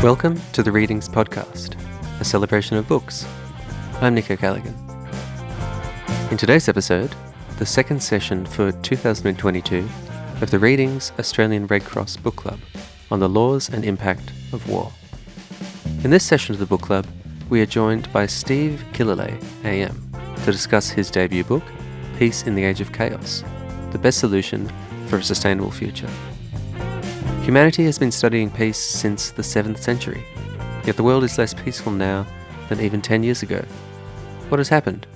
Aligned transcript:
Welcome 0.00 0.40
to 0.52 0.62
the 0.62 0.70
Readings 0.70 1.08
Podcast, 1.08 1.74
a 2.20 2.24
celebration 2.24 2.76
of 2.76 2.86
books. 2.86 3.26
I'm 4.00 4.14
Nick 4.14 4.30
O'Callaghan. 4.30 4.72
In 6.30 6.36
today's 6.36 6.68
episode, 6.68 7.12
the 7.58 7.66
second 7.66 8.00
session 8.00 8.46
for 8.46 8.70
2022 8.70 9.88
of 10.40 10.52
the 10.52 10.58
Readings 10.60 11.10
Australian 11.18 11.66
Red 11.66 11.82
Cross 11.82 12.16
Book 12.18 12.36
Club 12.36 12.60
on 13.10 13.18
the 13.18 13.28
laws 13.28 13.70
and 13.70 13.84
impact 13.84 14.30
of 14.52 14.70
war. 14.70 14.92
In 16.04 16.10
this 16.10 16.24
session 16.24 16.54
of 16.54 16.60
the 16.60 16.66
book 16.66 16.82
club, 16.82 17.04
we 17.50 17.60
are 17.60 17.66
joined 17.66 18.10
by 18.12 18.26
Steve 18.26 18.84
Killelea, 18.92 19.36
AM, 19.64 20.12
to 20.44 20.52
discuss 20.52 20.90
his 20.90 21.10
debut 21.10 21.42
book, 21.42 21.64
Peace 22.20 22.44
in 22.44 22.54
the 22.54 22.62
Age 22.62 22.80
of 22.80 22.92
Chaos 22.92 23.42
The 23.90 23.98
Best 23.98 24.20
Solution 24.20 24.70
for 25.08 25.16
a 25.16 25.24
Sustainable 25.24 25.72
Future. 25.72 26.08
Humanity 27.48 27.84
has 27.84 27.98
been 27.98 28.12
studying 28.12 28.50
peace 28.50 28.76
since 28.76 29.30
the 29.30 29.40
7th 29.40 29.78
century, 29.78 30.22
yet 30.84 30.96
the 30.96 31.02
world 31.02 31.24
is 31.24 31.38
less 31.38 31.54
peaceful 31.54 31.90
now 31.90 32.26
than 32.68 32.78
even 32.78 33.00
10 33.00 33.22
years 33.22 33.42
ago. 33.42 33.64
What 34.50 34.58
has 34.58 34.68
happened? 34.68 35.06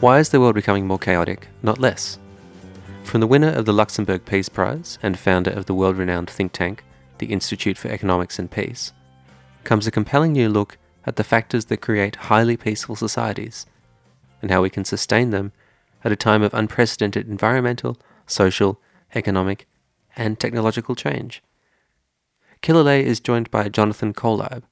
Why 0.00 0.18
is 0.18 0.28
the 0.28 0.40
world 0.40 0.56
becoming 0.56 0.86
more 0.86 0.98
chaotic, 0.98 1.48
not 1.62 1.78
less? 1.78 2.18
From 3.02 3.22
the 3.22 3.26
winner 3.26 3.48
of 3.48 3.64
the 3.64 3.72
Luxembourg 3.72 4.26
Peace 4.26 4.50
Prize 4.50 4.98
and 5.02 5.18
founder 5.18 5.52
of 5.52 5.64
the 5.64 5.72
world 5.72 5.96
renowned 5.96 6.28
think 6.28 6.52
tank, 6.52 6.84
the 7.16 7.32
Institute 7.32 7.78
for 7.78 7.88
Economics 7.88 8.38
and 8.38 8.50
Peace, 8.50 8.92
comes 9.64 9.86
a 9.86 9.90
compelling 9.90 10.32
new 10.32 10.50
look 10.50 10.76
at 11.06 11.16
the 11.16 11.24
factors 11.24 11.64
that 11.64 11.80
create 11.80 12.16
highly 12.16 12.58
peaceful 12.58 12.94
societies 12.94 13.64
and 14.42 14.50
how 14.50 14.60
we 14.60 14.68
can 14.68 14.84
sustain 14.84 15.30
them 15.30 15.50
at 16.04 16.12
a 16.12 16.16
time 16.16 16.42
of 16.42 16.52
unprecedented 16.52 17.26
environmental, 17.26 17.96
social, 18.26 18.78
economic, 19.14 19.66
and 20.14 20.38
technological 20.38 20.94
change. 20.94 21.42
Killelea 22.64 23.02
is 23.02 23.20
joined 23.20 23.50
by 23.50 23.68
Jonathan 23.68 24.14
Kolieb 24.14 24.62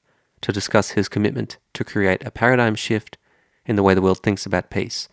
to 0.41 0.51
discuss 0.51 0.89
his 0.89 1.07
commitment 1.07 1.59
to 1.75 1.83
create 1.83 2.25
a 2.25 2.31
paradigm 2.31 2.73
shift 2.73 3.19
in 3.67 3.75
the 3.75 3.83
way 3.83 3.93
the 3.93 4.01
world 4.01 4.23
thinks 4.23 4.47
about 4.47 4.71
peace, 4.71 5.09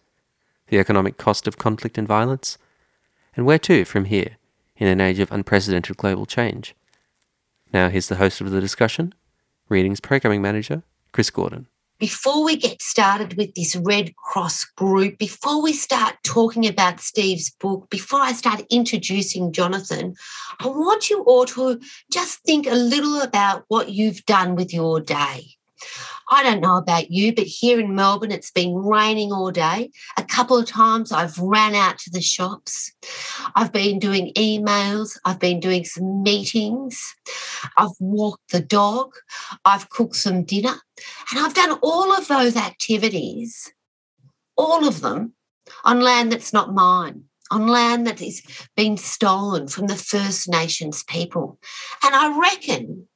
the 0.68 0.78
economic 0.78 1.18
cost 1.18 1.46
of 1.46 1.58
conflict 1.58 1.98
and 1.98 2.08
violence, 2.08 2.56
and 3.36 3.44
where 3.44 3.58
to 3.58 3.84
from 3.84 4.06
here 4.06 4.38
in 4.78 4.86
an 4.86 4.98
age 4.98 5.18
of 5.18 5.30
unprecedented 5.30 5.98
global 5.98 6.24
change. 6.24 6.74
Now, 7.70 7.90
here's 7.90 8.08
the 8.08 8.16
host 8.16 8.40
of 8.40 8.50
the 8.50 8.62
discussion, 8.62 9.12
Readings 9.68 10.00
Programming 10.00 10.40
Manager, 10.40 10.82
Chris 11.12 11.28
Gordon 11.28 11.66
before 12.00 12.42
we 12.42 12.56
get 12.56 12.80
started 12.80 13.36
with 13.36 13.54
this 13.54 13.76
Red 13.76 14.16
Cross 14.16 14.64
group, 14.76 15.18
before 15.18 15.62
we 15.62 15.74
start 15.74 16.16
talking 16.24 16.66
about 16.66 16.98
Steve's 16.98 17.50
book, 17.50 17.88
before 17.90 18.20
I 18.20 18.32
start 18.32 18.62
introducing 18.70 19.52
Jonathan, 19.52 20.14
I 20.58 20.66
want 20.66 21.10
you 21.10 21.22
all 21.24 21.44
to 21.44 21.78
just 22.10 22.40
think 22.40 22.66
a 22.66 22.74
little 22.74 23.20
about 23.20 23.64
what 23.68 23.90
you've 23.90 24.24
done 24.24 24.56
with 24.56 24.72
your 24.72 24.98
day. 25.00 25.44
I 26.32 26.44
don't 26.44 26.60
know 26.60 26.76
about 26.76 27.10
you, 27.10 27.34
but 27.34 27.44
here 27.44 27.80
in 27.80 27.96
Melbourne, 27.96 28.30
it's 28.30 28.52
been 28.52 28.76
raining 28.76 29.32
all 29.32 29.50
day. 29.50 29.90
A 30.16 30.22
couple 30.22 30.56
of 30.56 30.66
times 30.66 31.10
I've 31.10 31.36
ran 31.38 31.74
out 31.74 31.98
to 31.98 32.10
the 32.10 32.20
shops. 32.20 32.92
I've 33.56 33.72
been 33.72 33.98
doing 33.98 34.32
emails. 34.36 35.18
I've 35.24 35.40
been 35.40 35.58
doing 35.58 35.84
some 35.84 36.22
meetings. 36.22 37.02
I've 37.76 37.90
walked 37.98 38.52
the 38.52 38.60
dog. 38.60 39.12
I've 39.64 39.90
cooked 39.90 40.14
some 40.16 40.44
dinner. 40.44 40.76
And 41.30 41.40
I've 41.40 41.54
done 41.54 41.78
all 41.82 42.12
of 42.12 42.28
those 42.28 42.56
activities, 42.56 43.72
all 44.56 44.86
of 44.86 45.00
them, 45.00 45.32
on 45.84 46.00
land 46.00 46.30
that's 46.30 46.52
not 46.52 46.72
mine 46.72 47.24
on 47.50 47.66
land 47.66 48.06
that 48.06 48.20
has 48.20 48.42
been 48.76 48.96
stolen 48.96 49.66
from 49.66 49.88
the 49.88 49.96
First 49.96 50.48
Nations 50.48 51.02
people. 51.02 51.58
And 52.04 52.14
I 52.14 52.38
reckon 52.38 53.08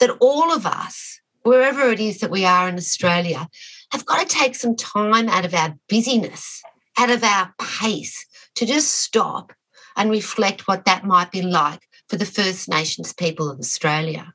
that 0.00 0.16
all 0.20 0.52
of 0.52 0.66
us 0.66 1.19
wherever 1.42 1.90
it 1.90 2.00
is 2.00 2.20
that 2.20 2.30
we 2.30 2.44
are 2.44 2.68
in 2.68 2.76
Australia, 2.76 3.48
have 3.92 4.06
got 4.06 4.20
to 4.20 4.36
take 4.36 4.54
some 4.54 4.76
time 4.76 5.28
out 5.28 5.44
of 5.44 5.54
our 5.54 5.76
busyness, 5.88 6.62
out 6.98 7.10
of 7.10 7.24
our 7.24 7.54
pace, 7.58 8.26
to 8.54 8.66
just 8.66 8.92
stop 8.92 9.52
and 9.96 10.10
reflect 10.10 10.68
what 10.68 10.84
that 10.84 11.04
might 11.04 11.30
be 11.30 11.42
like 11.42 11.80
for 12.08 12.16
the 12.16 12.24
First 12.26 12.68
Nations 12.68 13.12
people 13.12 13.50
of 13.50 13.58
Australia. 13.58 14.32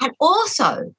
And 0.00 0.12
also, 0.20 0.94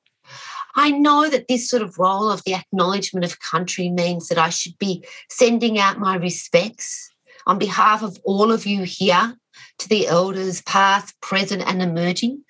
I 0.75 0.91
know 0.91 1.29
that 1.29 1.47
this 1.47 1.69
sort 1.69 1.81
of 1.81 1.97
role 1.97 2.29
of 2.29 2.43
the 2.43 2.53
acknowledgement 2.53 3.25
of 3.25 3.39
country 3.39 3.89
means 3.89 4.27
that 4.27 4.37
I 4.37 4.49
should 4.49 4.77
be 4.77 5.03
sending 5.29 5.79
out 5.79 5.99
my 5.99 6.15
respects 6.15 7.09
on 7.47 7.57
behalf 7.57 8.03
of 8.03 8.19
all 8.23 8.51
of 8.51 8.65
you 8.65 8.83
here 8.83 9.35
to 9.79 9.89
the 9.89 10.07
elders, 10.07 10.61
past, 10.61 11.19
present, 11.21 11.63
and 11.65 11.81
emerging. 11.81 12.43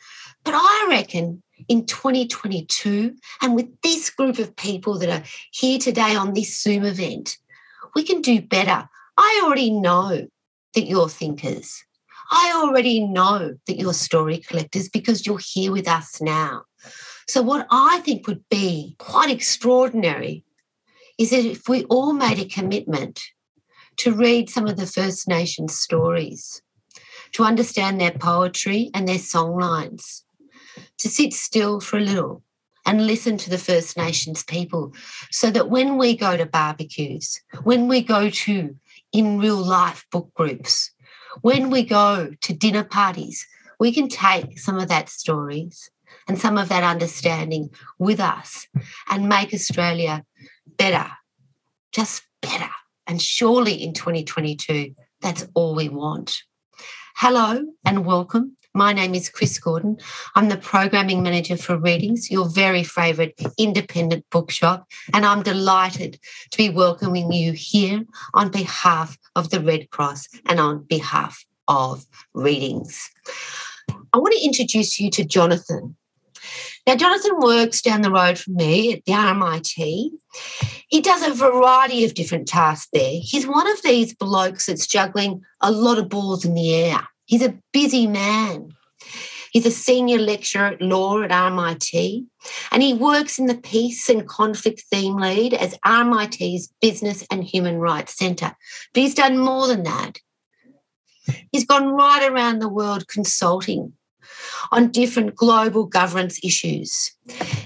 But 0.44 0.54
I 0.56 0.88
reckon 0.90 1.44
in 1.70 1.86
2022 1.86 3.16
and 3.42 3.56
with 3.56 3.68
this 3.82 4.10
group 4.10 4.40
of 4.40 4.56
people 4.56 4.98
that 5.00 5.10
are 5.10 5.24
here 5.52 5.80
today 5.80 6.16
on 6.16 6.34
this 6.34 6.62
Zoom 6.62 6.84
event, 6.84 7.38
we 7.96 8.04
can 8.04 8.22
do 8.22 8.42
better. 8.42 8.90
I 9.18 9.42
already 9.46 9.70
know 9.70 10.28
that 10.74 10.88
you're 10.88 11.10
thinkers. 11.10 11.86
I 12.32 12.52
already 12.56 13.00
know 13.00 13.56
that 13.68 13.78
you're 13.78 13.94
story 13.94 14.40
collectors 14.40 14.90
because 14.90 15.26
you're 15.26 15.40
here 15.40 15.72
with 15.72 15.88
us 15.88 16.22
now. 16.22 16.64
So, 17.28 17.42
what 17.42 17.68
I 17.70 18.00
think 18.00 18.28
would 18.28 18.44
be 18.50 18.96
quite 18.98 19.30
extraordinary 19.30 20.44
is 21.18 21.32
that 21.32 21.46
if 21.46 21.68
we 21.68 21.84
all 21.86 22.14
made 22.14 22.40
a 22.40 22.46
commitment 22.46 23.22
to 23.98 24.14
read 24.14 24.50
some 24.50 24.68
of 24.68 24.78
the 24.78 24.88
First 24.88 25.28
Nations 25.28 25.78
stories, 25.78 26.62
to 27.34 27.44
understand 27.44 28.00
their 28.00 28.12
poetry 28.12 28.90
and 28.94 29.08
their 29.08 29.18
songlines, 29.18 30.24
to 31.00 31.10
sit 31.10 31.34
still 31.34 31.80
for 31.80 31.98
a 31.98 32.02
little 32.02 32.44
and 32.86 33.06
listen 33.06 33.38
to 33.38 33.50
the 33.50 33.58
First 33.58 33.98
Nations 33.98 34.44
people 34.44 34.94
so 35.32 35.52
that 35.52 35.70
when 35.70 35.98
we 35.98 36.16
go 36.16 36.38
to 36.38 36.46
barbecues, 36.46 37.42
when 37.64 37.88
we 37.88 38.02
go 38.02 38.30
to 38.30 38.76
in 39.12 39.40
real 39.40 39.58
life 39.58 40.06
book 40.12 40.32
groups, 40.34 40.92
when 41.42 41.70
we 41.70 41.84
go 41.84 42.32
to 42.42 42.54
dinner 42.54 42.84
parties, 42.84 43.46
we 43.80 43.92
can 43.92 44.08
take 44.08 44.60
some 44.60 44.78
of 44.78 44.90
that 44.90 45.10
stories 45.10 45.90
and 46.28 46.40
some 46.40 46.58
of 46.58 46.70
that 46.70 46.84
understanding 46.84 47.70
with 47.98 48.20
us 48.20 48.68
and 49.10 49.30
make 49.30 49.54
Australia 49.54 50.26
better, 50.78 51.10
just 51.92 52.24
better. 52.42 52.70
And 53.08 53.22
surely 53.22 53.74
in 53.74 53.94
2022, 53.94 54.96
that's 55.22 55.48
all 55.54 55.76
we 55.76 55.90
want. 55.90 56.44
Hello 57.16 57.66
and 57.86 58.06
welcome 58.06 58.58
my 58.74 58.94
name 58.94 59.16
is 59.16 59.30
Chris 59.30 59.58
Gordon. 59.58 59.98
I'm 60.36 60.50
the 60.50 60.58
programming 60.58 61.24
manager 61.24 61.58
for 61.58 61.78
Readings, 61.78 62.30
your 62.30 62.48
very 62.48 62.84
favourite 62.84 63.34
independent 63.58 64.26
bookshop, 64.30 64.88
and 65.14 65.26
I'm 65.26 65.44
delighted 65.44 66.20
to 66.52 66.58
be 66.58 66.70
welcoming 66.70 67.32
you 67.32 67.54
here 67.54 68.06
on 68.34 68.52
behalf 68.52 69.18
of 69.36 69.50
the 69.50 69.60
Red 69.60 69.90
Cross 69.90 70.28
and 70.46 70.60
on 70.60 70.84
behalf 70.84 71.46
of 71.68 72.06
Readings. 72.34 73.10
I 74.14 74.18
want 74.18 74.34
to 74.34 74.46
introduce 74.46 75.00
you 75.00 75.10
to 75.12 75.26
Jonathan. 75.26 75.96
Now, 76.88 76.96
Jonathan 76.96 77.40
works 77.40 77.82
down 77.82 78.02
the 78.02 78.12
road 78.12 78.38
from 78.40 78.56
me 78.56 78.94
at 78.94 79.06
the 79.06 79.12
RMIT. 79.12 80.12
He 80.88 81.02
does 81.02 81.28
a 81.28 81.34
variety 81.34 82.06
of 82.06 82.14
different 82.14 82.48
tasks 82.48 82.88
there. 82.94 83.20
He's 83.22 83.46
one 83.46 83.70
of 83.70 83.82
these 83.84 84.16
blokes 84.16 84.66
that's 84.66 84.88
juggling 84.88 85.42
a 85.62 85.72
lot 85.72 85.98
of 85.98 86.10
balls 86.10 86.46
in 86.46 86.54
the 86.54 86.74
air. 86.74 87.08
He's 87.30 87.44
a 87.44 87.56
busy 87.72 88.08
man. 88.08 88.74
He's 89.52 89.68
a 89.68 89.72
senior 89.72 90.18
lecturer 90.18 90.66
at 90.66 90.82
law 90.82 91.22
at 91.22 91.30
RMIT, 91.30 92.26
and 92.72 92.82
he 92.82 92.96
works 92.96 93.38
in 93.38 93.46
the 93.46 93.56
Peace 93.56 94.10
and 94.10 94.28
Conflict 94.28 94.82
Theme 94.90 95.18
Lead 95.18 95.54
as 95.54 95.78
RMIT's 95.86 96.74
Business 96.82 97.24
and 97.30 97.44
Human 97.44 97.78
Rights 97.78 98.18
Centre. 98.18 98.56
But 98.94 99.04
he's 99.04 99.14
done 99.14 99.38
more 99.38 99.68
than 99.68 99.84
that. 99.84 100.18
He's 101.52 101.66
gone 101.66 101.90
right 101.90 102.28
around 102.28 102.60
the 102.60 102.68
world 102.68 103.08
consulting 103.08 103.94
on 104.72 104.90
different 104.90 105.36
global 105.36 105.86
governance 105.86 106.40
issues. 106.44 107.12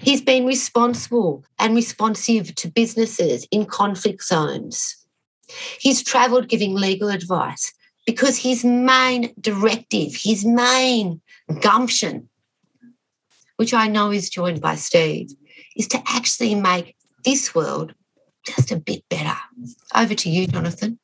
He's 0.01 0.21
been 0.21 0.45
responsible 0.45 1.45
and 1.57 1.73
responsive 1.73 2.53
to 2.55 2.67
businesses 2.67 3.47
in 3.49 3.65
conflict 3.65 4.25
zones. 4.25 4.97
He's 5.79 6.03
travelled 6.03 6.49
giving 6.49 6.75
legal 6.75 7.07
advice 7.07 7.73
because 8.05 8.37
his 8.37 8.63
main 8.65 9.33
directive, 9.39 10.15
his 10.15 10.45
main 10.45 11.21
gumption, 11.61 12.29
which 13.57 13.73
I 13.73 13.87
know 13.87 14.11
is 14.11 14.29
joined 14.29 14.61
by 14.61 14.75
Steve, 14.75 15.29
is 15.75 15.87
to 15.89 16.01
actually 16.07 16.55
make 16.55 16.95
this 17.23 17.55
world 17.55 17.93
just 18.45 18.71
a 18.71 18.77
bit 18.77 19.03
better. 19.09 19.37
Over 19.95 20.15
to 20.15 20.29
you, 20.29 20.47
Jonathan. 20.47 20.99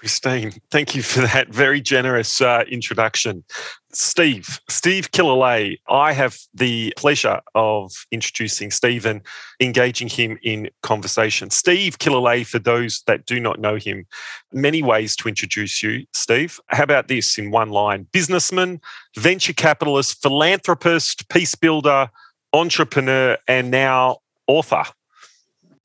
Christine, 0.00 0.54
thank 0.70 0.94
you 0.94 1.02
for 1.02 1.20
that 1.20 1.48
very 1.48 1.78
generous 1.78 2.40
uh, 2.40 2.64
introduction. 2.70 3.44
Steve, 3.92 4.58
Steve 4.66 5.10
Killelea, 5.10 5.76
I 5.90 6.14
have 6.14 6.38
the 6.54 6.94
pleasure 6.96 7.42
of 7.54 7.92
introducing 8.10 8.70
Steve 8.70 9.04
and 9.04 9.20
engaging 9.60 10.08
him 10.08 10.38
in 10.42 10.70
conversation. 10.82 11.50
Steve 11.50 11.98
Killelea, 11.98 12.46
for 12.46 12.58
those 12.58 13.02
that 13.08 13.26
do 13.26 13.38
not 13.40 13.60
know 13.60 13.76
him, 13.76 14.06
many 14.54 14.82
ways 14.82 15.14
to 15.16 15.28
introduce 15.28 15.82
you, 15.82 16.06
Steve. 16.14 16.58
How 16.68 16.84
about 16.84 17.08
this 17.08 17.36
in 17.36 17.50
one 17.50 17.68
line? 17.68 18.06
Businessman, 18.10 18.80
venture 19.16 19.52
capitalist, 19.52 20.22
philanthropist, 20.22 21.28
peace 21.28 21.54
builder, 21.54 22.08
entrepreneur, 22.54 23.36
and 23.46 23.70
now 23.70 24.20
author. 24.46 24.84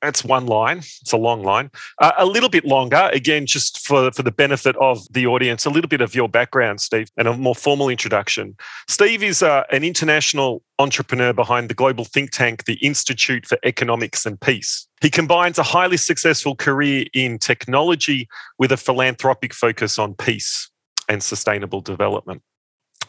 That's 0.02 0.22
one 0.22 0.46
line. 0.46 0.78
It's 0.78 1.12
a 1.12 1.16
long 1.16 1.42
line. 1.42 1.70
Uh, 2.00 2.12
a 2.18 2.26
little 2.26 2.48
bit 2.48 2.64
longer, 2.64 3.08
again, 3.12 3.46
just 3.46 3.84
for, 3.86 4.10
for 4.12 4.22
the 4.22 4.30
benefit 4.30 4.76
of 4.76 5.00
the 5.10 5.26
audience, 5.26 5.64
a 5.64 5.70
little 5.70 5.88
bit 5.88 6.00
of 6.00 6.14
your 6.14 6.28
background, 6.28 6.80
Steve, 6.80 7.08
and 7.16 7.26
a 7.26 7.36
more 7.36 7.54
formal 7.54 7.88
introduction. 7.88 8.56
Steve 8.88 9.22
is 9.22 9.42
uh, 9.42 9.64
an 9.72 9.84
international 9.84 10.62
entrepreneur 10.78 11.32
behind 11.32 11.70
the 11.70 11.74
global 11.74 12.04
think 12.04 12.30
tank, 12.30 12.64
the 12.64 12.74
Institute 12.74 13.46
for 13.46 13.58
Economics 13.64 14.26
and 14.26 14.38
Peace. 14.40 14.86
He 15.00 15.10
combines 15.10 15.58
a 15.58 15.62
highly 15.62 15.96
successful 15.96 16.54
career 16.54 17.06
in 17.14 17.38
technology 17.38 18.28
with 18.58 18.72
a 18.72 18.76
philanthropic 18.76 19.54
focus 19.54 19.98
on 19.98 20.14
peace 20.14 20.70
and 21.08 21.22
sustainable 21.22 21.80
development. 21.80 22.42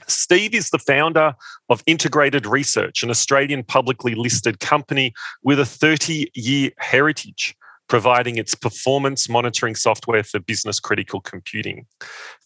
Steve 0.07 0.53
is 0.53 0.69
the 0.69 0.79
founder 0.79 1.35
of 1.69 1.83
Integrated 1.85 2.45
Research, 2.45 3.03
an 3.03 3.09
Australian 3.09 3.63
publicly 3.63 4.15
listed 4.15 4.59
company 4.59 5.13
with 5.43 5.59
a 5.59 5.65
30 5.65 6.31
year 6.33 6.71
heritage, 6.77 7.55
providing 7.87 8.37
its 8.37 8.55
performance 8.55 9.29
monitoring 9.29 9.75
software 9.75 10.23
for 10.23 10.39
business 10.39 10.79
critical 10.79 11.21
computing. 11.21 11.85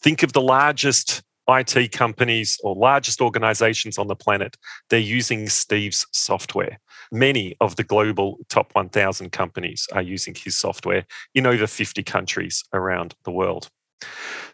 Think 0.00 0.22
of 0.22 0.32
the 0.32 0.42
largest 0.42 1.22
IT 1.48 1.92
companies 1.92 2.58
or 2.62 2.74
largest 2.74 3.20
organizations 3.20 3.98
on 3.98 4.06
the 4.06 4.14
planet, 4.14 4.56
they're 4.90 4.98
using 4.98 5.48
Steve's 5.48 6.06
software. 6.12 6.78
Many 7.10 7.56
of 7.60 7.76
the 7.76 7.84
global 7.84 8.38
top 8.48 8.72
1,000 8.74 9.32
companies 9.32 9.88
are 9.92 10.02
using 10.02 10.34
his 10.34 10.58
software 10.58 11.04
in 11.34 11.46
over 11.46 11.66
50 11.66 12.02
countries 12.04 12.64
around 12.72 13.14
the 13.24 13.32
world. 13.32 13.70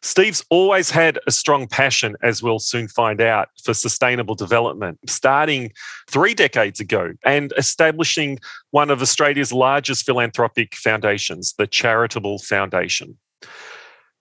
Steve's 0.00 0.44
always 0.50 0.90
had 0.90 1.18
a 1.26 1.30
strong 1.30 1.66
passion, 1.66 2.16
as 2.22 2.42
we'll 2.42 2.58
soon 2.58 2.88
find 2.88 3.20
out, 3.20 3.48
for 3.62 3.74
sustainable 3.74 4.34
development, 4.34 4.98
starting 5.08 5.72
three 6.08 6.34
decades 6.34 6.80
ago 6.80 7.12
and 7.24 7.52
establishing 7.56 8.38
one 8.70 8.90
of 8.90 9.02
Australia's 9.02 9.52
largest 9.52 10.06
philanthropic 10.06 10.74
foundations, 10.76 11.54
the 11.58 11.66
Charitable 11.66 12.38
Foundation. 12.38 13.18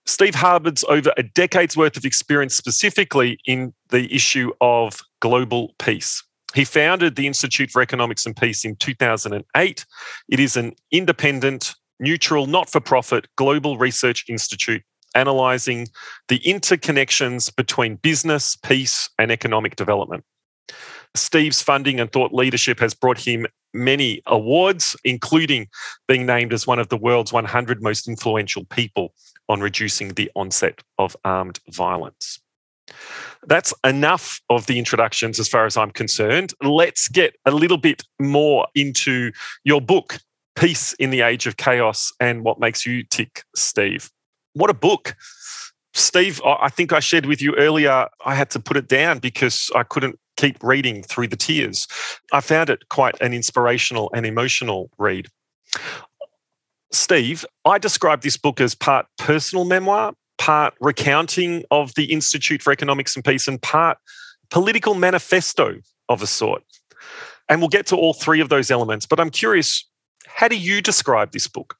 Steve 0.06 0.34
harbours 0.34 0.84
over 0.88 1.12
a 1.16 1.22
decade's 1.22 1.76
worth 1.76 1.96
of 1.96 2.04
experience 2.04 2.56
specifically 2.56 3.38
in 3.44 3.74
the 3.90 4.12
issue 4.12 4.50
of 4.60 5.00
global 5.20 5.74
peace. 5.78 6.24
He 6.54 6.64
founded 6.64 7.14
the 7.14 7.26
Institute 7.26 7.70
for 7.70 7.82
Economics 7.82 8.24
and 8.24 8.34
Peace 8.34 8.64
in 8.64 8.76
2008. 8.76 9.86
It 10.30 10.40
is 10.40 10.56
an 10.56 10.72
independent, 10.90 11.74
neutral, 12.00 12.46
not 12.46 12.70
for 12.70 12.80
profit 12.80 13.28
global 13.36 13.76
research 13.76 14.24
institute 14.28 14.82
analysing 15.14 15.88
the 16.28 16.38
interconnections 16.40 17.54
between 17.54 17.96
business, 17.96 18.56
peace, 18.56 19.08
and 19.18 19.30
economic 19.30 19.76
development. 19.76 20.24
Steve's 21.14 21.62
funding 21.62 22.00
and 22.00 22.12
thought 22.12 22.32
leadership 22.32 22.78
has 22.80 22.94
brought 22.94 23.18
him 23.18 23.46
many 23.74 24.22
awards, 24.26 24.96
including 25.04 25.68
being 26.06 26.26
named 26.26 26.52
as 26.52 26.66
one 26.66 26.78
of 26.78 26.88
the 26.88 26.96
world's 26.96 27.32
100 27.32 27.82
most 27.82 28.08
influential 28.08 28.64
people 28.66 29.14
on 29.48 29.60
reducing 29.60 30.10
the 30.10 30.30
onset 30.34 30.82
of 30.98 31.16
armed 31.24 31.58
violence. 31.70 32.40
That's 33.46 33.74
enough 33.84 34.40
of 34.50 34.66
the 34.66 34.78
introductions 34.78 35.38
as 35.38 35.48
far 35.48 35.66
as 35.66 35.76
I'm 35.76 35.90
concerned. 35.90 36.54
Let's 36.62 37.08
get 37.08 37.36
a 37.44 37.50
little 37.50 37.76
bit 37.76 38.02
more 38.18 38.66
into 38.74 39.32
your 39.64 39.80
book, 39.80 40.18
Peace 40.56 40.92
in 40.94 41.10
the 41.10 41.20
Age 41.20 41.46
of 41.46 41.56
Chaos, 41.56 42.12
and 42.20 42.42
what 42.42 42.58
makes 42.58 42.84
you 42.86 43.02
tick, 43.04 43.44
Steve 43.54 44.10
what 44.54 44.70
a 44.70 44.74
book. 44.74 45.16
Steve, 45.94 46.40
I 46.44 46.68
think 46.68 46.92
I 46.92 47.00
shared 47.00 47.26
with 47.26 47.42
you 47.42 47.54
earlier, 47.56 48.08
I 48.24 48.34
had 48.34 48.50
to 48.50 48.60
put 48.60 48.76
it 48.76 48.88
down 48.88 49.18
because 49.18 49.70
I 49.74 49.82
couldn't 49.82 50.18
keep 50.36 50.62
reading 50.62 51.02
through 51.02 51.28
the 51.28 51.36
tears. 51.36 51.88
I 52.32 52.40
found 52.40 52.70
it 52.70 52.88
quite 52.88 53.20
an 53.20 53.34
inspirational 53.34 54.10
and 54.14 54.24
emotional 54.24 54.90
read. 54.98 55.28
Steve, 56.92 57.44
I 57.64 57.78
describe 57.78 58.22
this 58.22 58.36
book 58.36 58.60
as 58.60 58.74
part 58.74 59.06
personal 59.18 59.64
memoir, 59.64 60.14
part 60.38 60.74
recounting 60.80 61.64
of 61.70 61.94
the 61.94 62.12
Institute 62.12 62.62
for 62.62 62.72
Economics 62.72 63.16
and 63.16 63.24
Peace, 63.24 63.48
and 63.48 63.60
part 63.60 63.98
political 64.50 64.94
manifesto 64.94 65.80
of 66.08 66.22
a 66.22 66.26
sort. 66.26 66.62
And 67.48 67.60
we'll 67.60 67.68
get 67.68 67.86
to 67.86 67.96
all 67.96 68.14
three 68.14 68.40
of 68.40 68.48
those 68.48 68.70
elements. 68.70 69.04
But 69.04 69.20
I'm 69.20 69.30
curious, 69.30 69.86
how 70.26 70.48
do 70.48 70.56
you 70.56 70.80
describe 70.80 71.32
this 71.32 71.48
book? 71.48 71.76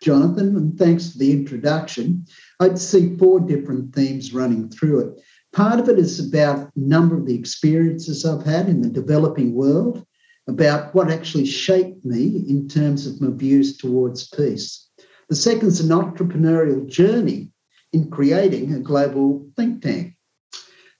Jonathan, 0.00 0.56
and 0.56 0.78
thanks 0.78 1.12
for 1.12 1.18
the 1.18 1.32
introduction. 1.32 2.24
I'd 2.58 2.78
see 2.78 3.16
four 3.16 3.40
different 3.40 3.94
themes 3.94 4.32
running 4.32 4.70
through 4.70 5.00
it. 5.00 5.20
Part 5.52 5.80
of 5.80 5.88
it 5.88 5.98
is 5.98 6.18
about 6.18 6.68
a 6.68 6.70
number 6.76 7.16
of 7.16 7.26
the 7.26 7.34
experiences 7.34 8.24
I've 8.24 8.44
had 8.44 8.68
in 8.68 8.82
the 8.82 8.88
developing 8.88 9.54
world, 9.54 10.06
about 10.48 10.94
what 10.94 11.10
actually 11.10 11.46
shaped 11.46 12.04
me 12.04 12.44
in 12.48 12.68
terms 12.68 13.06
of 13.06 13.20
my 13.20 13.30
views 13.30 13.76
towards 13.76 14.28
peace. 14.28 14.88
The 15.28 15.36
second 15.36 15.68
is 15.68 15.80
an 15.80 15.90
entrepreneurial 15.90 16.88
journey 16.88 17.50
in 17.92 18.10
creating 18.10 18.72
a 18.72 18.80
global 18.80 19.48
think 19.56 19.82
tank. 19.82 20.16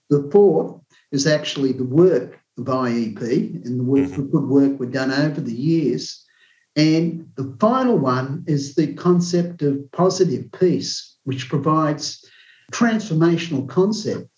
The 0.09 0.29
fourth 0.31 0.79
is 1.11 1.27
actually 1.27 1.73
the 1.73 1.85
work 1.85 2.39
of 2.57 2.65
IEP 2.65 3.65
and 3.65 3.79
the, 3.79 3.83
work, 3.83 4.07
mm-hmm. 4.07 4.21
the 4.21 4.27
good 4.27 4.47
work 4.47 4.79
we've 4.79 4.91
done 4.91 5.11
over 5.11 5.41
the 5.41 5.53
years 5.53 6.25
and 6.75 7.27
the 7.35 7.55
final 7.59 7.97
one 7.97 8.43
is 8.47 8.75
the 8.75 8.93
concept 8.93 9.61
of 9.61 9.91
positive 9.91 10.51
peace, 10.53 11.17
which 11.23 11.49
provides 11.49 12.23
transformational 12.71 13.67
concept 13.67 14.29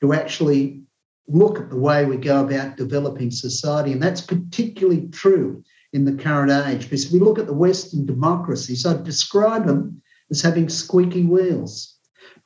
to 0.00 0.12
actually 0.12 0.82
look 1.26 1.58
at 1.58 1.70
the 1.70 1.78
way 1.78 2.04
we 2.04 2.16
go 2.16 2.44
about 2.44 2.76
developing 2.76 3.30
society. 3.30 3.92
And 3.92 4.02
that's 4.02 4.20
particularly 4.20 5.08
true 5.08 5.62
in 5.92 6.04
the 6.04 6.22
current 6.22 6.50
age. 6.68 6.84
Because 6.84 7.06
if 7.06 7.12
we 7.12 7.20
look 7.20 7.38
at 7.38 7.46
the 7.46 7.54
Western 7.54 8.04
democracies, 8.04 8.84
I'd 8.84 9.04
describe 9.04 9.66
them 9.66 10.02
as 10.30 10.42
having 10.42 10.68
squeaky 10.68 11.24
wheels. 11.24 11.96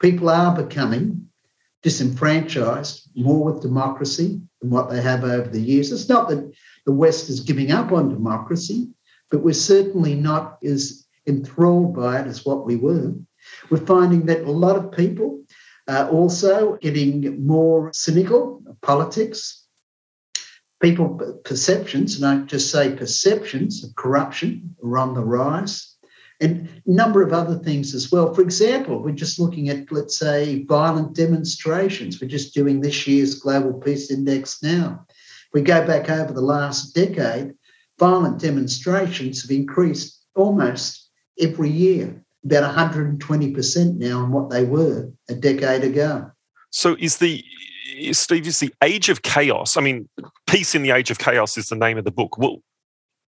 People 0.00 0.30
are 0.30 0.54
becoming 0.54 1.28
disenfranchised 1.82 3.10
more 3.16 3.44
with 3.52 3.62
democracy 3.62 4.40
than 4.60 4.70
what 4.70 4.88
they 4.88 5.02
have 5.02 5.24
over 5.24 5.48
the 5.48 5.60
years. 5.60 5.90
It's 5.90 6.08
not 6.08 6.28
that 6.28 6.52
the 6.86 6.92
West 6.92 7.28
is 7.28 7.40
giving 7.40 7.72
up 7.72 7.90
on 7.90 8.08
democracy, 8.08 8.88
but 9.32 9.43
we're 9.43 9.55
certainly 9.55 10.14
not 10.14 10.58
as 10.62 11.06
enthralled 11.26 11.96
by 11.96 12.20
it 12.20 12.26
as 12.26 12.44
what 12.44 12.67
we 12.67 12.76
were. 12.76 13.14
We're 13.70 13.79
finding 13.79 14.26
that 14.26 14.43
a 14.43 14.52
lot 14.52 14.76
of 14.76 14.93
people 14.93 15.43
are 15.88 16.08
also 16.08 16.76
getting 16.76 17.44
more 17.44 17.90
cynical 17.95 18.62
of 18.68 18.78
politics. 18.83 19.66
People 20.83 21.40
perceptions, 21.45 22.21
and 22.21 22.26
I 22.26 22.45
just 22.45 22.71
say 22.71 22.95
perceptions 22.95 23.83
of 23.83 23.95
corruption 23.95 24.76
are 24.85 24.99
on 24.99 25.14
the 25.14 25.25
rise, 25.25 25.97
and 26.40 26.68
a 26.87 26.90
number 26.90 27.23
of 27.23 27.33
other 27.33 27.56
things 27.56 27.95
as 27.95 28.12
well. 28.12 28.35
For 28.35 28.42
example, 28.42 29.00
we're 29.02 29.12
just 29.12 29.38
looking 29.38 29.71
at, 29.71 29.90
let's 29.90 30.18
say, 30.18 30.64
violent 30.64 31.14
demonstrations. 31.14 32.21
We're 32.21 32.28
just 32.28 32.52
doing 32.52 32.80
this 32.80 33.06
year's 33.06 33.37
Global 33.37 33.73
Peace 33.80 34.11
Index 34.11 34.62
now. 34.62 35.06
If 35.09 35.54
we 35.54 35.62
go 35.62 35.87
back 35.87 36.11
over 36.11 36.33
the 36.33 36.40
last 36.40 36.95
decade, 36.95 37.54
violent 38.02 38.40
demonstrations 38.40 39.42
have 39.42 39.50
increased 39.52 40.25
almost 40.35 41.09
every 41.38 41.71
year, 41.71 42.21
about 42.44 42.75
120% 42.75 43.97
now 43.97 44.18
on 44.18 44.32
what 44.32 44.50
they 44.50 44.64
were 44.64 45.09
a 45.28 45.35
decade 45.35 45.85
ago. 45.85 46.28
So 46.71 46.97
is 46.99 47.18
the 47.18 47.44
Steve, 48.11 48.49
is 48.49 48.59
the 48.59 48.75
age 48.82 49.09
of 49.09 49.23
chaos? 49.23 49.76
I 49.76 49.82
mean, 49.82 50.09
Peace 50.49 50.75
in 50.75 50.82
the 50.82 50.90
Age 50.90 51.12
of 51.12 51.18
Chaos 51.18 51.56
is 51.56 51.68
the 51.68 51.76
name 51.76 51.97
of 51.97 52.04
the 52.04 52.11
book. 52.11 52.38
We'll, 52.38 52.61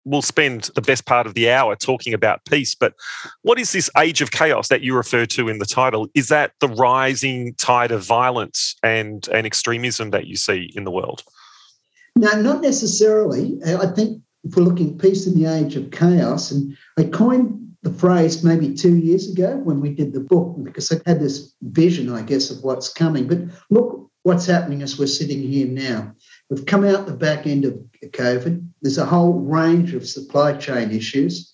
we'll 0.07 0.23
spend 0.23 0.71
the 0.75 0.81
best 0.81 1.05
part 1.05 1.27
of 1.27 1.35
the 1.35 1.51
hour 1.51 1.77
talking 1.77 2.15
about 2.15 2.45
peace, 2.47 2.75
but 2.75 2.95
what 3.43 3.59
is 3.59 3.73
this 3.73 3.91
age 3.99 4.23
of 4.23 4.31
chaos 4.31 4.69
that 4.69 4.81
you 4.81 4.97
refer 4.97 5.27
to 5.27 5.49
in 5.51 5.59
the 5.59 5.67
title? 5.67 6.09
Is 6.15 6.29
that 6.29 6.53
the 6.61 6.69
rising 6.69 7.55
tide 7.57 7.91
of 7.91 8.03
violence 8.05 8.75
and, 8.83 9.29
and 9.29 9.47
extremism 9.47 10.11
that 10.11 10.27
you 10.27 10.37
see 10.37 10.73
in 10.75 10.85
the 10.85 10.91
world? 10.91 11.25
No, 12.17 12.41
not 12.41 12.63
necessarily. 12.63 13.61
I 13.67 13.87
think 13.87 14.23
if 14.45 14.57
we're 14.57 14.63
looking 14.63 14.93
at 14.93 14.99
peace 14.99 15.27
in 15.27 15.35
the 15.35 15.47
age 15.47 15.77
of 15.77 15.91
chaos, 15.91 16.51
and 16.51 16.77
I 16.99 17.05
coined 17.05 17.59
the 17.83 17.93
phrase 17.93 18.45
maybe 18.45 18.75
two 18.75 18.97
years 18.97 19.31
ago 19.31 19.57
when 19.57 19.81
we 19.81 19.91
did 19.91 20.13
the 20.13 20.21
book 20.21 20.57
because 20.63 20.93
I 20.93 21.01
had 21.07 21.21
this 21.21 21.55
vision, 21.63 22.13
I 22.13 22.23
guess, 22.23 22.51
of 22.51 22.63
what's 22.63 22.93
coming. 22.93 23.27
But 23.27 23.41
look 23.71 24.11
what's 24.23 24.47
happening 24.47 24.83
as 24.83 24.99
we're 24.99 25.07
sitting 25.07 25.43
here 25.43 25.67
now. 25.67 26.15
We've 26.49 26.67
come 26.67 26.85
out 26.85 27.07
the 27.07 27.13
back 27.13 27.47
end 27.47 27.65
of 27.65 27.75
COVID. 28.03 28.69
There's 28.83 28.99
a 28.99 29.07
whole 29.07 29.33
range 29.33 29.95
of 29.95 30.07
supply 30.07 30.53
chain 30.55 30.91
issues, 30.93 31.53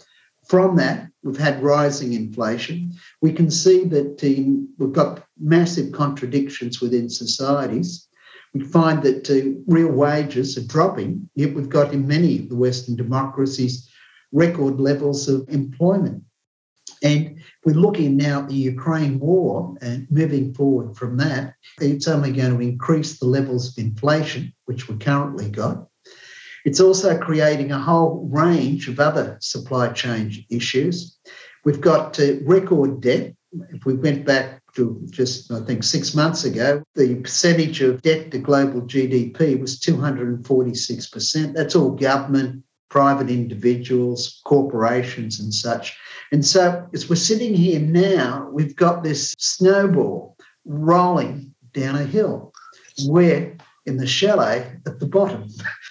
from 0.49 0.77
that, 0.77 1.11
we've 1.23 1.37
had 1.37 1.63
rising 1.63 2.15
inflation. 2.15 2.95
We 3.21 3.33
can 3.33 3.51
see 3.51 3.85
that 3.85 4.25
um, 4.25 4.69
we've 4.79 4.93
got 4.93 5.25
massive 5.39 5.93
contradictions 5.93 6.81
within 6.81 7.11
societies. 7.11 8.08
We 8.55 8.65
find 8.65 9.03
that 9.03 9.31
uh, 9.31 9.61
real 9.67 9.93
wages 9.93 10.57
are 10.57 10.67
dropping, 10.67 11.29
yet 11.35 11.55
we've 11.55 11.69
got 11.69 11.93
in 11.93 12.07
many 12.07 12.39
of 12.39 12.49
the 12.49 12.57
Western 12.57 12.97
democracies 12.97 13.89
record 14.33 14.81
levels 14.81 15.29
of 15.29 15.49
employment. 15.49 16.23
And 17.03 17.41
we're 17.65 17.75
looking 17.75 18.17
now 18.17 18.41
at 18.41 18.49
the 18.49 18.55
Ukraine 18.55 19.21
war 19.21 19.77
and 19.81 20.07
moving 20.11 20.53
forward 20.53 20.97
from 20.97 21.17
that, 21.19 21.55
it's 21.81 22.09
only 22.09 22.33
going 22.33 22.57
to 22.57 22.61
increase 22.61 23.19
the 23.19 23.27
levels 23.27 23.69
of 23.69 23.85
inflation, 23.85 24.53
which 24.65 24.89
we 24.89 24.97
currently 24.97 25.49
got. 25.49 25.87
It's 26.65 26.81
also 26.81 27.19
creating 27.19 27.71
a 27.71 27.79
whole 27.79 28.29
range 28.31 28.89
of 28.89 28.99
other 28.99 29.39
supply 29.41 29.89
chain 29.93 30.45
issues. 30.51 31.19
We've 31.65 31.81
got 31.81 32.19
uh, 32.19 32.35
record 32.45 33.01
debt. 33.01 33.35
If 33.71 33.87
we 33.87 33.95
went 33.95 34.27
back 34.27 34.61
to 34.75 35.01
just, 35.11 35.51
I 35.51 35.61
think, 35.61 35.83
six 35.83 36.15
months 36.15 36.45
ago, 36.45 36.83
the 36.95 37.17
percentage 37.17 37.81
of 37.81 38.03
debt 38.03 38.31
to 38.31 38.39
global 38.39 38.83
GDP 38.83 39.61
was 39.61 39.81
246%. 39.81 41.55
That's 41.55 41.75
all 41.75 41.91
government, 41.91 42.63
private 42.89 43.31
individuals, 43.31 44.41
corporations, 44.45 45.41
and 45.41 45.53
such. 45.53 45.97
And 46.33 46.45
so, 46.45 46.87
as 46.93 47.09
we're 47.09 47.17
sitting 47.17 47.55
here 47.55 47.81
now, 47.81 48.49
we've 48.53 48.77
got 48.77 49.03
this 49.03 49.35
snowball 49.39 50.37
rolling 50.65 51.55
down 51.73 51.97
a 51.97 52.05
hill. 52.05 52.53
We're 53.07 53.57
in 53.87 53.97
the 53.97 54.07
chalet 54.07 54.71
at 54.87 55.01
the 55.01 55.07
bottom. 55.07 55.49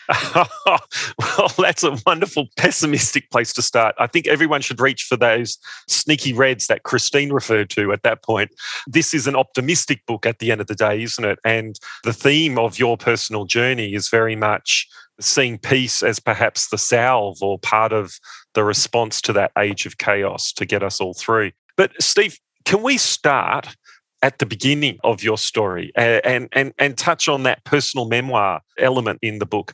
well, 0.35 1.53
that's 1.57 1.83
a 1.83 1.97
wonderful 2.05 2.47
pessimistic 2.57 3.29
place 3.29 3.51
to 3.53 3.61
start. 3.61 3.95
I 3.99 4.07
think 4.07 4.27
everyone 4.27 4.61
should 4.61 4.79
reach 4.79 5.03
for 5.03 5.17
those 5.17 5.57
sneaky 5.87 6.33
reds 6.33 6.67
that 6.67 6.83
Christine 6.83 7.31
referred 7.31 7.69
to 7.71 7.91
at 7.91 8.03
that 8.03 8.23
point. 8.23 8.51
This 8.87 9.13
is 9.13 9.27
an 9.27 9.35
optimistic 9.35 10.05
book 10.05 10.25
at 10.25 10.39
the 10.39 10.51
end 10.51 10.61
of 10.61 10.67
the 10.67 10.75
day, 10.75 11.03
isn't 11.03 11.25
it? 11.25 11.39
And 11.43 11.77
the 12.03 12.13
theme 12.13 12.57
of 12.57 12.79
your 12.79 12.97
personal 12.97 13.45
journey 13.45 13.93
is 13.93 14.09
very 14.09 14.35
much 14.35 14.87
seeing 15.19 15.57
peace 15.57 16.03
as 16.03 16.19
perhaps 16.19 16.69
the 16.69 16.77
salve 16.77 17.41
or 17.41 17.59
part 17.59 17.91
of 17.91 18.19
the 18.53 18.63
response 18.63 19.21
to 19.21 19.33
that 19.33 19.51
age 19.57 19.85
of 19.85 19.97
chaos 19.97 20.53
to 20.53 20.65
get 20.65 20.83
us 20.83 21.01
all 21.01 21.13
through. 21.13 21.51
But, 21.75 21.91
Steve, 22.01 22.37
can 22.65 22.81
we 22.81 22.97
start 22.97 23.75
at 24.21 24.39
the 24.39 24.45
beginning 24.45 24.97
of 25.03 25.23
your 25.23 25.37
story 25.37 25.91
and, 25.95 26.49
and, 26.51 26.73
and 26.77 26.97
touch 26.97 27.27
on 27.27 27.43
that 27.43 27.63
personal 27.65 28.07
memoir 28.07 28.61
element 28.77 29.19
in 29.21 29.39
the 29.39 29.45
book? 29.45 29.73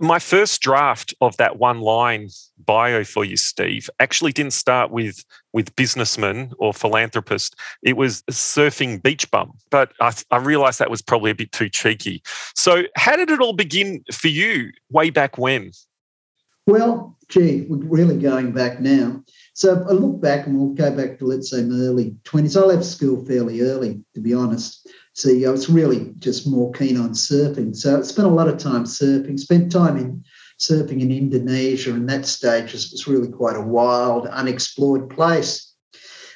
My 0.00 0.18
first 0.18 0.60
draft 0.60 1.14
of 1.20 1.36
that 1.36 1.58
one 1.58 1.80
line 1.80 2.28
bio 2.58 3.04
for 3.04 3.24
you, 3.24 3.36
Steve, 3.36 3.88
actually 4.00 4.32
didn't 4.32 4.52
start 4.52 4.90
with 4.90 5.24
with 5.52 5.74
businessman 5.76 6.52
or 6.58 6.74
philanthropist. 6.74 7.54
It 7.82 7.96
was 7.96 8.22
surfing 8.30 9.00
beach 9.02 9.30
bum, 9.30 9.52
but 9.70 9.92
I, 10.00 10.12
I 10.32 10.38
realized 10.38 10.80
that 10.80 10.90
was 10.90 11.00
probably 11.00 11.30
a 11.30 11.34
bit 11.34 11.52
too 11.52 11.68
cheeky. 11.68 12.22
So, 12.56 12.84
how 12.96 13.14
did 13.14 13.30
it 13.30 13.40
all 13.40 13.52
begin 13.52 14.02
for 14.12 14.28
you 14.28 14.72
way 14.90 15.10
back 15.10 15.38
when? 15.38 15.70
Well, 16.66 17.16
gee, 17.28 17.66
we're 17.68 17.86
really 17.86 18.18
going 18.18 18.52
back 18.52 18.80
now. 18.80 19.22
So 19.52 19.84
I 19.88 19.92
look 19.92 20.20
back 20.20 20.46
and 20.46 20.58
we'll 20.58 20.74
go 20.74 20.90
back 20.96 21.18
to, 21.18 21.26
let's 21.26 21.50
say, 21.50 21.62
my 21.62 21.76
early 21.76 22.16
20s. 22.24 22.60
I 22.60 22.64
left 22.64 22.84
school 22.84 23.24
fairly 23.24 23.60
early, 23.60 24.02
to 24.14 24.20
be 24.20 24.34
honest. 24.34 24.88
See, 25.14 25.46
I 25.46 25.50
was 25.50 25.70
really 25.70 26.12
just 26.18 26.46
more 26.46 26.72
keen 26.72 26.96
on 26.96 27.10
surfing. 27.10 27.74
So 27.74 27.98
I 27.98 28.02
spent 28.02 28.26
a 28.26 28.30
lot 28.32 28.48
of 28.48 28.58
time 28.58 28.84
surfing, 28.84 29.38
spent 29.38 29.70
time 29.70 29.96
in 29.96 30.24
surfing 30.58 31.00
in 31.00 31.12
Indonesia, 31.12 31.92
and 31.92 32.08
that 32.08 32.26
stage 32.26 32.72
was, 32.72 32.90
was 32.90 33.06
really 33.06 33.28
quite 33.28 33.56
a 33.56 33.60
wild, 33.60 34.26
unexplored 34.26 35.08
place. 35.08 35.72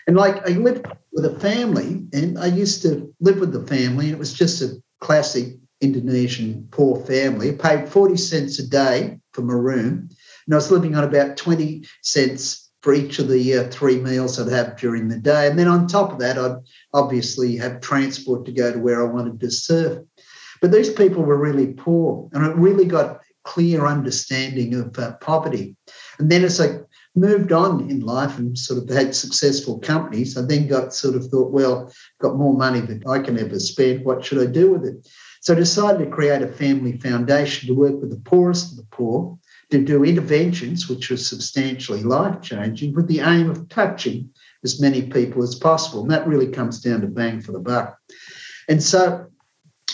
And 0.06 0.16
like 0.16 0.48
I 0.48 0.52
lived 0.52 0.86
with 1.12 1.24
a 1.24 1.38
family, 1.40 2.06
and 2.12 2.38
I 2.38 2.46
used 2.46 2.82
to 2.82 3.12
live 3.20 3.40
with 3.40 3.52
the 3.52 3.66
family, 3.66 4.06
and 4.06 4.14
it 4.14 4.18
was 4.18 4.32
just 4.32 4.62
a 4.62 4.80
classic 5.00 5.56
Indonesian 5.80 6.68
poor 6.70 7.04
family. 7.04 7.50
I 7.50 7.54
paid 7.54 7.88
40 7.88 8.16
cents 8.16 8.60
a 8.60 8.66
day 8.66 9.18
for 9.32 9.42
my 9.42 9.54
room, 9.54 10.08
and 10.46 10.54
I 10.54 10.56
was 10.56 10.70
living 10.70 10.94
on 10.94 11.02
about 11.02 11.36
20 11.36 11.84
cents 12.02 12.67
for 12.82 12.94
each 12.94 13.18
of 13.18 13.28
the 13.28 13.54
uh, 13.54 13.70
three 13.70 13.98
meals 13.98 14.38
I'd 14.38 14.52
have 14.52 14.76
during 14.76 15.08
the 15.08 15.18
day. 15.18 15.48
And 15.48 15.58
then 15.58 15.68
on 15.68 15.86
top 15.86 16.12
of 16.12 16.18
that, 16.20 16.38
I'd 16.38 16.58
obviously 16.94 17.56
have 17.56 17.80
transport 17.80 18.44
to 18.46 18.52
go 18.52 18.72
to 18.72 18.78
where 18.78 19.00
I 19.02 19.12
wanted 19.12 19.40
to 19.40 19.50
surf. 19.50 20.02
But 20.60 20.72
these 20.72 20.90
people 20.90 21.22
were 21.22 21.38
really 21.38 21.68
poor, 21.68 22.28
and 22.32 22.44
I 22.44 22.48
really 22.48 22.84
got 22.84 23.20
clear 23.44 23.86
understanding 23.86 24.74
of 24.74 24.98
uh, 24.98 25.12
poverty. 25.20 25.76
And 26.18 26.30
then 26.30 26.44
as 26.44 26.60
I 26.60 26.80
moved 27.14 27.52
on 27.52 27.88
in 27.88 28.00
life 28.00 28.38
and 28.38 28.56
sort 28.58 28.82
of 28.82 28.94
had 28.94 29.14
successful 29.14 29.78
companies, 29.78 30.36
I 30.36 30.42
then 30.42 30.66
got 30.66 30.92
sort 30.92 31.16
of 31.16 31.26
thought, 31.26 31.52
well, 31.52 31.92
got 32.20 32.36
more 32.36 32.56
money 32.56 32.80
than 32.80 33.02
I 33.08 33.20
can 33.20 33.38
ever 33.38 33.58
spend. 33.58 34.04
What 34.04 34.24
should 34.24 34.46
I 34.46 34.50
do 34.50 34.72
with 34.72 34.84
it? 34.84 35.08
So 35.40 35.54
I 35.54 35.56
decided 35.56 36.04
to 36.04 36.10
create 36.10 36.42
a 36.42 36.48
family 36.48 36.98
foundation 36.98 37.68
to 37.68 37.74
work 37.74 38.00
with 38.00 38.10
the 38.10 38.20
poorest 38.30 38.72
of 38.72 38.76
the 38.78 38.86
poor 38.90 39.38
to 39.70 39.84
do 39.84 40.04
interventions 40.04 40.88
which 40.88 41.10
were 41.10 41.16
substantially 41.16 42.02
life 42.02 42.40
changing 42.40 42.94
with 42.94 43.06
the 43.06 43.20
aim 43.20 43.50
of 43.50 43.68
touching 43.68 44.30
as 44.64 44.80
many 44.80 45.02
people 45.02 45.42
as 45.42 45.54
possible. 45.54 46.02
And 46.02 46.10
that 46.10 46.26
really 46.26 46.48
comes 46.48 46.80
down 46.80 47.02
to 47.02 47.06
bang 47.06 47.40
for 47.40 47.52
the 47.52 47.60
buck. 47.60 47.98
And 48.68 48.82
so 48.82 49.26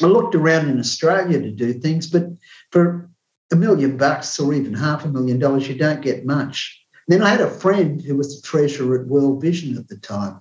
I 0.02 0.06
looked 0.06 0.34
around 0.34 0.68
in 0.68 0.78
Australia 0.78 1.40
to 1.40 1.50
do 1.50 1.72
things, 1.74 2.06
but 2.06 2.26
for 2.70 3.10
a 3.52 3.56
million 3.56 3.96
bucks 3.96 4.38
or 4.38 4.54
even 4.54 4.74
half 4.74 5.04
a 5.04 5.08
million 5.08 5.38
dollars, 5.38 5.68
you 5.68 5.76
don't 5.76 6.02
get 6.02 6.24
much. 6.24 6.80
Then 7.08 7.22
I 7.22 7.30
had 7.30 7.40
a 7.40 7.50
friend 7.50 8.00
who 8.00 8.16
was 8.16 8.40
the 8.40 8.46
treasurer 8.46 9.00
at 9.00 9.06
World 9.06 9.40
Vision 9.40 9.76
at 9.76 9.88
the 9.88 9.96
time. 9.98 10.40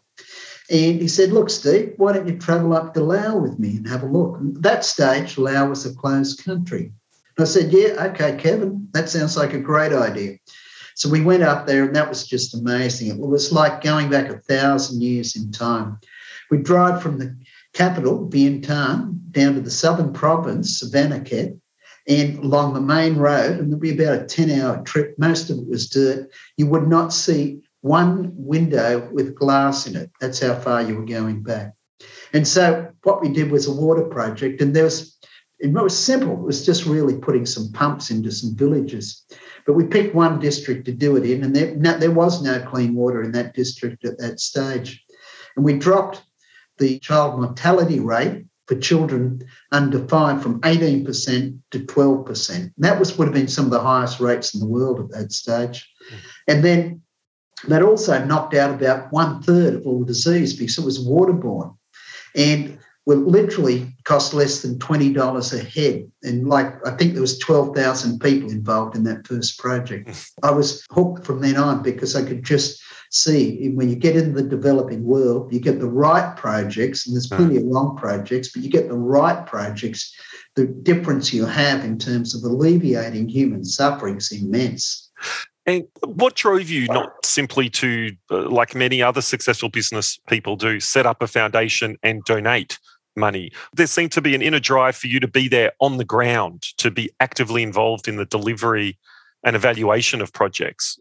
And 0.70 1.02
he 1.02 1.08
said, 1.08 1.32
Look, 1.32 1.50
Steve, 1.50 1.94
why 1.98 2.14
don't 2.14 2.28
you 2.28 2.38
travel 2.38 2.74
up 2.74 2.94
to 2.94 3.04
Laos 3.04 3.42
with 3.42 3.60
me 3.60 3.78
and 3.78 3.88
have 3.88 4.04
a 4.04 4.08
look? 4.08 4.40
And 4.40 4.56
at 4.56 4.64
that 4.64 4.86
stage, 4.86 5.38
Laos 5.38 5.70
was 5.70 5.86
a 5.86 5.96
closed 5.96 6.44
country. 6.44 6.94
And 7.38 7.46
I 7.46 7.50
said, 7.50 7.72
Yeah, 7.72 8.10
okay, 8.12 8.38
Kevin, 8.38 8.88
that 8.94 9.10
sounds 9.10 9.38
like 9.38 9.54
a 9.54 9.60
great 9.60 9.94
idea. 9.94 10.38
So 10.96 11.10
we 11.10 11.22
went 11.22 11.44
up 11.44 11.66
there, 11.66 11.86
and 11.86 11.96
that 11.96 12.10
was 12.10 12.28
just 12.28 12.54
amazing. 12.54 13.10
It 13.10 13.18
was 13.18 13.52
like 13.52 13.82
going 13.82 14.10
back 14.10 14.30
a 14.30 14.38
thousand 14.38 15.02
years 15.02 15.36
in 15.36 15.52
time. 15.52 16.00
We 16.52 16.60
drive 16.60 17.02
from 17.02 17.18
the 17.18 17.36
capital, 17.74 18.30
Vientiane, 18.30 19.20
down 19.32 19.56
to 19.56 19.62
the 19.62 19.72
southern 19.72 20.14
province, 20.14 20.84
Savannakhet, 20.84 21.60
and 22.08 22.38
along 22.40 22.74
the 22.74 22.82
main 22.82 23.16
road, 23.16 23.60
and 23.60 23.72
there'd 23.72 23.82
be 23.82 23.98
about 23.98 24.22
a 24.22 24.26
10 24.26 24.52
hour 24.52 24.84
trip. 24.84 25.16
Most 25.18 25.50
of 25.50 25.58
it 25.58 25.68
was 25.68 25.90
dirt. 25.90 26.30
You 26.58 26.68
would 26.68 26.88
not 26.88 27.14
see 27.14 27.62
one 27.82 28.32
window 28.36 29.10
with 29.12 29.36
glass 29.36 29.88
in 29.88 29.96
it. 29.96 30.12
That's 30.20 30.40
how 30.40 30.56
far 30.56 30.84
you 30.84 30.96
were 30.96 31.06
going 31.06 31.42
back. 31.42 31.74
And 32.34 32.48
so 32.48 32.90
what 33.04 33.22
we 33.22 33.30
did 33.30 33.52
was 33.52 33.68
a 33.68 33.74
water 33.74 34.04
project, 34.04 34.62
and 34.62 34.76
there 34.76 34.86
was 34.86 35.18
it 35.60 35.72
was 35.72 35.98
simple. 35.98 36.34
It 36.34 36.46
was 36.46 36.66
just 36.66 36.86
really 36.86 37.18
putting 37.18 37.46
some 37.46 37.72
pumps 37.72 38.12
into 38.12 38.32
some 38.32 38.56
villages. 38.56 39.24
But 39.66 39.74
we 39.74 39.86
picked 39.86 40.14
one 40.14 40.40
district 40.40 40.86
to 40.86 40.92
do 40.92 41.16
it 41.16 41.26
in, 41.26 41.44
and 41.44 41.56
there, 41.56 41.76
no, 41.76 41.98
there 41.98 42.12
was 42.12 42.42
no 42.42 42.60
clean 42.62 42.96
water 42.96 43.22
in 43.22 43.32
that 43.32 43.54
district 43.54 44.04
at 44.06 44.18
that 44.18 44.40
stage. 44.40 45.04
And 45.56 45.64
we 45.64 45.78
dropped 45.78 46.22
the 46.80 47.00
child 47.00 47.40
mortality 47.40 48.00
rate 48.00 48.46
for 48.68 48.76
children 48.76 49.42
under 49.72 50.06
five 50.08 50.42
from 50.42 50.60
18% 50.62 51.58
to 51.72 51.80
12%. 51.80 52.56
And 52.56 52.72
that 52.78 53.00
was 53.00 53.18
would 53.18 53.28
have 53.28 53.34
been 53.34 53.48
some 53.48 53.66
of 53.66 53.72
the 53.72 53.80
highest 53.80 54.20
rates 54.20 54.54
in 54.54 54.60
the 54.60 54.68
world 54.68 55.00
at 55.00 55.10
that 55.12 55.32
stage. 55.32 55.90
Mm. 56.12 56.18
And 56.48 56.64
then 56.64 57.02
that 57.68 57.84
also 57.84 58.24
knocked 58.26 58.54
out 58.54 58.74
about 58.74 59.12
one 59.12 59.42
third 59.42 59.76
of 59.76 59.86
all 59.86 60.04
disease 60.04 60.54
because 60.54 60.78
it 60.78 60.86
was 60.86 61.06
waterborne. 61.06 61.76
And 62.36 62.80
will 63.06 63.20
literally 63.20 63.94
cost 64.06 64.34
less 64.34 64.62
than 64.62 64.80
$20 64.80 65.54
a 65.54 65.64
head. 65.64 66.10
And 66.24 66.48
like, 66.48 66.68
I 66.88 66.92
think 66.92 67.14
there 67.14 67.22
was 67.22 67.38
12,000 67.40 68.20
people 68.20 68.50
involved 68.50 68.96
in 68.96 69.04
that 69.04 69.28
first 69.28 69.60
project. 69.60 70.32
I 70.42 70.52
was 70.52 70.86
hooked 70.90 71.26
from 71.26 71.42
then 71.42 71.58
on 71.58 71.84
because 71.84 72.16
I 72.16 72.24
could 72.24 72.44
just 72.44 72.82
see 73.12 73.70
when 73.76 73.90
you 73.90 73.96
get 73.96 74.16
in 74.16 74.34
the 74.34 74.42
developing 74.42 75.04
world, 75.04 75.54
you 75.54 75.60
get 75.60 75.80
the 75.80 75.90
right 75.90 76.36
projects, 76.36 77.06
and 77.06 77.16
there's 77.16 77.28
plenty 77.28 77.58
of 77.58 77.64
wrong 77.66 77.96
projects, 77.96 78.50
but 78.52 78.64
you 78.64 78.70
get 78.70 78.90
the 78.90 78.98
right 78.98 79.46
projects, 79.46 80.16
the 80.56 80.66
difference 80.66 81.34
you 81.34 81.46
have 81.46 81.84
in 81.84 82.00
terms 82.00 82.34
of 82.34 82.44
alleviating 82.44 83.28
human 83.28 83.64
suffering 83.64 84.18
is 84.18 84.32
immense. 84.32 85.12
And 85.66 85.86
what 86.04 86.36
drove 86.36 86.70
you 86.70 86.88
not 86.88 87.26
simply 87.26 87.70
to, 87.70 88.12
uh, 88.30 88.50
like 88.50 88.76
many 88.76 89.02
other 89.02 89.22
successful 89.22 89.70
business 89.70 90.20
people 90.28 90.56
do, 90.56 90.80
set 90.80 91.06
up 91.06 91.22
a 91.22 91.28
foundation 91.28 91.98
and 92.04 92.24
donate 92.26 92.80
money. 93.16 93.52
There 93.74 93.88
seemed 93.88 94.12
to 94.14 94.22
be 94.22 94.36
an 94.36 94.42
inner 94.42 94.60
drive 94.60 94.96
for 94.96 95.08
you 95.08 95.20
to 95.20 95.28
be 95.28 95.48
there 95.48 95.72
on 95.80 95.98
the 95.98 96.06
ground, 96.06 96.64
to 96.78 96.92
be 96.92 97.10
actively 97.20 97.64
involved 97.64 98.08
in 98.08 98.18
the 98.18 98.26
delivery 98.26 98.98
and 99.44 99.56
evaluation 99.56 100.22
of 100.22 100.32
projects. 100.34 101.00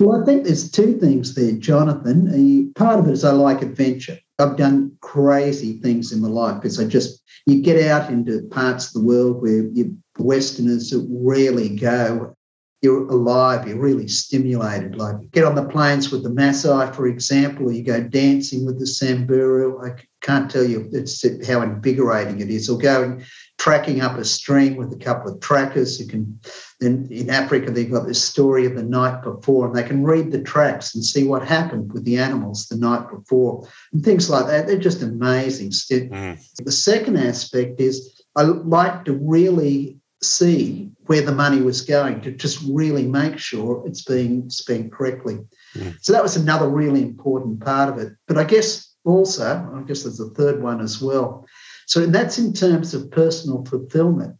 Well, 0.00 0.20
I 0.20 0.24
think 0.24 0.44
there's 0.44 0.70
two 0.70 0.98
things 0.98 1.36
there, 1.36 1.52
Jonathan. 1.52 2.72
Part 2.74 2.98
of 2.98 3.08
it 3.08 3.12
is 3.12 3.24
I 3.24 3.30
like 3.30 3.62
adventure. 3.62 4.18
I've 4.40 4.56
done 4.56 4.96
crazy 5.00 5.78
things 5.78 6.10
in 6.10 6.20
my 6.20 6.28
life 6.28 6.60
because 6.60 6.80
I 6.80 6.84
just, 6.86 7.22
you 7.46 7.62
get 7.62 7.80
out 7.88 8.10
into 8.10 8.42
parts 8.50 8.88
of 8.88 8.94
the 8.94 9.06
world 9.06 9.40
where 9.40 9.68
you 9.68 9.96
Westerners 10.18 10.92
rarely 11.08 11.68
go. 11.68 12.34
You're 12.84 13.08
alive, 13.08 13.66
you're 13.66 13.80
really 13.80 14.06
stimulated. 14.06 14.96
Like 14.96 15.30
get 15.30 15.44
on 15.44 15.54
the 15.54 15.64
plains 15.64 16.12
with 16.12 16.22
the 16.22 16.28
Maasai, 16.28 16.94
for 16.94 17.06
example, 17.06 17.68
or 17.68 17.72
you 17.72 17.82
go 17.82 18.02
dancing 18.02 18.66
with 18.66 18.78
the 18.78 18.86
Samburu. 18.86 19.82
I 19.82 19.98
can't 20.20 20.50
tell 20.50 20.64
you 20.64 20.90
it's 20.92 21.24
how 21.46 21.62
invigorating 21.62 22.40
it 22.40 22.50
is. 22.50 22.68
Or 22.68 22.76
going 22.76 23.24
tracking 23.56 24.02
up 24.02 24.18
a 24.18 24.24
stream 24.24 24.76
with 24.76 24.92
a 24.92 24.98
couple 24.98 25.32
of 25.32 25.40
trackers 25.40 25.98
who 25.98 26.06
can 26.06 26.38
then 26.80 27.08
in 27.10 27.30
Africa 27.30 27.70
they've 27.70 27.90
got 27.90 28.06
this 28.06 28.22
story 28.22 28.66
of 28.66 28.74
the 28.74 28.82
night 28.82 29.22
before 29.22 29.66
and 29.66 29.74
they 29.74 29.82
can 29.82 30.04
read 30.04 30.30
the 30.30 30.42
tracks 30.42 30.94
and 30.94 31.02
see 31.02 31.24
what 31.24 31.46
happened 31.46 31.90
with 31.92 32.04
the 32.04 32.18
animals 32.18 32.66
the 32.66 32.76
night 32.76 33.08
before 33.10 33.66
and 33.94 34.04
things 34.04 34.28
like 34.28 34.46
that. 34.46 34.66
They're 34.66 34.76
just 34.76 35.00
amazing. 35.00 35.70
Mm. 35.70 36.38
The 36.62 36.72
second 36.72 37.16
aspect 37.16 37.80
is 37.80 38.22
I 38.36 38.42
like 38.42 39.06
to 39.06 39.14
really 39.14 40.00
see 40.32 40.90
where 41.06 41.22
the 41.22 41.34
money 41.34 41.60
was 41.60 41.82
going 41.82 42.20
to 42.22 42.32
just 42.32 42.60
really 42.68 43.06
make 43.06 43.38
sure 43.38 43.82
it's 43.86 44.02
being 44.02 44.48
spent 44.50 44.92
correctly. 44.92 45.38
Mm. 45.74 45.96
So 46.00 46.12
that 46.12 46.22
was 46.22 46.36
another 46.36 46.68
really 46.68 47.02
important 47.02 47.60
part 47.60 47.88
of 47.88 47.98
it. 47.98 48.12
But 48.26 48.38
I 48.38 48.44
guess 48.44 48.94
also, 49.04 49.70
I 49.74 49.82
guess 49.86 50.02
there's 50.02 50.20
a 50.20 50.30
third 50.30 50.62
one 50.62 50.80
as 50.80 51.00
well. 51.02 51.46
So 51.86 52.06
that's 52.06 52.38
in 52.38 52.52
terms 52.52 52.94
of 52.94 53.10
personal 53.10 53.64
fulfillment. 53.64 54.36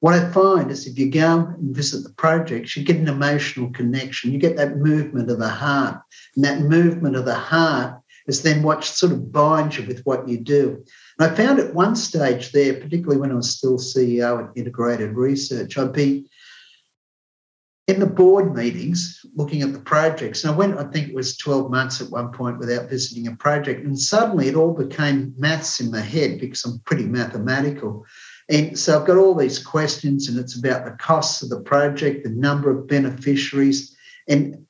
What 0.00 0.14
I 0.14 0.30
find 0.32 0.70
is 0.70 0.86
if 0.86 0.98
you 0.98 1.10
go 1.10 1.38
and 1.58 1.74
visit 1.74 2.02
the 2.02 2.12
projects, 2.12 2.76
you 2.76 2.84
get 2.84 2.96
an 2.96 3.08
emotional 3.08 3.70
connection. 3.70 4.32
You 4.32 4.38
get 4.38 4.56
that 4.56 4.76
movement 4.76 5.30
of 5.30 5.38
the 5.38 5.48
heart. 5.48 5.98
And 6.36 6.44
that 6.44 6.60
movement 6.60 7.16
of 7.16 7.24
the 7.24 7.34
heart 7.34 8.00
is 8.26 8.42
then 8.42 8.62
what 8.62 8.84
sort 8.84 9.12
of 9.12 9.32
binds 9.32 9.78
you 9.78 9.86
with 9.86 10.02
what 10.04 10.28
you 10.28 10.38
do. 10.38 10.82
And 11.18 11.30
I 11.30 11.34
found 11.34 11.58
at 11.58 11.74
one 11.74 11.94
stage 11.94 12.52
there, 12.52 12.74
particularly 12.74 13.18
when 13.18 13.30
I 13.30 13.34
was 13.34 13.50
still 13.50 13.78
CEO 13.78 14.42
at 14.42 14.56
Integrated 14.56 15.14
Research, 15.14 15.76
I'd 15.76 15.92
be 15.92 16.30
in 17.86 18.00
the 18.00 18.06
board 18.06 18.54
meetings 18.54 19.20
looking 19.34 19.60
at 19.60 19.74
the 19.74 19.78
projects. 19.78 20.42
And 20.42 20.54
I 20.54 20.56
went, 20.56 20.78
I 20.78 20.84
think 20.84 21.08
it 21.08 21.14
was 21.14 21.36
12 21.36 21.70
months 21.70 22.00
at 22.00 22.10
one 22.10 22.32
point 22.32 22.58
without 22.58 22.88
visiting 22.88 23.26
a 23.26 23.36
project. 23.36 23.84
And 23.84 23.98
suddenly 23.98 24.48
it 24.48 24.54
all 24.54 24.72
became 24.72 25.34
maths 25.36 25.80
in 25.80 25.90
my 25.90 26.00
head 26.00 26.40
because 26.40 26.64
I'm 26.64 26.78
pretty 26.80 27.04
mathematical. 27.04 28.06
And 28.48 28.78
so 28.78 28.98
I've 28.98 29.06
got 29.06 29.16
all 29.16 29.34
these 29.34 29.58
questions, 29.58 30.28
and 30.28 30.38
it's 30.38 30.58
about 30.58 30.84
the 30.84 30.92
costs 30.92 31.42
of 31.42 31.48
the 31.48 31.60
project, 31.60 32.24
the 32.24 32.30
number 32.30 32.70
of 32.70 32.86
beneficiaries, 32.86 33.96
and 34.28 34.66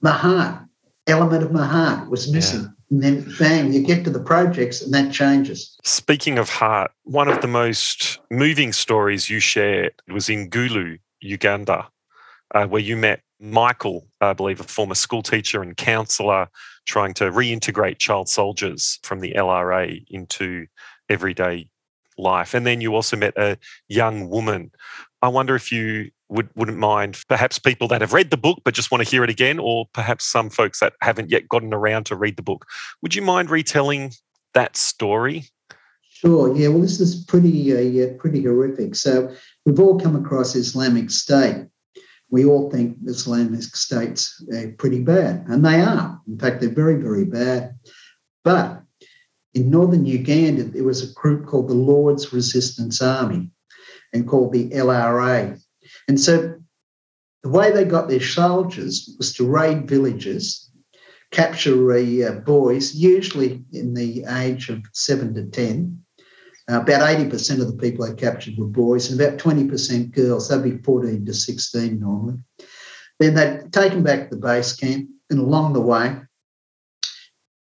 my 0.00 0.12
heart, 0.12 0.62
element 1.06 1.42
of 1.42 1.52
my 1.52 1.66
heart 1.66 2.08
was 2.08 2.32
missing. 2.32 2.62
Yeah. 2.62 2.68
And 2.90 3.02
then 3.02 3.34
bang, 3.38 3.72
you 3.72 3.82
get 3.82 4.04
to 4.04 4.10
the 4.10 4.20
projects 4.20 4.80
and 4.82 4.92
that 4.94 5.12
changes. 5.12 5.76
Speaking 5.84 6.38
of 6.38 6.48
heart, 6.48 6.90
one 7.04 7.28
of 7.28 7.40
the 7.42 7.48
most 7.48 8.18
moving 8.30 8.72
stories 8.72 9.28
you 9.28 9.40
shared 9.40 9.92
was 10.08 10.28
in 10.28 10.48
Gulu, 10.48 10.98
Uganda, 11.20 11.88
uh, 12.54 12.66
where 12.66 12.80
you 12.80 12.96
met 12.96 13.20
Michael, 13.40 14.06
I 14.20 14.32
believe, 14.32 14.60
a 14.60 14.64
former 14.64 14.94
school 14.94 15.22
teacher 15.22 15.62
and 15.62 15.76
counsellor, 15.76 16.48
trying 16.86 17.14
to 17.14 17.24
reintegrate 17.24 17.98
child 17.98 18.28
soldiers 18.28 18.98
from 19.02 19.20
the 19.20 19.34
LRA 19.34 20.04
into 20.08 20.66
everyday 21.08 21.68
life. 22.16 22.54
And 22.54 22.66
then 22.66 22.80
you 22.80 22.94
also 22.94 23.16
met 23.16 23.36
a 23.36 23.58
young 23.88 24.28
woman. 24.28 24.70
I 25.22 25.28
wonder 25.28 25.54
if 25.54 25.70
you 25.70 26.10
would, 26.28 26.48
wouldn't 26.54 26.78
mind 26.78 27.18
perhaps 27.28 27.58
people 27.58 27.88
that 27.88 28.00
have 28.00 28.12
read 28.12 28.30
the 28.30 28.36
book 28.36 28.60
but 28.64 28.74
just 28.74 28.90
want 28.90 29.02
to 29.02 29.10
hear 29.10 29.24
it 29.24 29.30
again, 29.30 29.58
or 29.58 29.86
perhaps 29.92 30.24
some 30.24 30.50
folks 30.50 30.80
that 30.80 30.94
haven't 31.00 31.30
yet 31.30 31.48
gotten 31.48 31.72
around 31.72 32.04
to 32.06 32.16
read 32.16 32.36
the 32.36 32.42
book. 32.42 32.66
Would 33.02 33.14
you 33.14 33.22
mind 33.22 33.50
retelling 33.50 34.12
that 34.54 34.76
story? 34.76 35.44
Sure. 36.08 36.54
Yeah. 36.56 36.68
Well, 36.68 36.80
this 36.80 37.00
is 37.00 37.24
pretty, 37.24 37.76
uh, 37.76 37.80
yeah, 37.80 38.06
pretty 38.18 38.42
horrific. 38.42 38.96
So 38.96 39.32
we've 39.64 39.78
all 39.78 40.00
come 40.00 40.16
across 40.16 40.56
Islamic 40.56 41.10
State. 41.10 41.66
We 42.30 42.44
all 42.44 42.70
think 42.70 42.98
Islamic 43.06 43.62
State's 43.62 44.44
uh, 44.54 44.72
pretty 44.76 45.00
bad, 45.00 45.46
and 45.48 45.64
they 45.64 45.80
are. 45.80 46.20
In 46.26 46.38
fact, 46.38 46.60
they're 46.60 46.68
very, 46.68 46.96
very 46.96 47.24
bad. 47.24 47.78
But 48.44 48.82
in 49.54 49.70
northern 49.70 50.04
Uganda, 50.04 50.64
there 50.64 50.84
was 50.84 51.02
a 51.02 51.14
group 51.14 51.46
called 51.46 51.68
the 51.68 51.74
Lord's 51.74 52.32
Resistance 52.32 53.00
Army 53.00 53.50
and 54.12 54.26
called 54.26 54.52
the 54.52 54.70
LRA. 54.70 55.60
And 56.08 56.18
so 56.18 56.58
the 57.42 57.50
way 57.50 57.70
they 57.70 57.84
got 57.84 58.08
their 58.08 58.20
soldiers 58.20 59.14
was 59.18 59.32
to 59.34 59.46
raid 59.46 59.88
villages, 59.88 60.70
capture 61.30 61.92
uh, 61.92 62.40
boys, 62.40 62.94
usually 62.94 63.62
in 63.72 63.94
the 63.94 64.24
age 64.28 64.70
of 64.70 64.80
seven 64.92 65.34
to 65.34 65.44
10. 65.44 66.02
Uh, 66.70 66.80
about 66.80 67.00
80% 67.00 67.60
of 67.60 67.66
the 67.66 67.78
people 67.78 68.06
they 68.06 68.14
captured 68.14 68.54
were 68.58 68.66
boys 68.66 69.10
and 69.10 69.20
about 69.20 69.38
20% 69.38 70.10
girls. 70.10 70.48
They'd 70.48 70.62
be 70.62 70.82
14 70.82 71.24
to 71.24 71.34
16 71.34 72.00
normally. 72.00 72.38
Then 73.18 73.34
they'd 73.34 73.72
take 73.72 73.92
them 73.92 74.02
back 74.02 74.28
to 74.28 74.36
the 74.36 74.40
base 74.40 74.74
camp, 74.74 75.08
and 75.30 75.38
along 75.38 75.72
the 75.72 75.80
way, 75.80 76.16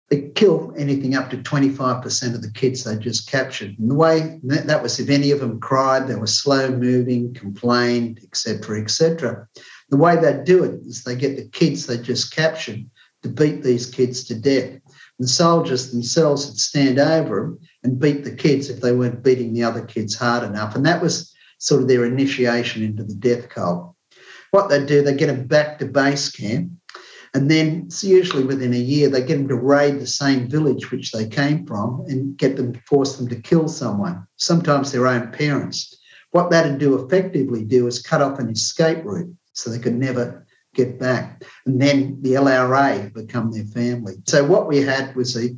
they 0.09 0.29
kill 0.35 0.73
anything 0.77 1.15
up 1.15 1.29
to 1.29 1.37
25% 1.37 2.35
of 2.35 2.41
the 2.41 2.51
kids 2.51 2.83
they 2.83 2.97
just 2.97 3.29
captured. 3.29 3.75
And 3.79 3.89
the 3.89 3.95
way 3.95 4.39
that, 4.43 4.83
was 4.83 4.99
if 4.99 5.09
any 5.09 5.31
of 5.31 5.39
them 5.39 5.59
cried, 5.59 6.07
they 6.07 6.15
were 6.15 6.27
slow 6.27 6.69
moving, 6.69 7.33
complained, 7.33 8.19
etc., 8.23 8.81
etc. 8.81 9.47
The 9.89 9.97
way 9.97 10.15
they 10.15 10.43
do 10.43 10.63
it 10.63 10.81
is 10.85 11.03
they 11.03 11.15
get 11.15 11.37
the 11.37 11.47
kids 11.47 11.85
they 11.85 11.97
just 11.97 12.35
captured 12.35 12.85
to 13.23 13.29
beat 13.29 13.63
these 13.63 13.89
kids 13.89 14.25
to 14.25 14.35
death. 14.35 14.79
The 15.19 15.27
soldiers 15.27 15.91
themselves 15.91 16.47
would 16.47 16.59
stand 16.59 16.99
over 16.99 17.41
them 17.41 17.59
and 17.83 17.99
beat 17.99 18.23
the 18.23 18.35
kids 18.35 18.69
if 18.69 18.81
they 18.81 18.91
weren't 18.91 19.23
beating 19.23 19.53
the 19.53 19.63
other 19.63 19.85
kids 19.85 20.15
hard 20.15 20.43
enough. 20.43 20.75
And 20.75 20.85
that 20.85 21.01
was 21.01 21.33
sort 21.59 21.81
of 21.81 21.87
their 21.87 22.05
initiation 22.05 22.83
into 22.83 23.03
the 23.03 23.15
death 23.15 23.49
cult. 23.49 23.95
What 24.51 24.69
they 24.69 24.85
do, 24.85 25.01
they 25.01 25.15
get 25.15 25.27
them 25.27 25.47
back 25.47 25.79
to 25.79 25.85
base 25.85 26.29
camp 26.29 26.71
and 27.33 27.49
then 27.49 27.89
usually 28.01 28.43
within 28.43 28.73
a 28.73 28.77
year, 28.77 29.09
they 29.09 29.23
get 29.23 29.37
them 29.37 29.47
to 29.47 29.55
raid 29.55 29.99
the 29.99 30.07
same 30.07 30.47
village 30.47 30.91
which 30.91 31.11
they 31.11 31.27
came 31.27 31.65
from 31.65 32.05
and 32.07 32.37
get 32.37 32.57
them, 32.57 32.73
force 32.87 33.17
them 33.17 33.27
to 33.29 33.41
kill 33.41 33.67
someone, 33.67 34.27
sometimes 34.35 34.91
their 34.91 35.07
own 35.07 35.31
parents. 35.31 35.97
What 36.31 36.51
that'd 36.51 36.77
do 36.77 36.95
effectively 37.03 37.63
do 37.63 37.87
is 37.87 38.01
cut 38.01 38.21
off 38.21 38.39
an 38.39 38.49
escape 38.49 39.03
route 39.03 39.33
so 39.53 39.69
they 39.69 39.79
could 39.79 39.95
never 39.95 40.45
get 40.75 40.99
back. 40.99 41.43
And 41.65 41.81
then 41.81 42.19
the 42.21 42.33
LRA 42.33 43.11
become 43.13 43.51
their 43.51 43.65
family. 43.65 44.15
So 44.27 44.43
what 44.45 44.67
we 44.67 44.81
had 44.81 45.15
was 45.15 45.35
a 45.35 45.55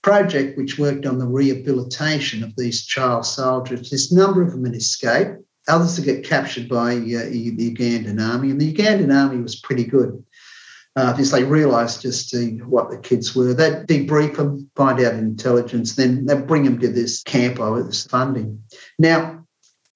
project 0.00 0.56
which 0.56 0.78
worked 0.78 1.06
on 1.06 1.18
the 1.18 1.26
rehabilitation 1.26 2.42
of 2.42 2.56
these 2.56 2.84
child 2.86 3.26
soldiers. 3.26 3.90
This 3.90 4.12
number 4.12 4.42
of 4.42 4.50
them 4.50 4.64
had 4.64 4.74
escaped, 4.74 5.42
others 5.68 5.94
to 5.96 6.02
get 6.02 6.24
captured 6.24 6.68
by 6.68 6.94
uh, 6.94 7.28
the 7.30 7.70
Ugandan 7.70 8.20
army, 8.20 8.50
and 8.50 8.60
the 8.60 8.74
Ugandan 8.74 9.14
army 9.14 9.42
was 9.42 9.60
pretty 9.60 9.84
good 9.84 10.22
uh, 10.96 11.12
because 11.12 11.30
they 11.30 11.44
realised 11.44 12.02
just 12.02 12.34
uh, 12.34 12.38
what 12.66 12.90
the 12.90 12.98
kids 12.98 13.34
were. 13.34 13.54
They'd 13.54 13.86
debrief 13.86 14.36
them, 14.36 14.70
find 14.76 15.00
out 15.00 15.14
intelligence, 15.14 15.96
then 15.96 16.26
they'd 16.26 16.46
bring 16.46 16.64
them 16.64 16.78
to 16.80 16.88
this 16.88 17.22
camp 17.22 17.58
with 17.58 17.86
this 17.86 18.06
funding. 18.06 18.62
Now, 18.98 19.44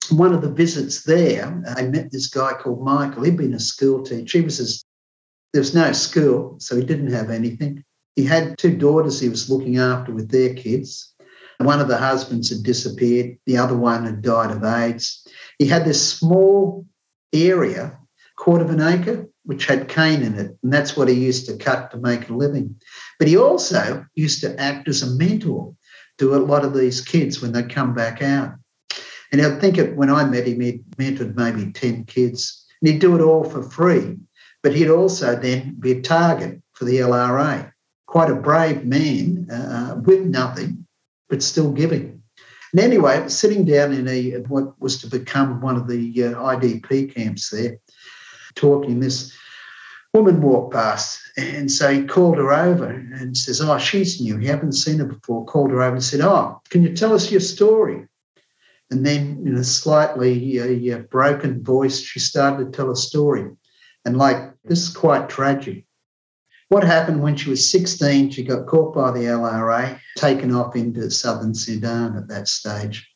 one 0.09 0.33
of 0.33 0.41
the 0.41 0.51
visits 0.51 1.03
there, 1.03 1.63
I 1.75 1.83
met 1.83 2.11
this 2.11 2.27
guy 2.27 2.53
called 2.53 2.83
Michael. 2.83 3.23
He'd 3.23 3.37
been 3.37 3.53
a 3.53 3.59
school 3.59 4.03
teacher. 4.03 4.39
He 4.39 4.43
was 4.43 4.57
his, 4.57 4.83
there 5.53 5.61
was 5.61 5.75
no 5.75 5.91
school, 5.91 6.55
so 6.59 6.75
he 6.75 6.83
didn't 6.83 7.11
have 7.11 7.29
anything. 7.29 7.83
He 8.15 8.23
had 8.23 8.57
two 8.57 8.75
daughters 8.75 9.19
he 9.19 9.29
was 9.29 9.49
looking 9.49 9.77
after 9.77 10.13
with 10.13 10.31
their 10.31 10.53
kids. 10.53 11.13
One 11.59 11.79
of 11.79 11.87
the 11.87 11.97
husbands 11.97 12.49
had 12.49 12.63
disappeared, 12.63 13.37
the 13.45 13.57
other 13.57 13.75
one 13.75 14.05
had 14.05 14.21
died 14.21 14.51
of 14.51 14.63
AIDS. 14.63 15.27
He 15.57 15.65
had 15.65 15.85
this 15.85 16.17
small 16.17 16.85
area, 17.33 17.97
quarter 18.35 18.63
of 18.63 18.69
an 18.69 18.81
acre, 18.81 19.27
which 19.47 19.65
had 19.65 19.87
cane 19.87 20.23
in 20.23 20.37
it, 20.37 20.57
and 20.61 20.73
that's 20.73 20.97
what 20.97 21.07
he 21.07 21.13
used 21.13 21.45
to 21.45 21.55
cut 21.55 21.89
to 21.89 21.97
make 21.97 22.27
a 22.27 22.33
living. 22.33 22.75
But 23.17 23.29
he 23.29 23.37
also 23.37 24.05
used 24.13 24.41
to 24.41 24.59
act 24.59 24.89
as 24.89 25.01
a 25.01 25.15
mentor 25.15 25.73
to 26.17 26.35
a 26.35 26.45
lot 26.51 26.65
of 26.65 26.73
these 26.73 26.99
kids 26.99 27.41
when 27.41 27.53
they 27.53 27.63
come 27.63 27.93
back 27.93 28.21
out. 28.21 28.55
And 29.31 29.41
I 29.41 29.57
think 29.57 29.77
it, 29.77 29.95
when 29.95 30.09
I 30.09 30.25
met 30.25 30.47
him, 30.47 30.59
he'd 30.59 30.83
mentored 30.97 31.37
maybe 31.37 31.71
10 31.71 32.03
kids, 32.03 32.65
and 32.81 32.91
he'd 32.91 32.99
do 32.99 33.15
it 33.15 33.21
all 33.21 33.45
for 33.45 33.63
free. 33.63 34.17
But 34.63 34.75
he'd 34.75 34.89
also 34.89 35.37
then 35.37 35.77
be 35.79 35.93
a 35.93 36.01
target 36.01 36.61
for 36.73 36.83
the 36.83 36.97
LRA. 36.97 37.71
Quite 38.05 38.29
a 38.29 38.35
brave 38.35 38.83
man 38.83 39.49
uh, 39.49 39.95
with 40.03 40.25
nothing, 40.25 40.85
but 41.29 41.41
still 41.41 41.71
giving. 41.71 42.21
And 42.73 42.81
anyway, 42.81 43.29
sitting 43.29 43.63
down 43.63 43.93
in 43.93 44.09
a 44.09 44.41
what 44.49 44.79
was 44.81 44.99
to 45.01 45.07
become 45.07 45.61
one 45.61 45.77
of 45.77 45.87
the 45.87 46.25
uh, 46.25 46.33
IDP 46.33 47.15
camps 47.15 47.49
there, 47.49 47.77
talking, 48.57 48.99
this 48.99 49.33
woman 50.13 50.41
walked 50.41 50.73
past. 50.73 51.21
And 51.37 51.71
so 51.71 51.93
he 51.93 52.03
called 52.03 52.37
her 52.37 52.51
over 52.51 52.89
and 52.89 53.37
says, 53.37 53.61
Oh, 53.61 53.77
she's 53.77 54.19
new. 54.19 54.37
He 54.37 54.47
hadn't 54.47 54.73
seen 54.73 54.99
her 54.99 55.05
before. 55.05 55.45
Called 55.45 55.71
her 55.71 55.81
over 55.81 55.95
and 55.95 56.03
said, 56.03 56.21
Oh, 56.21 56.61
can 56.69 56.83
you 56.83 56.95
tell 56.95 57.13
us 57.13 57.31
your 57.31 57.41
story? 57.41 58.07
And 58.89 59.05
then, 59.05 59.43
in 59.45 59.55
a 59.55 59.63
slightly 59.63 60.91
uh, 60.91 60.99
broken 60.99 61.63
voice, 61.63 61.99
she 61.99 62.19
started 62.19 62.71
to 62.71 62.77
tell 62.77 62.89
a 62.89 62.95
story. 62.95 63.51
And 64.05 64.17
like, 64.17 64.53
this 64.63 64.87
is 64.87 64.95
quite 64.95 65.27
tragic. 65.27 65.85
What 66.69 66.83
happened 66.83 67.21
when 67.21 67.35
she 67.35 67.49
was 67.49 67.69
16? 67.69 68.31
She 68.31 68.43
got 68.43 68.67
caught 68.67 68.95
by 68.95 69.11
the 69.11 69.25
LRA, 69.25 69.99
taken 70.17 70.53
off 70.53 70.75
into 70.75 71.09
southern 71.11 71.53
Sudan 71.53 72.17
at 72.17 72.27
that 72.29 72.47
stage. 72.47 73.09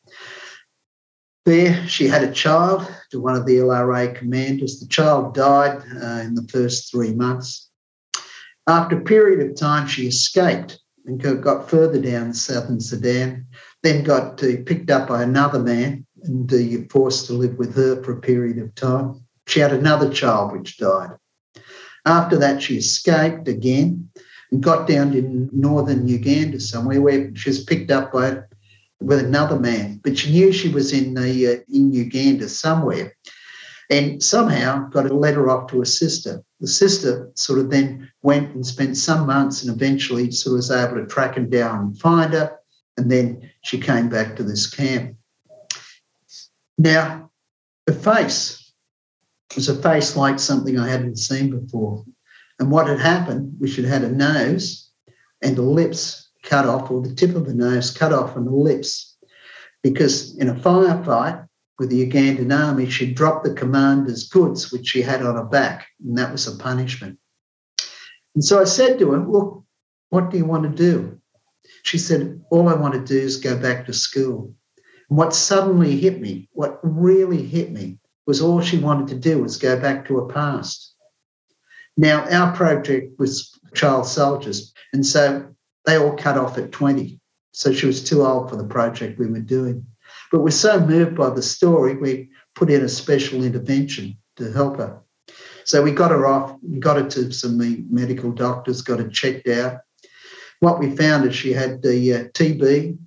There, 1.45 1.88
she 1.88 2.08
had 2.08 2.23
a 2.23 2.32
child 2.32 2.88
to 3.10 3.19
one 3.19 3.36
of 3.36 3.47
the 3.47 3.58
LRA 3.58 4.13
commanders. 4.15 4.80
The 4.80 4.88
child 4.88 5.34
died 5.34 5.82
uh, 6.01 6.21
in 6.21 6.36
the 6.36 6.47
first 6.51 6.91
three 6.91 7.13
months. 7.13 7.69
After 8.67 8.99
a 8.99 9.04
period 9.04 9.49
of 9.49 9.56
time, 9.56 9.88
she 9.88 10.08
escaped 10.08 10.80
and 11.06 11.19
got 11.41 11.67
further 11.67 11.99
down 11.99 12.34
southern 12.34 12.80
Sudan, 12.80 13.47
then 13.82 14.04
got 14.04 14.38
picked 14.38 14.91
up 14.91 15.08
by 15.08 15.23
another 15.23 15.60
man 15.60 16.06
and 16.23 16.54
uh, 16.54 16.88
forced 16.91 17.25
to 17.27 17.34
live 17.34 17.58
with 17.58 17.75
her 17.75 18.04
for 18.04 18.13
a 18.13 18.21
period 18.21 18.60
of 18.60 18.75
time. 18.75 19.19
She 19.47 19.60
had 19.60 19.73
another 19.73 20.12
child 20.12 20.51
which 20.51 20.77
died. 20.77 21.10
After 22.06 22.38
that, 22.38 22.62
she 22.62 22.77
escaped 22.77 23.47
again 23.47 24.10
and 24.51 24.62
got 24.62 24.88
down 24.88 25.12
to 25.12 25.49
northern 25.51 26.08
Uganda 26.08 26.60
somewhere 26.60 27.01
where 27.01 27.36
she 27.36 27.49
was 27.49 27.63
picked 27.63 27.89
up 27.89 28.12
by 28.13 28.43
with 29.02 29.20
another 29.20 29.60
man, 29.60 30.00
but 30.04 30.18
she 30.18 30.32
knew 30.32 30.52
she 30.52 30.70
was 30.70 30.94
in 30.94 31.14
the 31.14 31.48
uh, 31.48 31.60
in 31.70 31.92
Uganda 31.92 32.48
somewhere, 32.48 33.16
and 33.90 34.22
somehow 34.22 34.88
got 34.90 35.10
a 35.10 35.14
letter 35.14 35.50
off 35.50 35.70
to 35.72 35.80
her 35.80 35.86
sister. 35.86 36.44
The 36.60 36.68
sister 36.68 37.32
sort 37.36 37.60
of 37.60 37.72
then 37.72 38.12
went 38.22 38.54
and 38.54 38.66
spent 38.66 38.98
some 38.98 39.26
months, 39.26 39.64
and 39.64 39.74
eventually 39.74 40.32
sort 40.32 40.54
of 40.54 40.58
was 40.58 40.72
able 40.72 40.96
to 40.96 41.08
track 41.08 41.36
him 41.36 41.50
down 41.50 41.80
and 41.80 42.00
find 42.00 42.34
her, 42.34 42.58
and 42.98 43.12
then 43.12 43.50
she 43.64 43.80
came 43.80 44.10
back 44.10 44.36
to 44.36 44.44
this 44.44 44.70
camp. 44.70 45.16
Now, 46.78 47.32
the 47.86 47.94
face 47.94 48.74
was 49.56 49.68
a 49.68 49.76
face 49.82 50.16
like 50.16 50.40
something 50.40 50.80
I 50.80 50.88
hadn't 50.88 51.18
seen 51.18 51.50
before. 51.50 52.06
And 52.60 52.72
what 52.72 52.88
had 52.88 53.00
happened, 53.00 53.56
we 53.60 53.68
should 53.68 53.86
had 53.86 54.04
a 54.04 54.12
nose 54.12 54.90
and 55.42 55.56
the 55.56 55.64
lips 55.64 56.31
cut 56.43 56.65
off, 56.65 56.91
or 56.91 57.01
the 57.01 57.13
tip 57.13 57.36
of 57.36 57.45
the 57.45 57.54
nose 57.54 57.91
cut 57.91 58.13
off 58.13 58.36
and 58.36 58.47
the 58.47 58.51
lips. 58.51 59.17
Because 59.84 60.36
in 60.38 60.49
a 60.49 60.56
firefight 60.56 61.47
with 61.80 61.89
the 61.89 62.08
Ugandan 62.08 62.56
army, 62.56 62.89
she 62.89 63.13
dropped 63.13 63.43
the 63.43 63.54
commander's 63.54 64.27
goods, 64.27 64.71
which 64.71 64.88
she 64.88 65.01
had 65.01 65.23
on 65.23 65.36
her 65.36 65.43
back, 65.43 65.88
and 66.06 66.17
that 66.17 66.32
was 66.32 66.47
a 66.47 66.56
punishment. 66.56 67.17
And 68.36 68.43
so 68.43 68.62
I 68.62 68.65
said 68.65 68.99
to 68.99 69.12
her, 69.12 69.19
Look, 69.19 69.63
what 70.10 70.30
do 70.30 70.38
you 70.38 70.45
want 70.45 70.63
to 70.63 70.69
do? 70.69 71.19
She 71.84 71.97
said, 71.97 72.43
All 72.51 72.69
I 72.69 72.75
want 72.75 72.93
to 72.93 72.99
do 73.04 73.19
is 73.19 73.38
go 73.38 73.58
back 73.58 73.86
to 73.86 73.93
school. 73.93 74.54
And 75.10 75.17
what 75.17 75.34
suddenly 75.34 75.99
hit 75.99 76.21
me, 76.21 76.49
what 76.54 76.80
really 76.84 77.43
hit 77.43 77.71
me, 77.71 77.97
was 78.27 78.41
all 78.41 78.62
she 78.62 78.77
wanted 78.77 79.08
to 79.08 79.15
do 79.15 79.41
was 79.41 79.58
go 79.58 79.80
back 79.80 80.08
to 80.08 80.17
her 80.17 80.27
past. 80.27 80.95
Now, 81.97 82.23
our 82.30 82.56
project 82.56 83.19
was 83.19 83.60
child 83.73 84.06
soldiers, 84.06 84.73
and 84.93 85.06
so 85.06 85.54
they 85.86 85.98
all 85.98 86.15
cut 86.15 86.38
off 86.38 86.58
at 86.58 86.72
20. 86.72 87.20
So 87.54 87.74
she 87.74 87.86
was 87.86 88.04
too 88.04 88.26
old 88.26 88.50
for 88.50 88.56
the 88.56 88.63
project 88.63 89.20
we 89.20 89.28
were 89.28 89.39
doing. 89.39 89.86
But 90.32 90.39
we're 90.39 90.52
so 90.52 90.80
moved 90.80 91.15
by 91.15 91.30
the 91.30 91.41
story, 91.41 91.96
we 91.96 92.30
put 92.56 92.70
in 92.70 92.84
a 92.84 92.89
special 92.89 93.44
intervention 93.44 94.17
to 94.38 94.52
help 94.52 94.78
her. 94.78 95.02
So 95.65 95.82
we 95.82 95.91
got 95.91 96.12
her 96.12 96.26
off, 96.26 96.56
we 96.62 96.80
got 96.80 96.98
her 96.98 97.10
to 97.10 97.32
some 97.32 97.58
medical 97.89 98.32
doctors, 98.32 98.82
got 98.82 99.00
her 99.00 99.10
checked 99.10 99.48
out. 99.48 99.82
What 100.60 100.80
we 100.80 100.96
found 100.96 101.26
is 101.26 101.36
she 101.36 101.54
had 101.54 101.82
the 101.82 102.13
uh, 102.13 102.24
TB, 102.30 102.98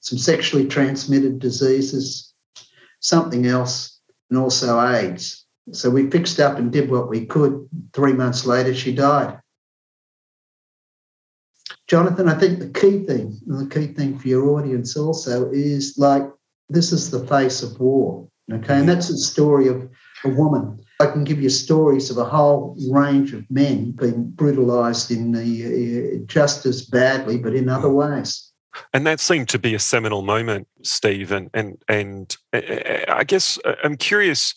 some 0.00 0.18
sexually 0.18 0.66
transmitted 0.66 1.38
diseases, 1.38 2.32
something 3.00 3.46
else, 3.46 4.00
and 4.30 4.38
also 4.38 4.80
AIDS. 4.80 5.44
So 5.72 5.90
we 5.90 6.10
fixed 6.10 6.40
up 6.40 6.58
and 6.58 6.72
did 6.72 6.90
what 6.90 7.08
we 7.08 7.26
could. 7.26 7.68
Three 7.92 8.12
months 8.12 8.46
later, 8.46 8.74
she 8.74 8.94
died. 8.94 9.38
Jonathan, 11.88 12.28
I 12.28 12.34
think 12.34 12.58
the 12.58 12.68
key 12.68 13.04
thing, 13.04 13.38
and 13.48 13.58
the 13.58 13.74
key 13.74 13.88
thing 13.94 14.18
for 14.18 14.28
your 14.28 14.50
audience 14.50 14.96
also 14.96 15.50
is 15.50 15.96
like 15.96 16.22
this 16.68 16.92
is 16.92 17.10
the 17.10 17.26
face 17.26 17.62
of 17.62 17.80
war. 17.80 18.28
Okay, 18.52 18.78
and 18.78 18.88
that's 18.88 19.08
the 19.08 19.18
story 19.18 19.68
of 19.68 19.88
a 20.24 20.28
woman. 20.28 20.78
I 21.00 21.06
can 21.06 21.24
give 21.24 21.40
you 21.40 21.48
stories 21.48 22.10
of 22.10 22.18
a 22.18 22.24
whole 22.24 22.76
range 22.90 23.32
of 23.32 23.50
men 23.50 23.92
being 23.92 24.30
brutalized 24.30 25.10
in 25.10 25.32
the 25.32 26.20
uh, 26.20 26.24
just 26.26 26.66
as 26.66 26.84
badly, 26.84 27.38
but 27.38 27.54
in 27.54 27.68
other 27.68 27.90
ways. 27.90 28.52
And 28.92 29.06
that 29.06 29.20
seemed 29.20 29.48
to 29.50 29.58
be 29.58 29.74
a 29.74 29.78
seminal 29.78 30.22
moment, 30.22 30.68
Steve. 30.82 31.32
And 31.32 31.50
and 31.54 31.78
and 31.88 32.36
uh, 32.52 32.58
uh, 32.58 33.04
I 33.08 33.24
guess 33.24 33.58
uh, 33.64 33.74
I'm 33.82 33.96
curious: 33.96 34.54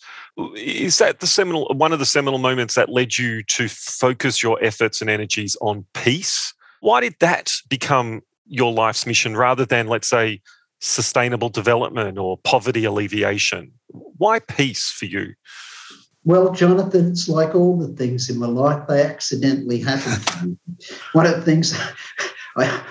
is 0.56 0.98
that 0.98 1.20
the 1.20 1.26
seminal 1.26 1.72
one 1.74 1.92
of 1.92 1.98
the 1.98 2.06
seminal 2.06 2.38
moments 2.38 2.74
that 2.74 2.90
led 2.90 3.16
you 3.16 3.42
to 3.44 3.68
focus 3.68 4.42
your 4.42 4.62
efforts 4.62 5.00
and 5.00 5.08
energies 5.08 5.56
on 5.62 5.86
peace? 5.94 6.52
Why 6.82 7.00
did 7.00 7.14
that 7.20 7.52
become 7.68 8.22
your 8.44 8.72
life's 8.72 9.06
mission 9.06 9.36
rather 9.36 9.64
than, 9.64 9.86
let's 9.86 10.08
say, 10.08 10.40
sustainable 10.80 11.48
development 11.48 12.18
or 12.18 12.38
poverty 12.38 12.84
alleviation? 12.84 13.70
Why 14.18 14.40
peace 14.40 14.90
for 14.90 15.04
you? 15.04 15.34
Well, 16.24 16.50
Jonathan, 16.50 17.12
it's 17.12 17.28
like 17.28 17.54
all 17.54 17.78
the 17.78 17.94
things 17.94 18.28
in 18.28 18.36
my 18.36 18.48
life, 18.48 18.82
they 18.88 19.00
accidentally 19.00 19.78
happen. 19.78 20.58
One 21.12 21.24
of 21.24 21.36
the 21.36 21.42
things 21.42 21.72
I, 22.56 22.84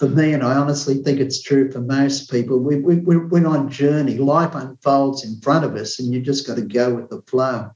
for 0.00 0.08
me, 0.08 0.32
and 0.32 0.42
I 0.42 0.56
honestly 0.56 1.00
think 1.00 1.20
it's 1.20 1.40
true 1.40 1.70
for 1.70 1.80
most 1.80 2.32
people, 2.32 2.58
we, 2.58 2.80
we, 2.80 2.96
we're 2.96 3.46
on 3.46 3.70
journey. 3.70 4.18
Life 4.18 4.56
unfolds 4.56 5.24
in 5.24 5.40
front 5.40 5.64
of 5.64 5.76
us, 5.76 6.00
and 6.00 6.12
you 6.12 6.20
just 6.20 6.48
got 6.48 6.56
to 6.56 6.62
go 6.62 6.96
with 6.96 7.10
the 7.10 7.22
flow. 7.28 7.70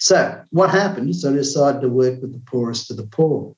So, 0.00 0.42
what 0.50 0.70
happened 0.70 1.10
is 1.10 1.24
I 1.24 1.30
decided 1.32 1.82
to 1.82 1.88
work 1.88 2.20
with 2.20 2.32
the 2.32 2.42
poorest 2.50 2.90
of 2.90 2.96
the 2.96 3.06
poor. 3.06 3.54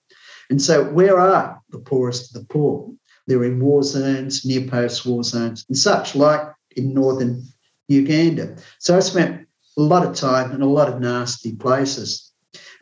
And 0.51 0.61
so, 0.61 0.85
where 0.85 1.19
are 1.19 1.61
the 1.71 1.79
poorest 1.79 2.35
of 2.35 2.43
the 2.43 2.47
poor? 2.49 2.91
They're 3.27 3.45
in 3.45 3.61
war 3.61 3.83
zones, 3.83 4.45
near 4.45 4.67
post 4.67 5.07
war 5.07 5.23
zones, 5.23 5.65
and 5.69 5.79
such, 5.79 6.15
like 6.15 6.43
in 6.77 6.93
northern 6.93 7.45
Uganda. 7.89 8.57
So, 8.81 8.97
I 8.97 9.01
spent 9.01 9.47
a 9.79 9.83
lot 9.83 10.05
of 10.05 10.15
time 10.15 10.53
in 10.53 10.61
a 10.61 10.67
lot 10.67 10.89
of 10.89 11.01
nasty 11.01 11.55
places. 11.55 12.33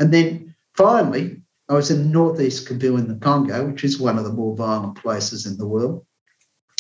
And 0.01 0.13
then 0.13 0.55
finally, 0.75 1.43
I 1.69 1.75
was 1.75 1.91
in 1.91 2.11
northeast 2.11 2.67
Kivu 2.67 2.99
in 2.99 3.09
the 3.09 3.17
Congo, 3.17 3.67
which 3.67 3.85
is 3.85 4.01
one 4.01 4.17
of 4.17 4.25
the 4.25 4.33
more 4.33 4.57
violent 4.57 4.97
places 4.97 5.45
in 5.45 5.59
the 5.59 5.67
world. 5.67 6.07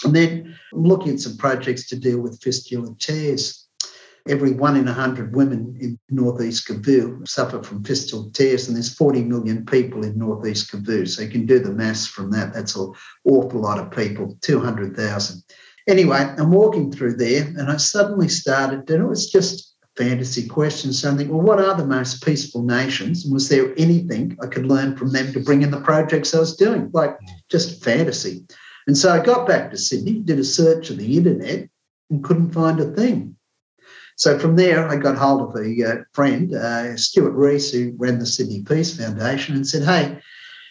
And 0.04 0.16
then 0.16 0.56
looking 0.72 1.14
at 1.14 1.20
some 1.20 1.36
projects 1.36 1.88
to 1.88 1.96
deal 1.96 2.20
with 2.20 2.40
fistula 2.40 2.94
tears. 2.98 3.67
Every 4.28 4.52
one 4.52 4.76
in 4.76 4.84
100 4.84 5.34
women 5.34 5.76
in 5.80 5.98
northeast 6.10 6.68
Kivu 6.68 7.26
suffer 7.26 7.62
from 7.62 7.82
fistula 7.82 8.30
tears, 8.32 8.68
and 8.68 8.76
there's 8.76 8.94
40 8.94 9.22
million 9.22 9.64
people 9.64 10.04
in 10.04 10.18
northeast 10.18 10.70
Kivu. 10.70 11.08
So 11.08 11.22
you 11.22 11.30
can 11.30 11.46
do 11.46 11.58
the 11.58 11.72
maths 11.72 12.06
from 12.06 12.30
that. 12.32 12.52
That's 12.52 12.76
an 12.76 12.92
awful 13.24 13.60
lot 13.60 13.78
of 13.78 13.90
people, 13.90 14.36
200,000. 14.42 15.42
Anyway, 15.88 16.18
I'm 16.18 16.50
walking 16.50 16.92
through 16.92 17.16
there, 17.16 17.44
and 17.44 17.70
I 17.70 17.78
suddenly 17.78 18.28
started, 18.28 18.90
and 18.90 19.02
it 19.02 19.08
was 19.08 19.30
just 19.30 19.74
a 19.82 20.02
fantasy 20.04 20.46
questions. 20.46 21.00
So 21.00 21.10
I 21.10 21.16
think, 21.16 21.30
well, 21.30 21.40
what 21.40 21.60
are 21.60 21.74
the 21.74 21.86
most 21.86 22.22
peaceful 22.22 22.62
nations? 22.62 23.24
And 23.24 23.32
was 23.32 23.48
there 23.48 23.72
anything 23.78 24.36
I 24.42 24.46
could 24.48 24.66
learn 24.66 24.94
from 24.96 25.12
them 25.12 25.32
to 25.32 25.40
bring 25.40 25.62
in 25.62 25.70
the 25.70 25.80
projects 25.80 26.34
I 26.34 26.40
was 26.40 26.54
doing? 26.56 26.90
Like 26.92 27.18
just 27.48 27.82
fantasy. 27.82 28.44
And 28.86 28.96
so 28.96 29.10
I 29.10 29.24
got 29.24 29.46
back 29.46 29.70
to 29.70 29.78
Sydney, 29.78 30.18
did 30.20 30.38
a 30.38 30.44
search 30.44 30.90
of 30.90 30.98
the 30.98 31.16
internet, 31.16 31.70
and 32.10 32.22
couldn't 32.22 32.52
find 32.52 32.78
a 32.80 32.92
thing. 32.92 33.36
So 34.18 34.36
from 34.38 34.56
there, 34.56 34.88
I 34.88 34.96
got 34.96 35.16
hold 35.16 35.42
of 35.42 35.56
a 35.56 35.84
uh, 35.84 36.02
friend, 36.12 36.52
uh, 36.52 36.96
Stuart 36.96 37.32
Rees, 37.32 37.70
who 37.70 37.94
ran 37.98 38.18
the 38.18 38.26
Sydney 38.26 38.62
Peace 38.62 38.96
Foundation, 38.96 39.54
and 39.54 39.66
said, 39.66 39.84
Hey, 39.84 40.18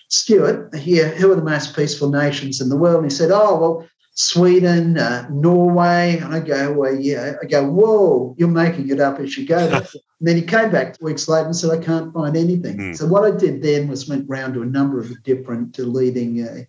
Stuart, 0.10 0.76
here, 0.76 1.08
who 1.16 1.32
are 1.32 1.36
the 1.36 1.42
most 1.42 1.76
peaceful 1.76 2.12
nations 2.12 2.60
in 2.60 2.68
the 2.68 2.78
world? 2.78 3.04
And 3.04 3.12
he 3.12 3.16
said, 3.16 3.32
Oh, 3.32 3.58
well, 3.58 3.88
Sweden, 4.18 4.98
uh, 4.98 5.28
Norway. 5.30 6.18
And 6.18 6.34
I 6.34 6.40
go, 6.40 6.74
well, 6.74 6.96
yeah. 6.96 7.34
I 7.42 7.46
go, 7.46 7.70
whoa, 7.70 8.36
you're 8.38 8.48
making 8.48 8.90
it 8.90 9.00
up 9.00 9.20
as 9.20 9.38
you 9.38 9.48
go. 9.48 9.58
and 9.72 9.88
then 10.20 10.36
he 10.36 10.42
came 10.42 10.72
back 10.72 10.98
weeks 11.00 11.28
later 11.28 11.46
and 11.46 11.56
said, 11.56 11.70
I 11.70 11.84
can't 11.84 12.12
find 12.12 12.36
anything. 12.36 12.78
Mm. 12.78 12.98
So 12.98 13.06
what 13.06 13.32
I 13.32 13.38
did 13.38 13.62
then 13.62 13.88
was 13.88 14.10
went 14.10 14.28
round 14.28 14.56
to 14.56 14.64
a 14.64 14.66
number 14.66 15.00
of 15.00 15.12
different 15.24 15.78
leading 15.78 16.42
uh, 16.42 16.62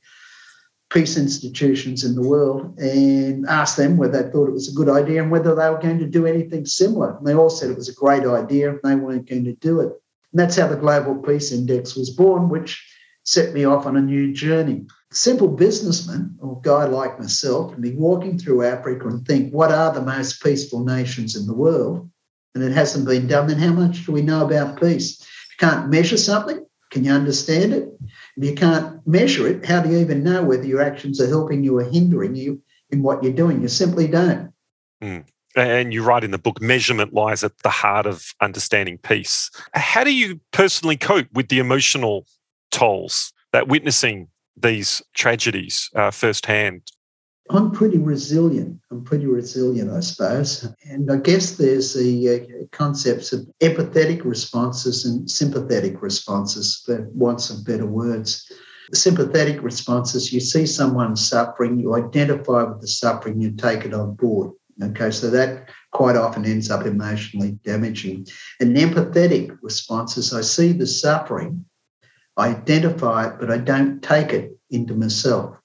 peace 0.90 1.16
institutions 1.16 2.03
in 2.03 2.14
the 2.14 2.27
world 2.27 2.79
and 2.79 3.46
asked 3.46 3.77
them 3.77 3.96
whether 3.96 4.22
they 4.22 4.31
thought 4.31 4.48
it 4.48 4.53
was 4.53 4.70
a 4.70 4.74
good 4.74 4.88
idea 4.88 5.22
and 5.22 5.31
whether 5.31 5.55
they 5.55 5.68
were 5.68 5.79
going 5.79 5.98
to 5.98 6.07
do 6.07 6.27
anything 6.27 6.64
similar. 6.64 7.16
And 7.16 7.27
they 7.27 7.35
all 7.35 7.51
said 7.51 7.70
it 7.70 7.77
was 7.77 7.90
a 7.90 7.94
great 7.94 8.24
idea 8.24 8.70
and 8.70 8.81
they 8.83 8.94
weren't 8.94 9.29
going 9.29 9.44
to 9.44 9.55
do 9.55 9.81
it. 9.81 9.92
And 10.33 10.40
that's 10.40 10.57
how 10.57 10.66
the 10.66 10.77
Global 10.77 11.16
Peace 11.16 11.53
Index 11.53 11.94
was 11.94 12.11
born, 12.11 12.48
which 12.48 12.83
set 13.24 13.53
me 13.53 13.64
off 13.64 13.85
on 13.85 13.96
a 13.96 14.01
new 14.01 14.33
journey 14.33 14.87
simple 15.12 15.48
businessman 15.48 16.37
or 16.40 16.61
guy 16.61 16.85
like 16.85 17.18
myself 17.18 17.72
can 17.72 17.81
be 17.81 17.94
walking 17.94 18.38
through 18.38 18.64
Africa 18.64 19.09
and 19.09 19.27
think, 19.27 19.53
what 19.53 19.72
are 19.72 19.92
the 19.92 20.03
most 20.03 20.42
peaceful 20.42 20.85
nations 20.85 21.35
in 21.37 21.46
the 21.46 21.55
world? 21.55 22.11
And 22.55 22.64
it 22.64 22.72
hasn't 22.72 23.07
been 23.07 23.27
done, 23.27 23.46
then 23.46 23.59
how 23.59 23.72
much 23.72 24.05
do 24.05 24.12
we 24.12 24.22
know 24.22 24.44
about 24.44 24.81
peace? 24.81 25.20
If 25.20 25.48
you 25.51 25.68
can't 25.68 25.90
measure 25.90 26.16
something, 26.16 26.64
can 26.90 27.05
you 27.05 27.12
understand 27.12 27.72
it? 27.72 27.88
If 28.38 28.44
you 28.44 28.55
can't 28.55 29.05
measure 29.05 29.48
it, 29.48 29.66
how 29.66 29.81
do 29.83 29.90
you 29.90 29.98
even 29.98 30.22
know 30.22 30.44
whether 30.44 30.64
your 30.64 30.81
actions 30.81 31.20
are 31.20 31.27
helping 31.27 31.64
you 31.64 31.79
or 31.79 31.83
hindering 31.83 32.37
you 32.37 32.62
in 32.90 33.03
what 33.03 33.22
you're 33.22 33.33
doing? 33.33 33.61
You 33.61 33.66
simply 33.66 34.07
don't. 34.07 34.53
Mm. 35.03 35.24
And 35.57 35.92
you 35.92 36.05
write 36.05 36.22
in 36.22 36.31
the 36.31 36.38
book, 36.38 36.61
measurement 36.61 37.12
lies 37.12 37.42
at 37.42 37.59
the 37.59 37.68
heart 37.68 38.07
of 38.07 38.33
understanding 38.40 38.96
peace. 38.98 39.51
How 39.74 40.05
do 40.05 40.14
you 40.14 40.40
personally 40.53 40.96
cope 40.96 41.27
with 41.33 41.48
the 41.48 41.59
emotional 41.59 42.27
tolls 42.70 43.33
that 43.53 43.66
witnessing 43.66 44.29
these 44.57 45.03
tragedies 45.14 45.90
uh, 45.96 46.12
firsthand? 46.12 46.83
I'm 47.51 47.71
pretty 47.71 47.99
resilient. 47.99 48.79
I'm 48.91 49.05
pretty 49.05 49.27
resilient, 49.27 49.91
I 49.91 50.01
suppose. 50.01 50.69
And 50.85 51.11
I 51.11 51.17
guess 51.17 51.53
there's 51.53 51.95
the 51.95 52.29
uh, 52.29 52.67
concepts 52.73 53.33
of 53.33 53.49
empathetic 53.61 54.25
responses 54.25 55.05
and 55.05 55.31
sympathetic 55.31 56.03
responses, 56.03 56.83
for 56.85 57.09
want 57.15 57.49
of 57.51 57.65
better 57.65 57.87
words. 57.87 58.51
sympathetic 58.95 59.63
responses, 59.63 60.33
you 60.33 60.41
see 60.41 60.67
someone 60.67 61.17
suffering, 61.17 61.79
you 61.79 61.95
identify 61.95 62.63
with 62.63 62.81
the 62.81 62.89
suffering, 62.89 63.41
you 63.41 63.51
take 63.53 63.85
it 63.85 63.95
on 63.95 64.15
board. 64.15 64.53
Okay, 64.83 65.11
so 65.11 65.29
that 65.31 65.69
quite 65.93 66.17
often 66.17 66.45
ends 66.45 66.71
up 66.71 66.87
emotionally 66.87 67.59
damaging. 67.65 68.27
And 68.61 68.77
empathetic 68.77 69.59
responses, 69.61 70.33
I 70.33 70.43
see 70.43 70.73
the 70.73 70.87
suffering, 70.87 71.65
I 72.37 72.51
identify 72.51 73.29
it, 73.29 73.35
but 73.41 73.51
I 73.51 73.59
don't 73.59 74.01
take 74.01 74.33
it 74.33 74.57
into 74.71 74.95
myself. 74.95 75.58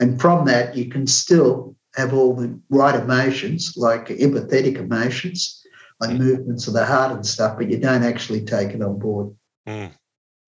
And 0.00 0.20
from 0.20 0.46
that, 0.46 0.74
you 0.74 0.86
can 0.86 1.06
still 1.06 1.76
have 1.94 2.14
all 2.14 2.34
the 2.34 2.58
right 2.70 2.98
emotions, 2.98 3.74
like 3.76 4.08
empathetic 4.08 4.76
emotions, 4.76 5.62
like 6.00 6.16
movements 6.16 6.66
of 6.66 6.74
the 6.74 6.86
heart 6.86 7.12
and 7.12 7.24
stuff, 7.24 7.58
but 7.58 7.70
you 7.70 7.78
don't 7.78 8.02
actually 8.02 8.44
take 8.44 8.70
it 8.70 8.82
on 8.82 8.98
board. 8.98 9.34
Mm. 9.68 9.92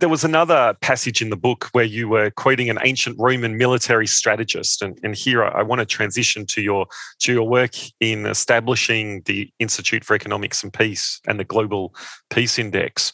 There 0.00 0.08
was 0.08 0.24
another 0.24 0.74
passage 0.80 1.22
in 1.22 1.30
the 1.30 1.36
book 1.36 1.68
where 1.72 1.84
you 1.84 2.08
were 2.08 2.30
quoting 2.30 2.68
an 2.68 2.78
ancient 2.82 3.16
Roman 3.20 3.56
military 3.56 4.08
strategist, 4.08 4.82
and, 4.82 4.98
and 5.04 5.14
here 5.14 5.44
I, 5.44 5.60
I 5.60 5.62
want 5.62 5.78
to 5.78 5.86
transition 5.86 6.44
to 6.46 6.60
your 6.60 6.86
to 7.20 7.32
your 7.32 7.48
work 7.48 7.74
in 8.00 8.26
establishing 8.26 9.22
the 9.26 9.48
Institute 9.60 10.04
for 10.04 10.14
Economics 10.14 10.64
and 10.64 10.72
Peace 10.72 11.20
and 11.28 11.38
the 11.38 11.44
Global 11.44 11.94
Peace 12.30 12.58
Index. 12.58 13.12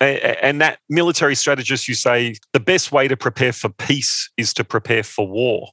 And 0.00 0.60
that 0.60 0.78
military 0.88 1.34
strategist, 1.34 1.88
you 1.88 1.94
say, 1.94 2.36
the 2.52 2.60
best 2.60 2.92
way 2.92 3.08
to 3.08 3.16
prepare 3.16 3.52
for 3.52 3.68
peace 3.70 4.30
is 4.36 4.52
to 4.54 4.64
prepare 4.64 5.02
for 5.02 5.26
war, 5.26 5.70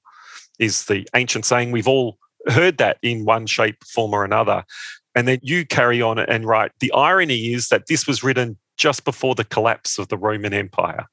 is 0.59 0.85
the 0.85 1.07
ancient 1.15 1.45
saying. 1.45 1.71
We've 1.71 1.87
all 1.87 2.17
heard 2.47 2.77
that 2.77 2.97
in 3.01 3.25
one 3.25 3.45
shape, 3.45 3.83
form, 3.83 4.13
or 4.13 4.23
another. 4.23 4.63
And 5.15 5.27
then 5.27 5.39
you 5.41 5.65
carry 5.65 6.01
on 6.01 6.19
and 6.19 6.45
write 6.45 6.71
the 6.79 6.91
irony 6.93 7.53
is 7.53 7.69
that 7.69 7.87
this 7.87 8.07
was 8.07 8.23
written 8.23 8.57
just 8.77 9.05
before 9.05 9.35
the 9.35 9.43
collapse 9.43 9.99
of 9.99 10.07
the 10.07 10.17
Roman 10.17 10.53
Empire. 10.53 11.05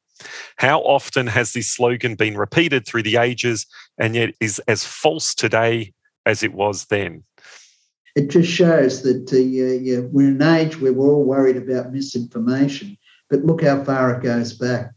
How 0.56 0.80
often 0.80 1.26
has 1.26 1.52
this 1.52 1.70
slogan 1.70 2.14
been 2.14 2.36
repeated 2.36 2.86
through 2.86 3.02
the 3.02 3.16
ages 3.16 3.66
and 3.98 4.14
yet 4.14 4.34
is 4.40 4.58
as 4.60 4.84
false 4.84 5.34
today 5.34 5.92
as 6.26 6.42
it 6.42 6.52
was 6.52 6.86
then? 6.86 7.24
It 8.16 8.28
just 8.28 8.50
shows 8.50 9.02
that 9.02 9.32
uh, 9.32 9.36
yeah, 9.36 10.00
we're 10.00 10.28
in 10.28 10.42
an 10.42 10.56
age 10.56 10.80
where 10.80 10.92
we're 10.92 11.14
all 11.14 11.24
worried 11.24 11.56
about 11.56 11.92
misinformation, 11.92 12.98
but 13.30 13.44
look 13.44 13.62
how 13.62 13.82
far 13.84 14.12
it 14.12 14.22
goes 14.22 14.52
back. 14.52 14.92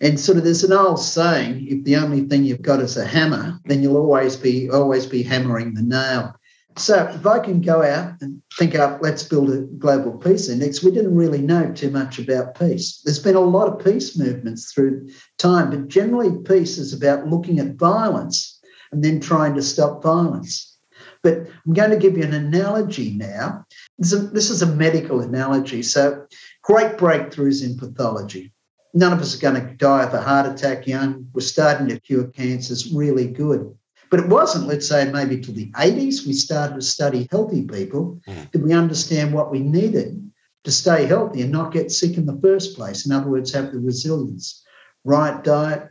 And 0.00 0.20
sort 0.20 0.38
of 0.38 0.44
there's 0.44 0.64
an 0.64 0.72
old 0.72 1.00
saying, 1.00 1.66
if 1.68 1.84
the 1.84 1.96
only 1.96 2.22
thing 2.22 2.44
you've 2.44 2.62
got 2.62 2.80
is 2.80 2.96
a 2.96 3.06
hammer, 3.06 3.58
then 3.64 3.82
you'll 3.82 3.96
always 3.96 4.36
be 4.36 4.68
always 4.68 5.06
be 5.06 5.22
hammering 5.22 5.74
the 5.74 5.82
nail. 5.82 6.34
So 6.76 7.04
if 7.14 7.26
I 7.26 7.38
can 7.38 7.62
go 7.62 7.82
out 7.82 8.20
and 8.20 8.42
think 8.58 8.74
up, 8.74 8.98
let's 9.00 9.22
build 9.22 9.50
a 9.50 9.62
global 9.78 10.12
peace 10.12 10.50
index, 10.50 10.84
we 10.84 10.90
didn't 10.90 11.16
really 11.16 11.40
know 11.40 11.72
too 11.72 11.90
much 11.90 12.18
about 12.18 12.58
peace. 12.58 13.00
There's 13.02 13.18
been 13.18 13.34
a 13.34 13.40
lot 13.40 13.68
of 13.68 13.82
peace 13.82 14.18
movements 14.18 14.72
through 14.72 15.08
time, 15.38 15.70
but 15.70 15.88
generally 15.88 16.36
peace 16.44 16.76
is 16.76 16.92
about 16.92 17.28
looking 17.28 17.58
at 17.58 17.76
violence 17.76 18.60
and 18.92 19.02
then 19.02 19.20
trying 19.20 19.54
to 19.54 19.62
stop 19.62 20.02
violence. 20.02 20.76
But 21.22 21.46
I'm 21.66 21.72
going 21.72 21.90
to 21.90 21.96
give 21.96 22.16
you 22.16 22.24
an 22.24 22.34
analogy 22.34 23.14
now. 23.16 23.64
This 23.98 24.12
is 24.50 24.62
a, 24.62 24.66
medical 24.66 25.20
analogy. 25.20 25.82
So 25.82 26.26
great 26.66 26.96
breakthroughs 26.96 27.64
in 27.64 27.78
pathology. 27.78 28.52
None 28.92 29.12
of 29.12 29.20
us 29.20 29.36
are 29.36 29.40
going 29.40 29.54
to 29.54 29.74
die 29.74 30.02
of 30.02 30.12
a 30.14 30.20
heart 30.20 30.46
attack 30.46 30.86
young. 30.86 31.28
We're 31.32 31.42
starting 31.42 31.86
to 31.88 32.00
cure 32.00 32.24
cancers 32.24 32.92
really 32.92 33.28
good. 33.28 33.72
But 34.10 34.20
it 34.20 34.28
wasn't, 34.28 34.66
let's 34.66 34.88
say, 34.88 35.10
maybe 35.10 35.40
till 35.40 35.54
the 35.54 35.70
80s, 35.72 36.26
we 36.26 36.32
started 36.32 36.74
to 36.74 36.82
study 36.82 37.28
healthy 37.30 37.62
people. 37.62 38.20
Mm. 38.26 38.50
Did 38.50 38.64
we 38.64 38.72
understand 38.72 39.32
what 39.32 39.52
we 39.52 39.60
needed 39.60 40.28
to 40.64 40.72
stay 40.72 41.06
healthy 41.06 41.42
and 41.42 41.52
not 41.52 41.72
get 41.72 41.92
sick 41.92 42.16
in 42.16 42.26
the 42.26 42.38
first 42.42 42.76
place? 42.76 43.06
In 43.06 43.12
other 43.12 43.30
words, 43.30 43.52
have 43.52 43.72
the 43.72 43.78
resilience, 43.78 44.64
right 45.04 45.42
diet, 45.44 45.88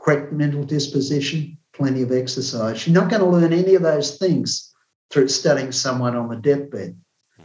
correct 0.00 0.32
mental 0.32 0.64
disposition, 0.64 1.56
plenty 1.72 2.02
of 2.02 2.10
exercise. 2.10 2.86
You're 2.86 3.00
not 3.00 3.10
going 3.10 3.22
to 3.22 3.28
learn 3.28 3.52
any 3.52 3.76
of 3.76 3.82
those 3.82 4.18
things 4.18 4.72
through 5.10 5.28
studying 5.28 5.72
someone 5.72 6.16
on 6.16 6.28
the 6.28 6.36
deathbed. 6.36 6.96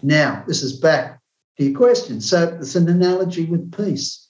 Now, 0.02 0.44
this 0.48 0.64
is 0.64 0.80
back 0.80 1.21
to 1.58 1.66
your 1.66 1.78
question. 1.78 2.22
So 2.22 2.58
it's 2.60 2.76
an 2.76 2.90
analogy 2.90 3.46
with 3.46 3.76
peace. 3.76 4.28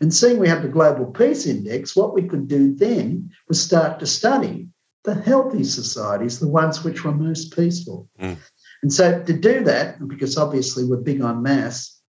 And 0.00 0.12
seeing 0.12 0.38
we 0.38 0.48
have 0.48 0.62
the 0.62 0.68
Global 0.68 1.06
Peace 1.06 1.46
Index, 1.46 1.94
what 1.96 2.14
we 2.14 2.22
could 2.22 2.48
do 2.48 2.74
then 2.74 3.30
was 3.48 3.62
start 3.62 4.00
to 4.00 4.06
study 4.06 4.68
the 5.04 5.14
healthy 5.14 5.64
societies, 5.64 6.40
the 6.40 6.48
ones 6.48 6.82
which 6.82 7.04
were 7.04 7.12
most 7.12 7.54
peaceful. 7.54 8.08
Mm. 8.20 8.36
And 8.82 8.92
so 8.92 9.22
to 9.22 9.32
do 9.32 9.62
that, 9.64 10.06
because 10.08 10.36
obviously 10.36 10.84
we're 10.84 10.96
big 10.96 11.22
on 11.22 11.42
maths, 11.42 12.02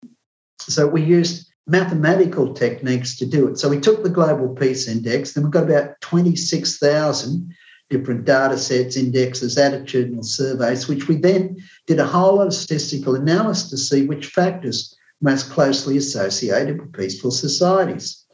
so 0.59 0.87
we 0.87 1.03
used 1.03 1.51
mathematical 1.67 2.53
techniques 2.53 3.17
to 3.17 3.25
do 3.25 3.47
it. 3.47 3.57
So 3.57 3.69
we 3.69 3.79
took 3.79 4.03
the 4.03 4.09
Global 4.09 4.49
Peace 4.49 4.87
Index, 4.87 5.33
then 5.33 5.43
we've 5.43 5.51
got 5.51 5.69
about 5.69 5.99
26,000 6.01 7.53
different 7.89 8.25
data 8.25 8.57
sets, 8.57 8.97
indexes, 8.97 9.55
attitudinal 9.57 10.25
surveys, 10.25 10.87
which 10.87 11.07
we 11.07 11.15
then 11.15 11.57
did 11.87 11.99
a 11.99 12.05
whole 12.05 12.37
lot 12.37 12.47
of 12.47 12.53
statistical 12.53 13.15
analysis 13.15 13.69
to 13.69 13.77
see 13.77 14.05
which 14.05 14.27
factors 14.27 14.95
most 15.21 15.49
closely 15.49 15.97
associated 15.97 16.79
with 16.79 16.93
peaceful 16.93 17.31
societies. 17.31 18.25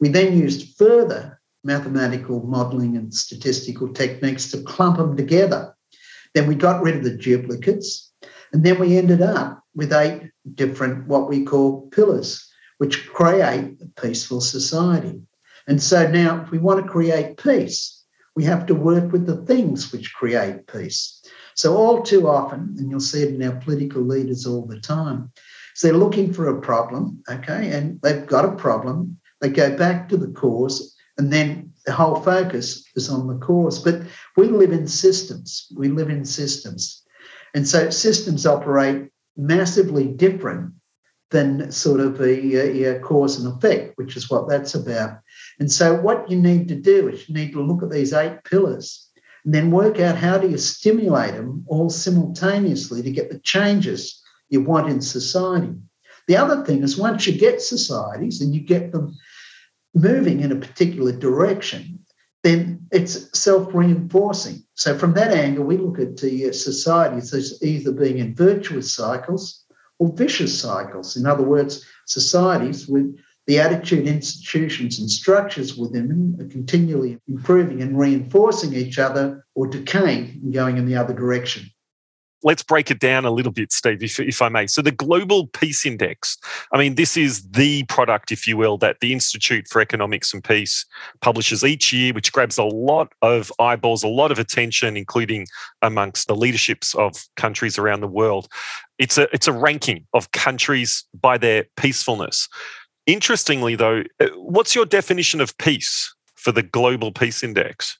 We 0.00 0.08
then 0.08 0.38
used 0.38 0.76
further 0.76 1.40
mathematical 1.62 2.42
modelling 2.42 2.96
and 2.96 3.12
statistical 3.14 3.92
techniques 3.92 4.50
to 4.50 4.62
clump 4.62 4.98
them 4.98 5.16
together. 5.16 5.74
Then 6.34 6.46
we 6.46 6.54
got 6.54 6.82
rid 6.82 6.96
of 6.96 7.04
the 7.04 7.16
duplicates, 7.16 8.12
and 8.52 8.64
then 8.64 8.78
we 8.78 8.98
ended 8.98 9.22
up 9.22 9.62
with 9.74 9.92
eight 9.92 10.30
different, 10.54 11.06
what 11.06 11.28
we 11.28 11.44
call 11.44 11.88
pillars, 11.88 12.50
which 12.78 13.06
create 13.08 13.76
a 13.80 14.00
peaceful 14.00 14.40
society. 14.40 15.20
And 15.66 15.82
so 15.82 16.06
now, 16.06 16.42
if 16.42 16.50
we 16.50 16.58
want 16.58 16.84
to 16.84 16.90
create 16.90 17.38
peace, 17.38 17.93
we 18.36 18.44
have 18.44 18.66
to 18.66 18.74
work 18.74 19.12
with 19.12 19.26
the 19.26 19.36
things 19.46 19.92
which 19.92 20.14
create 20.14 20.66
peace. 20.66 21.22
So, 21.54 21.76
all 21.76 22.02
too 22.02 22.28
often, 22.28 22.74
and 22.78 22.90
you'll 22.90 23.00
see 23.00 23.22
it 23.22 23.34
in 23.34 23.42
our 23.42 23.60
political 23.60 24.02
leaders 24.02 24.46
all 24.46 24.66
the 24.66 24.80
time, 24.80 25.30
so 25.74 25.88
they're 25.88 25.96
looking 25.96 26.32
for 26.32 26.48
a 26.48 26.60
problem, 26.60 27.22
okay, 27.28 27.70
and 27.70 28.00
they've 28.02 28.26
got 28.26 28.44
a 28.44 28.56
problem. 28.56 29.18
They 29.40 29.50
go 29.50 29.76
back 29.76 30.08
to 30.08 30.16
the 30.16 30.28
cause 30.28 30.94
and 31.18 31.32
then 31.32 31.72
the 31.86 31.92
whole 31.92 32.20
focus 32.20 32.84
is 32.96 33.08
on 33.08 33.26
the 33.26 33.38
cause. 33.44 33.78
But 33.78 34.02
we 34.36 34.48
live 34.48 34.72
in 34.72 34.86
systems. 34.86 35.68
We 35.76 35.88
live 35.88 36.10
in 36.10 36.24
systems. 36.24 37.02
And 37.54 37.68
so 37.68 37.90
systems 37.90 38.46
operate 38.46 39.10
massively 39.36 40.06
different 40.06 40.72
than 41.30 41.70
sort 41.70 42.00
of 42.00 42.20
a, 42.20 42.84
a, 42.84 43.00
cause 43.00 43.42
and 43.42 43.54
effect, 43.54 43.96
which 43.96 44.16
is 44.16 44.30
what 44.30 44.48
that's 44.48 44.74
about. 44.74 45.18
And 45.58 45.70
so 45.70 45.94
what 45.94 46.30
you 46.30 46.40
need 46.40 46.68
to 46.68 46.74
do 46.74 47.08
is 47.08 47.28
you 47.28 47.34
need 47.34 47.52
to 47.52 47.62
look 47.62 47.82
at 47.82 47.90
these 47.90 48.12
eight 48.12 48.42
pillars 48.44 49.08
and 49.44 49.54
then 49.54 49.70
work 49.70 50.00
out 50.00 50.16
how 50.16 50.38
do 50.38 50.48
you 50.48 50.58
stimulate 50.58 51.34
them 51.34 51.64
all 51.66 51.90
simultaneously 51.90 53.02
to 53.02 53.10
get 53.10 53.30
the 53.30 53.38
changes 53.40 54.22
you 54.48 54.62
want 54.62 54.90
in 54.90 55.00
society. 55.00 55.74
The 56.26 56.36
other 56.36 56.64
thing 56.64 56.82
is 56.82 56.96
once 56.96 57.26
you 57.26 57.38
get 57.38 57.60
societies 57.60 58.40
and 58.40 58.54
you 58.54 58.60
get 58.60 58.92
them 58.92 59.14
moving 59.94 60.40
in 60.40 60.52
a 60.52 60.56
particular 60.56 61.12
direction, 61.12 62.00
then 62.42 62.86
it's 62.90 63.38
self 63.38 63.74
reinforcing. 63.74 64.62
So, 64.74 64.96
from 64.98 65.14
that 65.14 65.32
angle, 65.32 65.64
we 65.64 65.76
look 65.76 65.98
at 65.98 66.16
the 66.16 66.48
uh, 66.48 66.52
societies 66.52 67.32
as 67.32 67.62
either 67.62 67.92
being 67.92 68.18
in 68.18 68.34
virtuous 68.34 68.94
cycles 68.94 69.64
or 69.98 70.12
vicious 70.14 70.58
cycles. 70.58 71.16
In 71.16 71.26
other 71.26 71.42
words, 71.42 71.84
societies 72.06 72.86
with 72.86 73.16
the 73.46 73.60
attitude, 73.60 74.06
institutions, 74.06 74.98
and 74.98 75.10
structures 75.10 75.76
within 75.76 76.08
them 76.08 76.36
are 76.40 76.48
continually 76.48 77.18
improving 77.28 77.82
and 77.82 77.98
reinforcing 77.98 78.72
each 78.74 78.98
other 78.98 79.44
or 79.54 79.66
decaying 79.66 80.40
and 80.42 80.52
going 80.52 80.76
in 80.76 80.86
the 80.86 80.96
other 80.96 81.14
direction 81.14 81.70
let's 82.44 82.62
break 82.62 82.90
it 82.90 83.00
down 83.00 83.24
a 83.24 83.30
little 83.30 83.50
bit, 83.50 83.72
Steve, 83.72 84.02
if, 84.02 84.20
if 84.20 84.40
I 84.40 84.48
may. 84.48 84.66
So, 84.68 84.82
the 84.82 84.92
Global 84.92 85.48
Peace 85.48 85.84
Index, 85.84 86.38
I 86.72 86.78
mean, 86.78 86.94
this 86.94 87.16
is 87.16 87.42
the 87.50 87.82
product, 87.84 88.30
if 88.30 88.46
you 88.46 88.56
will, 88.56 88.78
that 88.78 89.00
the 89.00 89.12
Institute 89.12 89.66
for 89.68 89.80
Economics 89.80 90.32
and 90.32 90.44
Peace 90.44 90.86
publishes 91.20 91.64
each 91.64 91.92
year, 91.92 92.12
which 92.12 92.32
grabs 92.32 92.58
a 92.58 92.64
lot 92.64 93.12
of 93.22 93.50
eyeballs, 93.58 94.04
a 94.04 94.08
lot 94.08 94.30
of 94.30 94.38
attention, 94.38 94.96
including 94.96 95.46
amongst 95.82 96.28
the 96.28 96.36
leaderships 96.36 96.94
of 96.94 97.24
countries 97.36 97.78
around 97.78 98.00
the 98.00 98.06
world. 98.06 98.46
It's 98.98 99.18
a, 99.18 99.26
it's 99.34 99.48
a 99.48 99.52
ranking 99.52 100.06
of 100.12 100.30
countries 100.30 101.04
by 101.18 101.38
their 101.38 101.64
peacefulness. 101.76 102.48
Interestingly, 103.06 103.76
though, 103.76 104.02
uh, 104.20 104.28
what's 104.36 104.74
your 104.74 104.86
definition 104.86 105.40
of 105.40 105.56
peace 105.58 106.14
for 106.34 106.52
the 106.52 106.62
Global 106.62 107.12
Peace 107.12 107.42
Index? 107.42 107.98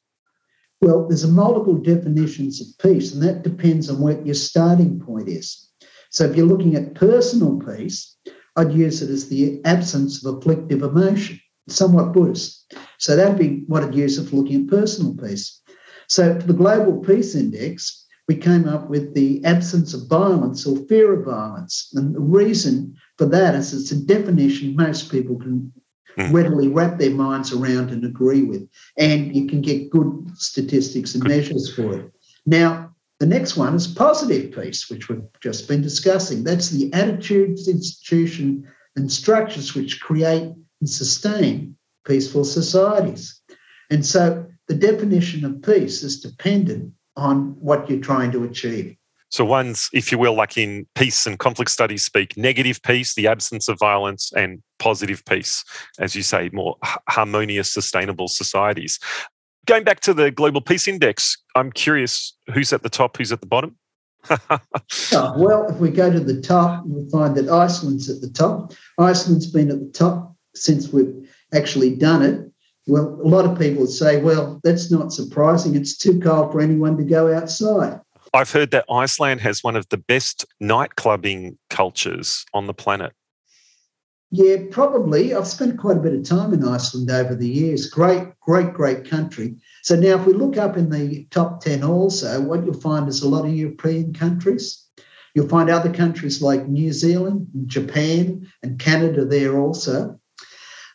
Well, 0.80 1.06
there's 1.08 1.24
a 1.24 1.28
multiple 1.28 1.76
definitions 1.76 2.60
of 2.60 2.66
peace, 2.78 3.12
and 3.12 3.22
that 3.22 3.42
depends 3.42 3.90
on 3.90 4.00
what 4.00 4.24
your 4.24 4.34
starting 4.34 5.00
point 5.00 5.28
is. 5.28 5.68
So 6.10 6.24
if 6.24 6.36
you're 6.36 6.46
looking 6.46 6.74
at 6.74 6.94
personal 6.94 7.58
peace, 7.58 8.16
I'd 8.56 8.72
use 8.72 9.02
it 9.02 9.10
as 9.10 9.28
the 9.28 9.60
absence 9.64 10.24
of 10.24 10.36
afflictive 10.36 10.82
emotion, 10.82 11.40
somewhat 11.68 12.12
Buddhist. 12.12 12.74
So 12.98 13.16
that'd 13.16 13.38
be 13.38 13.64
what 13.66 13.82
I'd 13.82 13.94
use 13.94 14.18
if 14.18 14.32
looking 14.32 14.64
at 14.64 14.70
personal 14.70 15.14
peace. 15.14 15.60
So 16.08 16.38
for 16.38 16.46
the 16.46 16.52
Global 16.52 17.00
Peace 17.00 17.34
Index, 17.34 18.06
we 18.28 18.36
came 18.36 18.68
up 18.68 18.88
with 18.88 19.14
the 19.14 19.44
absence 19.44 19.92
of 19.92 20.08
violence 20.08 20.66
or 20.66 20.78
fear 20.86 21.12
of 21.12 21.26
violence. 21.26 21.90
And 21.94 22.14
the 22.14 22.20
reason 22.20 22.94
for 23.18 23.26
that 23.26 23.54
is 23.54 23.72
it's 23.72 23.92
a 23.92 23.96
definition 23.96 24.76
most 24.76 25.10
people 25.10 25.38
can 25.38 25.72
mm. 26.16 26.32
readily 26.32 26.68
wrap 26.68 26.98
their 26.98 27.10
minds 27.10 27.52
around 27.52 27.90
and 27.90 28.04
agree 28.04 28.42
with. 28.42 28.68
And 28.98 29.34
you 29.34 29.46
can 29.46 29.60
get 29.60 29.90
good 29.90 30.30
statistics 30.34 31.14
and 31.14 31.24
measures 31.24 31.74
for 31.74 31.98
it. 31.98 32.12
Now, 32.46 32.94
the 33.20 33.26
next 33.26 33.56
one 33.56 33.74
is 33.74 33.86
positive 33.86 34.52
peace, 34.52 34.90
which 34.90 35.08
we've 35.08 35.22
just 35.40 35.68
been 35.68 35.82
discussing. 35.82 36.44
That's 36.44 36.70
the 36.70 36.92
attitudes, 36.92 37.68
institution, 37.68 38.68
and 38.96 39.10
structures 39.10 39.74
which 39.74 40.00
create 40.00 40.52
and 40.80 40.90
sustain 40.90 41.76
peaceful 42.06 42.44
societies. 42.44 43.40
And 43.90 44.04
so 44.04 44.46
the 44.68 44.74
definition 44.74 45.44
of 45.44 45.62
peace 45.62 46.02
is 46.02 46.20
dependent 46.20 46.92
on 47.16 47.56
what 47.60 47.88
you're 47.88 48.00
trying 48.00 48.32
to 48.32 48.44
achieve. 48.44 48.96
So, 49.34 49.44
one's, 49.44 49.90
if 49.92 50.12
you 50.12 50.18
will, 50.18 50.34
like 50.34 50.56
in 50.56 50.86
peace 50.94 51.26
and 51.26 51.36
conflict 51.40 51.68
studies 51.68 52.04
speak, 52.04 52.36
negative 52.36 52.80
peace, 52.84 53.16
the 53.16 53.26
absence 53.26 53.68
of 53.68 53.76
violence, 53.80 54.32
and 54.36 54.62
positive 54.78 55.24
peace, 55.24 55.64
as 55.98 56.14
you 56.14 56.22
say, 56.22 56.50
more 56.52 56.76
harmonious, 57.08 57.72
sustainable 57.72 58.28
societies. 58.28 59.00
Going 59.66 59.82
back 59.82 59.98
to 60.02 60.14
the 60.14 60.30
Global 60.30 60.60
Peace 60.60 60.86
Index, 60.86 61.36
I'm 61.56 61.72
curious 61.72 62.36
who's 62.52 62.72
at 62.72 62.84
the 62.84 62.88
top, 62.88 63.16
who's 63.16 63.32
at 63.32 63.40
the 63.40 63.48
bottom? 63.48 63.74
oh, 64.30 65.34
well, 65.36 65.66
if 65.68 65.78
we 65.78 65.90
go 65.90 66.12
to 66.12 66.20
the 66.20 66.40
top, 66.40 66.84
we'll 66.86 67.10
find 67.10 67.34
that 67.34 67.48
Iceland's 67.48 68.08
at 68.08 68.20
the 68.20 68.30
top. 68.30 68.72
Iceland's 69.00 69.50
been 69.50 69.68
at 69.68 69.80
the 69.80 69.90
top 69.90 70.36
since 70.54 70.92
we've 70.92 71.28
actually 71.52 71.96
done 71.96 72.22
it. 72.22 72.52
Well, 72.86 73.18
a 73.20 73.26
lot 73.26 73.46
of 73.46 73.58
people 73.58 73.88
say, 73.88 74.22
well, 74.22 74.60
that's 74.62 74.92
not 74.92 75.12
surprising. 75.12 75.74
It's 75.74 75.96
too 75.98 76.20
cold 76.20 76.52
for 76.52 76.60
anyone 76.60 76.96
to 76.98 77.02
go 77.02 77.34
outside. 77.34 77.98
I've 78.34 78.50
heard 78.50 78.72
that 78.72 78.84
Iceland 78.90 79.40
has 79.42 79.62
one 79.62 79.76
of 79.76 79.88
the 79.90 79.96
best 79.96 80.44
night 80.58 80.96
clubbing 80.96 81.56
cultures 81.70 82.44
on 82.52 82.66
the 82.66 82.74
planet. 82.74 83.12
Yeah, 84.32 84.56
probably. 84.72 85.32
I've 85.32 85.46
spent 85.46 85.78
quite 85.78 85.98
a 85.98 86.00
bit 86.00 86.14
of 86.14 86.24
time 86.24 86.52
in 86.52 86.66
Iceland 86.66 87.08
over 87.12 87.36
the 87.36 87.48
years. 87.48 87.88
Great, 87.88 88.24
great, 88.40 88.74
great 88.74 89.08
country. 89.08 89.54
So 89.84 89.94
now, 89.94 90.16
if 90.16 90.26
we 90.26 90.32
look 90.32 90.56
up 90.56 90.76
in 90.76 90.90
the 90.90 91.28
top 91.30 91.60
10 91.60 91.84
also, 91.84 92.40
what 92.40 92.64
you'll 92.64 92.74
find 92.74 93.08
is 93.08 93.22
a 93.22 93.28
lot 93.28 93.44
of 93.44 93.54
European 93.54 94.12
countries. 94.12 94.84
You'll 95.36 95.48
find 95.48 95.70
other 95.70 95.92
countries 95.92 96.42
like 96.42 96.66
New 96.66 96.92
Zealand, 96.92 97.46
and 97.54 97.68
Japan, 97.68 98.50
and 98.64 98.80
Canada 98.80 99.24
there 99.24 99.56
also. 99.56 100.18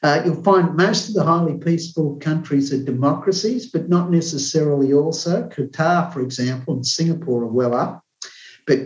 Uh, 0.01 0.21
you'll 0.23 0.43
find 0.43 0.77
most 0.77 1.09
of 1.09 1.15
the 1.15 1.23
highly 1.23 1.57
peaceful 1.57 2.15
countries 2.17 2.71
are 2.71 2.81
democracies, 2.83 3.69
but 3.69 3.89
not 3.89 4.09
necessarily 4.09 4.93
also. 4.93 5.47
Qatar, 5.49 6.13
for 6.13 6.21
example, 6.21 6.75
and 6.75 6.85
Singapore 6.85 7.43
are 7.43 7.47
well 7.47 7.75
up, 7.75 8.03
but 8.65 8.79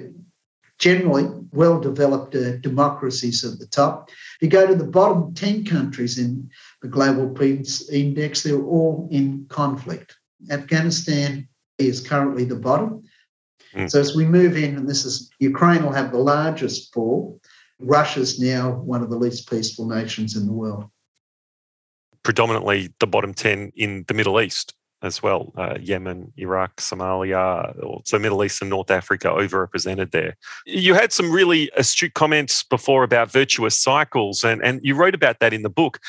generally 0.79 1.29
well 1.51 1.79
developed 1.79 2.35
uh, 2.35 2.57
democracies 2.57 3.43
at 3.43 3.59
the 3.59 3.67
top. 3.67 4.09
If 4.09 4.37
you 4.41 4.49
go 4.49 4.65
to 4.65 4.73
the 4.73 4.85
bottom 4.85 5.35
10 5.35 5.65
countries 5.65 6.17
in 6.17 6.49
the 6.81 6.87
Global 6.87 7.29
Peace 7.29 7.87
Index, 7.89 8.41
they're 8.41 8.63
all 8.63 9.07
in 9.11 9.45
conflict. 9.49 10.17
Afghanistan 10.49 11.47
is 11.77 12.01
currently 12.01 12.43
the 12.43 12.55
bottom. 12.55 13.03
Mm. 13.75 13.89
So 13.89 13.99
as 13.99 14.15
we 14.15 14.25
move 14.25 14.57
in, 14.57 14.77
and 14.77 14.89
this 14.89 15.05
is 15.05 15.29
Ukraine 15.39 15.83
will 15.83 15.91
have 15.91 16.11
the 16.11 16.17
largest 16.17 16.91
fall. 16.91 17.39
Russia's 17.79 18.39
now 18.39 18.71
one 18.71 19.03
of 19.03 19.11
the 19.11 19.17
least 19.17 19.49
peaceful 19.49 19.87
nations 19.87 20.35
in 20.35 20.47
the 20.47 20.53
world 20.53 20.89
predominantly 22.23 22.89
the 22.99 23.07
bottom 23.07 23.33
10 23.33 23.73
in 23.75 24.05
the 24.07 24.13
Middle 24.13 24.41
East 24.41 24.73
as 25.03 25.21
well 25.21 25.51
uh, 25.57 25.77
Yemen, 25.79 26.31
Iraq, 26.37 26.77
Somalia, 26.77 27.75
so 28.07 28.17
Middle 28.17 28.43
East 28.43 28.61
and 28.61 28.69
North 28.69 28.89
Africa 28.89 29.27
overrepresented 29.27 30.11
there. 30.11 30.35
You 30.65 30.93
had 30.93 31.11
some 31.11 31.29
really 31.29 31.69
astute 31.75 32.13
comments 32.13 32.63
before 32.63 33.03
about 33.03 33.29
virtuous 33.29 33.77
cycles, 33.77 34.43
and, 34.43 34.63
and 34.63 34.79
you 34.81 34.95
wrote 34.95 35.13
about 35.13 35.39
that 35.39 35.53
in 35.53 35.61
the 35.61 35.69
book. 35.69 35.99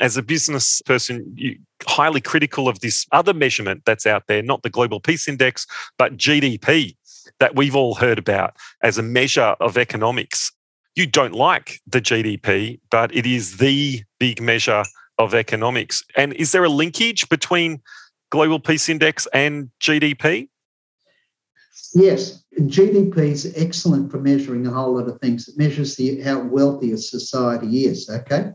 As 0.00 0.16
a 0.16 0.22
business 0.22 0.82
person, 0.82 1.24
you 1.36 1.56
highly 1.86 2.20
critical 2.20 2.68
of 2.68 2.80
this 2.80 3.06
other 3.12 3.32
measurement 3.32 3.82
that's 3.86 4.06
out 4.06 4.24
there, 4.26 4.42
not 4.42 4.62
the 4.62 4.70
Global 4.70 5.00
Peace 5.00 5.28
Index, 5.28 5.66
but 5.98 6.16
GDP 6.16 6.96
that 7.40 7.56
we've 7.56 7.76
all 7.76 7.94
heard 7.94 8.18
about 8.18 8.56
as 8.82 8.98
a 8.98 9.02
measure 9.02 9.54
of 9.60 9.78
economics. 9.78 10.52
You 10.96 11.06
don't 11.06 11.34
like 11.34 11.80
the 11.86 12.00
GDP, 12.00 12.80
but 12.90 13.14
it 13.14 13.26
is 13.26 13.56
the 13.56 14.02
big 14.18 14.42
measure 14.42 14.84
of 15.18 15.34
economics. 15.34 16.02
And 16.16 16.32
is 16.34 16.52
there 16.52 16.64
a 16.64 16.68
linkage 16.68 17.28
between 17.28 17.80
Global 18.30 18.58
Peace 18.58 18.88
Index 18.88 19.26
and 19.32 19.70
GDP? 19.80 20.48
Yes, 21.94 22.42
GDP 22.58 23.18
is 23.18 23.52
excellent 23.56 24.10
for 24.10 24.18
measuring 24.18 24.66
a 24.66 24.70
whole 24.70 24.94
lot 24.94 25.08
of 25.08 25.20
things. 25.20 25.48
It 25.48 25.56
measures 25.56 25.94
the 25.94 26.20
how 26.22 26.40
wealthy 26.40 26.92
a 26.92 26.96
society 26.96 27.84
is. 27.84 28.08
Okay, 28.08 28.50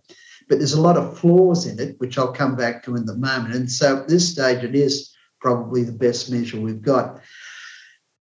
but 0.50 0.58
there's 0.58 0.74
a 0.74 0.82
lot 0.82 0.98
of 0.98 1.18
flaws 1.18 1.66
in 1.66 1.80
it, 1.80 1.96
which 2.00 2.18
I'll 2.18 2.34
come 2.34 2.56
back 2.56 2.84
to 2.84 2.96
in 2.96 3.06
the 3.06 3.16
moment. 3.16 3.56
And 3.56 3.72
so 3.72 3.98
at 3.98 4.08
this 4.08 4.30
stage, 4.30 4.64
it 4.64 4.76
is 4.76 5.14
probably 5.40 5.84
the 5.84 5.94
best 5.94 6.30
measure 6.30 6.60
we've 6.60 6.82
got. 6.82 7.22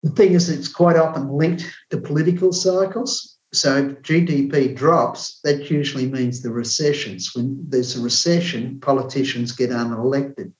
The 0.02 0.10
thing 0.12 0.34
is, 0.34 0.50
it's 0.50 0.68
quite 0.68 0.96
often 0.96 1.30
linked 1.30 1.66
to 1.92 1.98
political 1.98 2.52
cycles. 2.52 3.33
So 3.54 3.78
if 3.78 4.02
GDP 4.02 4.76
drops, 4.76 5.40
that 5.44 5.70
usually 5.70 6.08
means 6.08 6.42
the 6.42 6.50
recessions. 6.50 7.36
When 7.36 7.64
there's 7.70 7.96
a 7.96 8.02
recession, 8.02 8.80
politicians 8.80 9.52
get 9.52 9.70
unelected. 9.70 10.52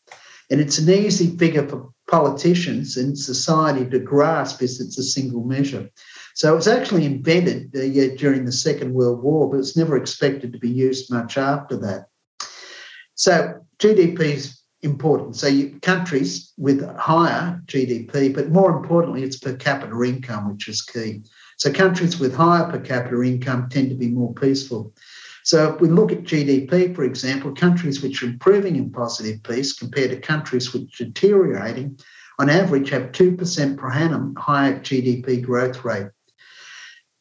And 0.52 0.62
it's 0.62 0.78
an 0.78 0.90
easy 0.90 1.36
figure 1.38 1.68
for 1.68 1.90
politicians 2.08 2.96
and 2.96 3.18
society 3.18 3.90
to 3.90 3.98
grasp 3.98 4.62
as 4.62 4.80
it's 4.80 5.00
a 5.00 5.04
single 5.04 5.44
measure. 5.44 5.90
So 6.36 6.54
it 6.54 6.56
was 6.56 6.68
actually 6.68 7.06
invented 7.06 7.72
uh, 7.76 7.82
yeah, 7.82 8.16
during 8.16 8.46
the 8.46 8.52
Second 8.52 8.94
World 8.94 9.24
War, 9.24 9.50
but 9.50 9.58
it's 9.58 9.76
never 9.76 9.98
expected 9.98 10.54
to 10.54 10.60
be 10.60 10.70
used 10.70 11.12
much 11.12 11.38
after 11.38 11.78
that. 11.78 12.06
So 13.16 13.60
GDP 13.80 14.20
is 14.20 14.62
important. 14.84 15.36
So 15.36 15.48
you, 15.48 15.80
countries 15.82 16.54
with 16.58 16.86
higher 16.98 17.60
GDP, 17.66 18.34
but 18.34 18.52
more 18.52 18.72
importantly, 18.76 19.24
it's 19.24 19.38
per 19.38 19.56
capita 19.56 20.00
income, 20.04 20.52
which 20.52 20.68
is 20.68 20.82
key. 20.82 21.24
So 21.64 21.72
countries 21.72 22.20
with 22.20 22.36
higher 22.36 22.70
per 22.70 22.82
capita 22.82 23.22
income 23.22 23.70
tend 23.70 23.88
to 23.88 23.96
be 23.96 24.10
more 24.10 24.34
peaceful. 24.34 24.94
So 25.46 25.74
if 25.74 25.80
we 25.80 25.88
look 25.88 26.12
at 26.12 26.24
GDP, 26.24 26.94
for 26.94 27.06
example, 27.06 27.56
countries 27.56 28.02
which 28.02 28.22
are 28.22 28.26
improving 28.26 28.76
in 28.76 28.92
positive 28.92 29.42
peace 29.44 29.72
compared 29.72 30.10
to 30.10 30.20
countries 30.20 30.74
which 30.74 31.00
are 31.00 31.06
deteriorating, 31.06 31.98
on 32.38 32.50
average 32.50 32.90
have 32.90 33.14
2% 33.14 33.78
per 33.78 33.92
annum 33.94 34.36
higher 34.36 34.78
GDP 34.82 35.42
growth 35.42 35.86
rate. 35.86 36.08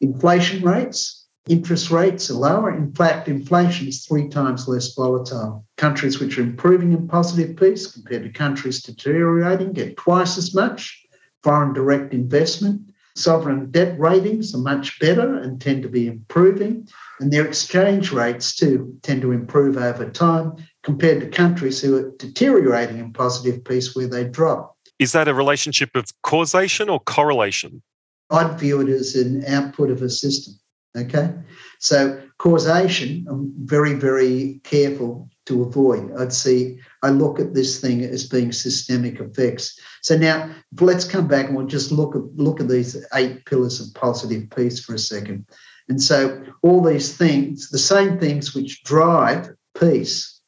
Inflation 0.01 0.61
rates, 0.61 1.25
interest 1.47 1.89
rates 1.89 2.29
are 2.29 2.33
lower. 2.33 2.75
In 2.75 2.93
fact, 2.93 3.29
inflation 3.29 3.87
is 3.87 4.05
three 4.05 4.27
times 4.27 4.67
less 4.67 4.93
volatile. 4.93 5.65
Countries 5.77 6.19
which 6.19 6.37
are 6.37 6.41
improving 6.41 6.91
in 6.91 7.07
positive 7.07 7.55
peace 7.55 7.89
compared 7.89 8.23
to 8.23 8.29
countries 8.29 8.81
deteriorating 8.81 9.71
get 9.71 9.95
twice 9.95 10.37
as 10.37 10.53
much 10.53 11.01
foreign 11.43 11.71
direct 11.71 12.13
investment 12.13 12.89
Sovereign 13.15 13.69
debt 13.69 13.99
ratings 13.99 14.55
are 14.55 14.59
much 14.59 14.99
better 14.99 15.37
and 15.37 15.61
tend 15.61 15.83
to 15.83 15.89
be 15.89 16.07
improving, 16.07 16.87
and 17.19 17.31
their 17.31 17.45
exchange 17.45 18.11
rates 18.11 18.55
too 18.55 18.97
tend 19.03 19.21
to 19.21 19.31
improve 19.31 19.77
over 19.77 20.09
time 20.09 20.53
compared 20.81 21.21
to 21.21 21.27
countries 21.27 21.79
who 21.79 21.95
are 21.95 22.11
deteriorating 22.17 22.97
in 22.97 23.13
positive 23.13 23.63
peace 23.63 23.95
where 23.95 24.07
they 24.07 24.23
drop. 24.23 24.75
Is 24.97 25.11
that 25.11 25.27
a 25.27 25.33
relationship 25.33 25.95
of 25.95 26.05
causation 26.23 26.89
or 26.89 26.99
correlation? 26.99 27.83
I'd 28.29 28.59
view 28.59 28.81
it 28.81 28.89
as 28.89 29.15
an 29.15 29.45
output 29.45 29.91
of 29.91 30.01
a 30.01 30.09
system. 30.09 30.55
Okay. 30.95 31.33
So 31.79 32.21
causation, 32.37 33.25
I'm 33.29 33.53
very, 33.57 33.93
very 33.93 34.59
careful 34.63 35.29
to 35.45 35.63
avoid. 35.63 36.11
I'd 36.17 36.33
see, 36.33 36.79
I 37.01 37.09
look 37.09 37.39
at 37.39 37.53
this 37.53 37.79
thing 37.79 38.01
as 38.01 38.27
being 38.27 38.51
systemic 38.51 39.19
effects. 39.19 39.77
So 40.01 40.17
now 40.17 40.53
let's 40.79 41.05
come 41.05 41.27
back 41.27 41.47
and 41.47 41.55
we'll 41.55 41.67
just 41.67 41.91
look 41.91 42.15
at 42.15 42.23
look 42.35 42.59
at 42.59 42.67
these 42.67 43.05
eight 43.13 43.45
pillars 43.45 43.79
of 43.81 43.93
positive 43.93 44.49
peace 44.55 44.83
for 44.83 44.95
a 44.95 44.99
second. 44.99 45.45
And 45.89 46.01
so 46.01 46.43
all 46.61 46.81
these 46.81 47.17
things, 47.17 47.69
the 47.69 47.77
same 47.77 48.19
things 48.19 48.55
which 48.55 48.83
drive 48.83 49.49
peace, 49.77 50.39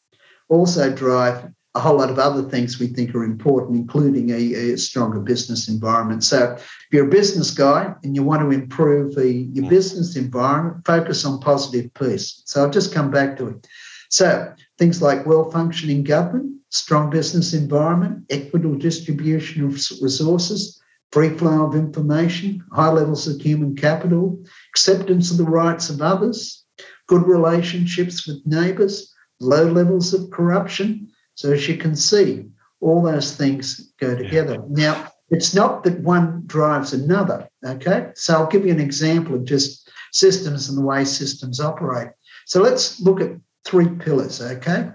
also 0.48 0.94
drive 0.94 1.52
a 1.76 1.80
whole 1.80 1.98
lot 1.98 2.10
of 2.10 2.18
other 2.18 2.44
things 2.44 2.80
we 2.80 2.88
think 2.88 3.14
are 3.14 3.26
important, 3.26 3.76
including 3.76 4.30
a, 4.30 4.72
a, 4.74 4.78
stronger 4.78 5.20
business 5.20 5.68
environment. 5.68 6.24
So, 6.24 6.54
if 6.54 6.88
you're 6.90 7.08
a 7.08 7.10
business 7.10 7.52
guy 7.52 7.94
and 8.04 8.16
you 8.16 8.24
want 8.24 8.42
to 8.42 8.52
improve 8.52 9.16
the, 9.16 9.30
your 9.30 9.66
mm. 9.66 9.70
business 9.70 10.16
environment, 10.16 10.86
focus 10.86 11.26
on 11.26 11.42
positive 11.42 11.94
peace. 11.94 12.42
So, 12.46 12.64
I'll 12.64 12.70
just 12.70 12.94
come 12.94 13.12
back 13.12 13.36
to 13.38 13.50
it. 13.50 13.68
So, 14.10 14.54
things 14.78 15.02
like 15.02 15.26
well 15.26 15.50
functioning 15.52 16.04
government, 16.04 16.60
strong 16.70 17.10
business 17.10 17.54
environment, 17.54 18.26
equitable 18.30 18.78
distribution 18.78 19.66
of 19.66 19.74
resources, 20.02 20.80
free 21.12 21.30
flow 21.30 21.66
of 21.66 21.76
information, 21.76 22.64
high 22.72 22.92
levels 22.92 23.28
of 23.28 23.42
human 23.42 23.76
capital, 23.76 24.44
acceptance 24.74 25.32
of 25.32 25.38
the 25.38 25.44
rights 25.46 25.90
of 25.90 26.02
others, 26.02 26.64
good 27.08 27.26
relationships 27.26 28.28
with 28.28 28.46
neighbours, 28.46 29.14
low 29.40 29.66
levels 29.66 30.14
of 30.14 30.30
corruption. 30.32 31.08
So, 31.36 31.52
as 31.54 31.68
you 31.68 31.78
can 31.78 31.96
see, 31.96 32.46
All 32.82 33.02
those 33.02 33.36
things 33.36 33.94
go 34.00 34.16
together. 34.16 34.62
Now, 34.70 35.08
it's 35.30 35.56
not 35.56 35.84
that 35.84 36.00
one 36.02 36.44
drives 36.46 36.94
another. 36.94 37.50
Okay. 37.66 38.12
So 38.16 38.34
I'll 38.36 38.48
give 38.48 38.66
you 38.66 38.72
an 38.72 38.80
example 38.80 39.36
of 39.36 39.46
just 39.46 39.90
systems 40.12 40.70
and 40.70 40.78
the 40.78 40.84
way 40.86 41.04
systems 41.06 41.60
operate. 41.60 42.10
So 42.46 42.62
let's 42.62 43.00
look 43.02 43.22
at 43.22 43.32
three 43.66 43.90
pillars. 43.90 44.42
Okay. 44.42 44.92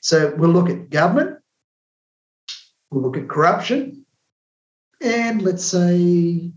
So 0.00 0.34
we'll 0.36 0.50
look 0.50 0.70
at 0.70 0.90
government, 0.90 1.38
we'll 2.90 3.02
look 3.02 3.16
at 3.16 3.28
corruption, 3.28 4.06
and 5.00 5.42
let's 5.42 5.64
say 5.64 6.50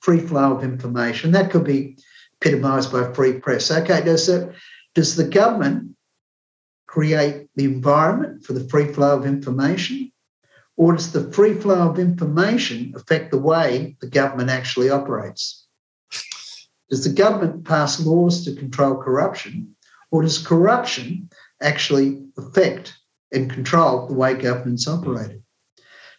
free 0.00 0.20
flow 0.20 0.56
of 0.56 0.64
information. 0.64 1.32
That 1.32 1.50
could 1.50 1.64
be 1.64 1.98
epitomised 2.40 2.92
by 2.92 3.12
free 3.12 3.34
press. 3.34 3.70
Okay. 3.70 4.02
Does, 4.02 4.28
it, 4.28 4.52
does 4.94 5.16
the 5.16 5.24
government 5.24 5.96
create 6.86 7.48
the 7.54 7.64
environment 7.64 8.44
for 8.44 8.52
the 8.54 8.68
free 8.68 8.92
flow 8.92 9.16
of 9.16 9.26
information? 9.26 10.10
Or 10.76 10.94
does 10.94 11.12
the 11.12 11.32
free 11.32 11.54
flow 11.54 11.90
of 11.90 11.98
information 11.98 12.92
affect 12.96 13.32
the 13.32 13.38
way 13.38 13.96
the 14.00 14.06
government 14.06 14.50
actually 14.50 14.90
operates? 14.90 15.66
Does 16.88 17.04
the 17.04 17.12
government 17.12 17.64
pass 17.64 18.00
laws 18.00 18.44
to 18.44 18.54
control 18.54 18.96
corruption? 18.96 19.74
Or 20.10 20.22
does 20.22 20.38
corruption 20.38 21.28
actually 21.60 22.22
affect 22.36 22.94
and 23.32 23.50
control 23.50 24.06
the 24.06 24.14
way 24.14 24.34
government's 24.34 24.88
operated? 24.88 25.42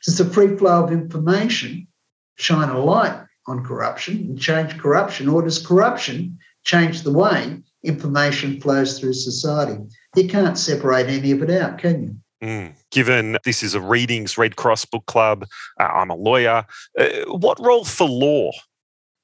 Does 0.06 0.18
the 0.18 0.26
free 0.26 0.56
flow 0.56 0.84
of 0.84 0.92
information 0.92 1.88
shine 2.36 2.70
a 2.70 2.80
light 2.80 3.20
on 3.48 3.66
corruption 3.66 4.16
and 4.16 4.40
change 4.40 4.78
corruption? 4.78 5.28
Or 5.28 5.42
does 5.42 5.66
corruption 5.66 6.38
change 6.64 7.02
the 7.02 7.12
way 7.12 7.62
information 7.84 8.62
flows 8.62 9.00
through 9.00 9.14
society? 9.14 9.78
You 10.16 10.28
can't 10.28 10.58
separate 10.58 11.08
any 11.08 11.32
of 11.32 11.42
it 11.42 11.50
out, 11.50 11.80
can 11.80 12.04
you? 12.04 12.16
Mm. 12.42 12.74
Given 12.92 13.38
this 13.44 13.64
is 13.64 13.74
a 13.74 13.82
readings 13.82 14.38
Red 14.38 14.56
Cross 14.56 14.86
book 14.86 15.06
club, 15.08 15.46
uh, 15.80 15.84
I'm 15.84 16.10
a 16.10 16.16
lawyer. 16.16 16.66
Uh, 16.98 17.08
what 17.28 17.60
role 17.60 17.84
for 17.84 18.08
law 18.08 18.52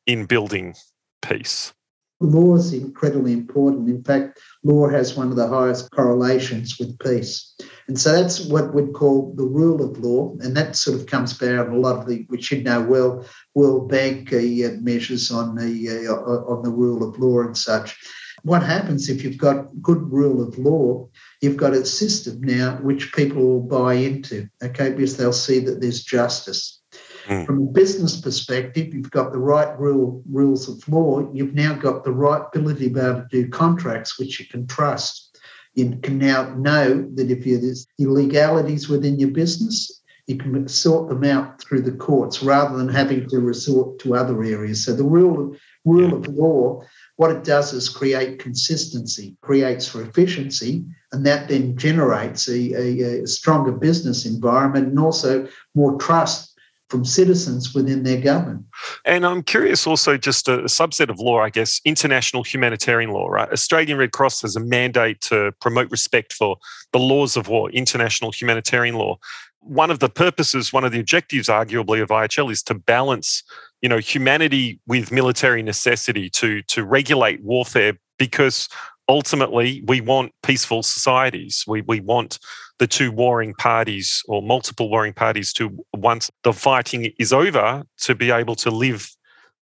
in 0.05 0.25
building 0.25 0.75
peace? 1.21 1.73
Law 2.21 2.55
is 2.55 2.73
incredibly 2.73 3.33
important. 3.33 3.89
In 3.89 4.03
fact, 4.03 4.39
law 4.63 4.87
has 4.87 5.17
one 5.17 5.29
of 5.29 5.35
the 5.35 5.47
highest 5.47 5.91
correlations 5.91 6.79
with 6.79 6.97
peace. 6.99 7.55
And 7.87 7.99
so 7.99 8.13
that's 8.13 8.45
what 8.45 8.73
we'd 8.73 8.93
call 8.93 9.33
the 9.35 9.43
rule 9.43 9.83
of 9.83 9.99
law. 9.99 10.35
And 10.39 10.55
that 10.55 10.75
sort 10.77 10.99
of 10.99 11.07
comes 11.07 11.41
out 11.43 11.69
a 11.69 11.77
lot 11.77 11.97
of 11.97 12.07
the, 12.07 12.25
which 12.29 12.51
you 12.51 12.63
know 12.63 12.81
well, 12.81 13.25
World 13.53 13.89
Bank 13.89 14.31
uh, 14.31 14.77
measures 14.79 15.29
on 15.29 15.55
the, 15.55 16.07
uh, 16.09 16.51
on 16.51 16.63
the 16.63 16.71
rule 16.71 17.07
of 17.07 17.19
law 17.19 17.41
and 17.41 17.57
such. 17.57 17.97
What 18.43 18.63
happens 18.63 19.09
if 19.09 19.23
you've 19.23 19.37
got 19.37 19.81
good 19.81 20.11
rule 20.11 20.41
of 20.41 20.57
law? 20.57 21.09
You've 21.41 21.57
got 21.57 21.73
a 21.73 21.85
system 21.85 22.41
now 22.41 22.77
which 22.77 23.11
people 23.13 23.41
will 23.41 23.61
buy 23.61 23.95
into, 23.95 24.47
okay, 24.63 24.91
because 24.91 25.17
they'll 25.17 25.33
see 25.33 25.59
that 25.59 25.81
there's 25.81 26.03
justice. 26.03 26.81
Mm. 27.25 27.45
From 27.45 27.61
a 27.61 27.71
business 27.71 28.19
perspective, 28.19 28.93
you've 28.93 29.11
got 29.11 29.31
the 29.31 29.39
right 29.39 29.77
rule, 29.79 30.23
rules 30.29 30.69
of 30.69 30.87
law. 30.87 31.29
You've 31.33 31.55
now 31.55 31.73
got 31.73 32.03
the 32.03 32.11
right 32.11 32.43
ability 32.53 32.87
to 32.87 32.93
be 32.93 32.99
able 32.99 33.21
to 33.21 33.27
do 33.29 33.49
contracts 33.49 34.19
which 34.19 34.39
you 34.39 34.45
can 34.45 34.67
trust. 34.67 35.37
You 35.73 35.97
can 36.01 36.17
now 36.17 36.53
know 36.55 37.09
that 37.15 37.31
if 37.31 37.45
you 37.45 37.59
there's 37.59 37.87
illegalities 37.99 38.87
within 38.87 39.19
your 39.19 39.31
business, 39.31 40.01
you 40.27 40.37
can 40.37 40.67
sort 40.67 41.09
them 41.09 41.23
out 41.23 41.61
through 41.61 41.81
the 41.81 41.91
courts 41.91 42.41
rather 42.41 42.77
than 42.77 42.89
having 42.89 43.27
to 43.29 43.39
resort 43.39 43.99
to 43.99 44.15
other 44.15 44.43
areas. 44.43 44.85
So 44.85 44.95
the 44.95 45.03
rule 45.03 45.55
rule 45.83 46.15
of 46.15 46.27
law 46.27 46.81
what 47.17 47.31
it 47.31 47.43
does 47.43 47.73
is 47.73 47.87
create 47.87 48.39
consistency, 48.39 49.37
creates 49.41 49.87
for 49.87 50.01
efficiency, 50.01 50.83
and 51.11 51.25
that 51.25 51.47
then 51.47 51.77
generates 51.77 52.49
a, 52.49 52.73
a, 52.73 53.21
a, 53.23 53.27
stronger 53.27 53.71
business 53.71 54.25
environment 54.25 54.87
and 54.87 54.99
also 54.99 55.47
more 55.75 55.97
trust 55.97 56.54
from 56.95 57.03
citizens 57.03 57.73
within 57.73 58.03
their 58.03 58.21
government. 58.21 58.65
And 59.03 59.25
I'm 59.25 59.43
curious 59.43 59.85
also, 59.85 60.15
just 60.15 60.47
a, 60.47 60.59
subset 60.59 61.09
of 61.09 61.19
law, 61.19 61.41
I 61.41 61.49
guess, 61.49 61.81
international 61.83 62.43
humanitarian 62.43 63.09
law, 63.11 63.27
right? 63.27 63.51
Australian 63.51 63.97
Red 63.97 64.13
Cross 64.13 64.43
has 64.43 64.55
a 64.55 64.61
mandate 64.61 65.19
to 65.21 65.51
promote 65.59 65.91
respect 65.91 66.31
for 66.31 66.55
the 66.93 66.99
laws 66.99 67.35
of 67.35 67.49
war, 67.49 67.69
international 67.71 68.31
humanitarian 68.31 68.95
law. 68.95 69.17
One 69.59 69.91
of 69.91 69.99
the 69.99 70.07
purposes, 70.07 70.71
one 70.71 70.85
of 70.85 70.93
the 70.93 70.99
objectives, 71.01 71.49
arguably, 71.49 72.01
of 72.01 72.09
IHL 72.09 72.49
is 72.49 72.63
to 72.63 72.73
balance 72.73 73.43
you 73.81 73.89
know 73.89 73.97
humanity 73.97 74.79
with 74.87 75.11
military 75.11 75.61
necessity 75.61 76.29
to 76.29 76.61
to 76.63 76.83
regulate 76.83 77.43
warfare 77.43 77.93
because 78.17 78.69
ultimately 79.07 79.83
we 79.87 80.01
want 80.01 80.31
peaceful 80.43 80.83
societies. 80.83 81.63
We 81.67 81.81
we 81.81 81.99
want 81.99 82.39
the 82.79 82.87
two 82.87 83.11
warring 83.11 83.53
parties 83.53 84.21
or 84.27 84.41
multiple 84.41 84.89
warring 84.89 85.13
parties 85.13 85.53
to 85.53 85.77
once 85.93 86.29
the 86.43 86.53
fighting 86.53 87.11
is 87.19 87.31
over 87.31 87.83
to 87.99 88.15
be 88.15 88.31
able 88.31 88.55
to 88.55 88.69
live 88.69 89.09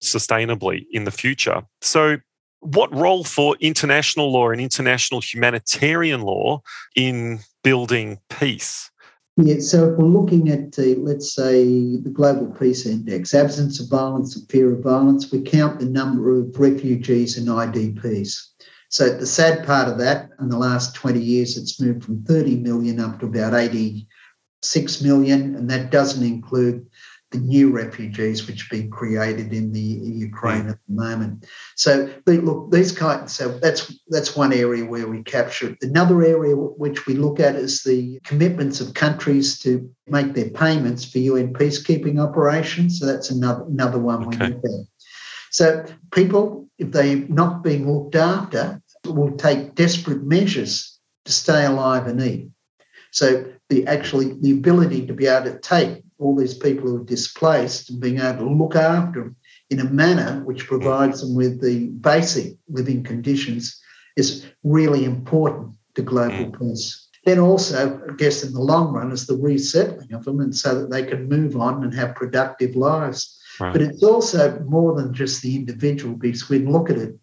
sustainably 0.02 0.86
in 0.92 1.06
the 1.06 1.12
future. 1.12 1.62
So 1.82 2.18
what 2.60 2.94
role 2.94 3.24
for 3.24 3.56
international 3.60 4.32
law 4.32 4.50
and 4.50 4.62
international 4.62 5.22
humanitarian 5.22 6.22
law 6.22 6.62
in 6.96 7.40
building 7.64 8.20
peace? 8.30 8.90
Yeah, 9.38 9.60
so 9.60 9.92
if 9.92 9.98
we're 9.98 10.06
looking 10.06 10.50
at, 10.50 10.78
uh, 10.78 11.00
let's 11.00 11.34
say, 11.34 11.66
the 11.98 12.12
Global 12.14 12.52
Peace 12.52 12.86
Index, 12.86 13.34
absence 13.34 13.80
of 13.80 13.90
violence 13.90 14.36
and 14.36 14.48
fear 14.50 14.72
of 14.72 14.84
violence, 14.84 15.32
we 15.32 15.42
count 15.42 15.80
the 15.80 15.88
number 15.88 16.38
of 16.38 16.60
refugees 16.60 17.36
and 17.36 17.48
IDPs. 17.48 18.53
So 18.94 19.10
the 19.10 19.26
sad 19.26 19.66
part 19.66 19.90
of 19.90 19.98
that, 19.98 20.30
in 20.40 20.50
the 20.50 20.58
last 20.58 20.94
20 20.94 21.20
years, 21.20 21.58
it's 21.58 21.82
moved 21.82 22.04
from 22.04 22.24
30 22.26 22.58
million 22.58 23.00
up 23.00 23.20
to 23.20 23.26
about 23.26 23.56
86 23.56 25.02
million, 25.02 25.56
and 25.56 25.68
that 25.72 25.90
doesn't 25.90 26.24
include 26.24 26.86
the 27.32 27.40
new 27.40 27.72
refugees 27.72 28.46
which 28.46 28.62
have 28.62 28.70
been 28.70 28.92
created 28.92 29.52
in 29.52 29.72
the 29.72 29.80
Ukraine 29.80 30.68
at 30.68 30.78
the 30.88 30.94
moment. 30.94 31.48
So 31.76 32.08
look, 32.28 32.70
these 32.70 32.92
kinds. 32.92 33.34
So 33.34 33.58
that's 33.58 33.92
that's 34.10 34.36
one 34.36 34.54
area 34.54 34.86
where 34.86 35.08
we 35.08 35.24
capture 35.24 35.70
it. 35.72 35.78
Another 35.82 36.22
area 36.22 36.56
which 36.56 37.08
we 37.08 37.16
look 37.16 37.40
at 37.40 37.56
is 37.56 37.82
the 37.82 38.20
commitments 38.24 38.80
of 38.80 38.94
countries 38.94 39.58
to 39.62 39.90
make 40.06 40.36
their 40.36 40.52
payments 40.52 41.04
for 41.04 41.18
UN 41.18 41.52
peacekeeping 41.52 42.22
operations. 42.22 43.00
So 43.00 43.08
that's 43.08 43.32
another 43.32 43.64
another 43.64 43.98
one 43.98 44.28
okay. 44.28 44.38
we 44.38 44.54
look 44.54 44.64
at. 44.66 44.94
So 45.54 45.86
people, 46.12 46.68
if 46.80 46.92
they're 46.92 47.28
not 47.30 47.64
being 47.64 47.92
looked 47.92 48.16
after, 48.16 48.82
will 49.06 49.36
take 49.38 49.76
desperate 49.76 50.24
measures 50.24 51.00
to 51.26 51.32
stay 51.32 51.66
alive 51.66 52.08
and 52.08 52.22
eat. 52.22 52.50
So 53.12 53.46
the 53.70 53.86
actually 53.88 54.34
the 54.42 54.52
ability 54.52 55.06
to 55.08 55.14
be 55.14 55.28
able 55.28 55.52
to 55.52 55.60
take 55.60 56.04
all 56.20 56.36
these 56.36 56.54
people 56.54 56.90
who 56.90 57.02
are 57.02 57.06
displaced 57.06 57.90
and 57.90 58.00
being 58.00 58.20
able 58.20 58.46
to 58.46 58.54
look 58.54 58.76
after 58.76 59.20
them 59.20 59.36
in 59.70 59.80
a 59.80 59.90
manner 59.90 60.44
which 60.46 60.68
provides 60.68 61.22
them 61.22 61.36
with 61.36 61.62
the 61.62 61.88
basic 61.88 62.56
living 62.70 63.04
conditions 63.04 63.80
is 64.16 64.46
really 64.64 65.06
important 65.06 65.74
to 65.96 66.02
global 66.02 66.52
mm. 66.52 66.60
peace. 66.60 67.08
Then 67.26 67.40
also, 67.40 68.00
I 68.10 68.16
guess 68.16 68.44
in 68.44 68.54
the 68.54 68.60
long 68.60 68.94
run, 68.94 69.12
is 69.12 69.26
the 69.26 69.38
resettling 69.38 70.12
of 70.14 70.26
them 70.26 70.42
and 70.42 70.56
so 70.56 70.82
that 70.82 70.92
they 70.92 71.04
can 71.04 71.30
move 71.30 71.56
on 71.56 71.84
and 71.84 71.94
have 71.94 72.16
productive 72.16 72.76
lives. 72.76 73.40
Right. 73.60 73.72
But 73.72 73.82
it's 73.82 74.04
also 74.04 74.60
more 74.62 74.96
than 74.96 75.14
just 75.14 75.42
the 75.42 75.56
individual 75.56 76.16
because 76.16 76.50
we 76.50 76.60
look 76.60 76.90
at 76.90 76.98
it 76.98 77.18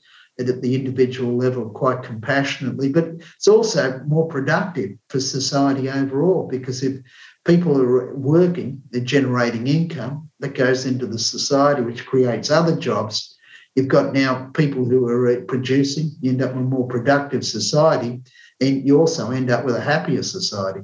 at 0.48 0.62
the 0.62 0.74
individual 0.74 1.36
level 1.36 1.68
quite 1.70 2.02
compassionately, 2.02 2.88
but 2.88 3.08
it's 3.36 3.48
also 3.48 4.00
more 4.06 4.26
productive 4.28 4.92
for 5.08 5.20
society 5.20 5.90
overall 5.90 6.48
because 6.48 6.82
if 6.82 7.00
people 7.44 7.80
are 7.80 8.14
working, 8.14 8.82
they're 8.90 9.00
generating 9.00 9.66
income 9.66 10.30
that 10.40 10.54
goes 10.54 10.86
into 10.86 11.06
the 11.06 11.18
society, 11.18 11.82
which 11.82 12.06
creates 12.06 12.50
other 12.50 12.76
jobs. 12.76 13.36
You've 13.74 13.88
got 13.88 14.12
now 14.12 14.50
people 14.54 14.84
who 14.84 15.06
are 15.06 15.40
producing, 15.42 16.12
you 16.20 16.32
end 16.32 16.42
up 16.42 16.54
with 16.54 16.64
a 16.64 16.68
more 16.68 16.88
productive 16.88 17.44
society, 17.44 18.22
and 18.60 18.86
you 18.86 18.98
also 18.98 19.30
end 19.30 19.50
up 19.50 19.64
with 19.64 19.76
a 19.76 19.80
happier 19.80 20.22
society. 20.22 20.80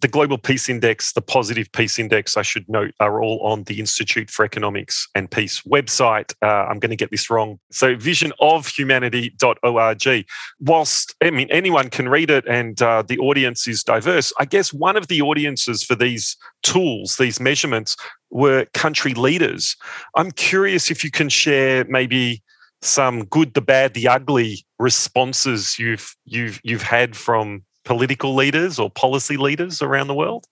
The 0.00 0.08
Global 0.08 0.38
Peace 0.38 0.68
Index, 0.68 1.12
the 1.12 1.20
Positive 1.20 1.70
Peace 1.72 1.96
Index, 1.98 2.36
I 2.36 2.42
should 2.42 2.68
note, 2.68 2.94
are 3.00 3.22
all 3.22 3.38
on 3.40 3.64
the 3.64 3.78
Institute 3.78 4.30
for 4.30 4.44
Economics 4.44 5.08
and 5.14 5.30
Peace 5.30 5.60
website. 5.62 6.34
Uh, 6.42 6.66
I'm 6.66 6.78
going 6.78 6.90
to 6.90 6.96
get 6.96 7.10
this 7.10 7.30
wrong. 7.30 7.58
So, 7.70 7.96
visionofhumanity.org. 7.96 10.26
Whilst, 10.60 11.14
I 11.22 11.30
mean, 11.30 11.48
anyone 11.50 11.90
can 11.90 12.08
read 12.08 12.30
it 12.30 12.46
and 12.48 12.80
uh, 12.82 13.02
the 13.06 13.18
audience 13.18 13.68
is 13.68 13.84
diverse, 13.84 14.32
I 14.38 14.46
guess 14.46 14.72
one 14.72 14.96
of 14.96 15.08
the 15.08 15.20
audiences 15.22 15.84
for 15.84 15.94
these 15.94 16.36
tools, 16.62 17.16
these 17.16 17.40
measurements, 17.40 17.96
were 18.30 18.64
country 18.74 19.14
leaders. 19.14 19.76
I'm 20.16 20.30
curious 20.30 20.90
if 20.90 21.04
you 21.04 21.10
can 21.10 21.28
share 21.28 21.84
maybe 21.84 22.42
some 22.82 23.24
good, 23.26 23.54
the 23.54 23.60
bad, 23.60 23.94
the 23.94 24.08
ugly 24.08 24.64
responses 24.78 25.78
you've 25.78 26.16
you've 26.24 26.60
you've 26.64 26.82
had 26.82 27.14
from 27.14 27.62
political 27.84 28.34
leaders 28.34 28.78
or 28.78 28.90
policy 28.90 29.36
leaders 29.36 29.82
around 29.82 30.08
the 30.08 30.14
world? 30.14 30.46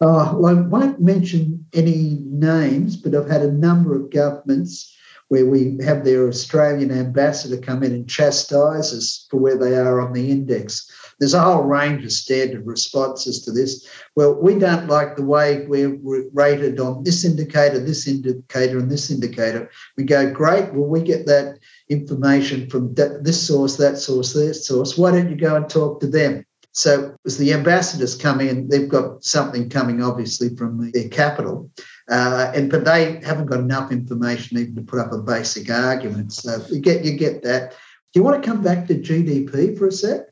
Uh, 0.00 0.34
well, 0.36 0.46
I 0.46 0.60
won't 0.60 1.00
mention 1.00 1.64
any 1.72 2.18
names, 2.24 2.96
but 2.96 3.14
I've 3.14 3.30
had 3.30 3.42
a 3.42 3.52
number 3.52 3.94
of 3.94 4.10
governments 4.10 4.94
where 5.28 5.46
we 5.46 5.78
have 5.82 6.04
their 6.04 6.28
Australian 6.28 6.90
ambassador 6.90 7.56
come 7.56 7.82
in 7.82 7.92
and 7.92 8.08
chastise 8.08 8.92
us 8.92 9.26
for 9.30 9.38
where 9.38 9.56
they 9.56 9.76
are 9.76 10.00
on 10.00 10.12
the 10.12 10.30
index. 10.30 10.90
There's 11.18 11.34
a 11.34 11.40
whole 11.40 11.62
range 11.62 12.04
of 12.04 12.12
standard 12.12 12.66
responses 12.66 13.44
to 13.44 13.52
this. 13.52 13.88
Well, 14.16 14.34
we 14.34 14.58
don't 14.58 14.88
like 14.88 15.16
the 15.16 15.24
way 15.24 15.66
we're 15.66 15.98
rated 16.32 16.80
on 16.80 17.04
this 17.04 17.24
indicator, 17.24 17.78
this 17.78 18.06
indicator, 18.06 18.78
and 18.78 18.90
this 18.90 19.10
indicator. 19.10 19.70
We 19.96 20.04
go, 20.04 20.30
great, 20.32 20.72
well, 20.72 20.88
we 20.88 21.02
get 21.02 21.26
that 21.26 21.58
information 21.88 22.68
from 22.68 22.94
this 22.94 23.46
source, 23.46 23.76
that 23.76 23.98
source, 23.98 24.32
this 24.32 24.66
source. 24.66 24.98
Why 24.98 25.12
don't 25.12 25.30
you 25.30 25.36
go 25.36 25.56
and 25.56 25.68
talk 25.68 26.00
to 26.00 26.06
them? 26.06 26.44
So 26.74 27.16
as 27.24 27.38
the 27.38 27.52
ambassadors 27.52 28.16
come 28.16 28.40
in, 28.40 28.68
they've 28.68 28.88
got 28.88 29.22
something 29.22 29.70
coming 29.70 30.02
obviously 30.02 30.56
from 30.56 30.90
their 30.90 31.08
capital, 31.08 31.70
uh, 32.10 32.50
and 32.52 32.68
but 32.68 32.84
they 32.84 33.20
haven't 33.24 33.46
got 33.46 33.60
enough 33.60 33.92
information 33.92 34.58
even 34.58 34.74
to 34.74 34.82
put 34.82 34.98
up 34.98 35.12
a 35.12 35.18
basic 35.18 35.70
argument. 35.70 36.32
So 36.32 36.64
you 36.70 36.80
get 36.80 37.04
you 37.04 37.16
get 37.16 37.44
that. 37.44 37.70
Do 37.70 38.20
you 38.20 38.24
want 38.24 38.42
to 38.42 38.48
come 38.48 38.60
back 38.60 38.88
to 38.88 38.94
GDP 38.94 39.78
for 39.78 39.86
a 39.86 39.92
sec? 39.92 40.22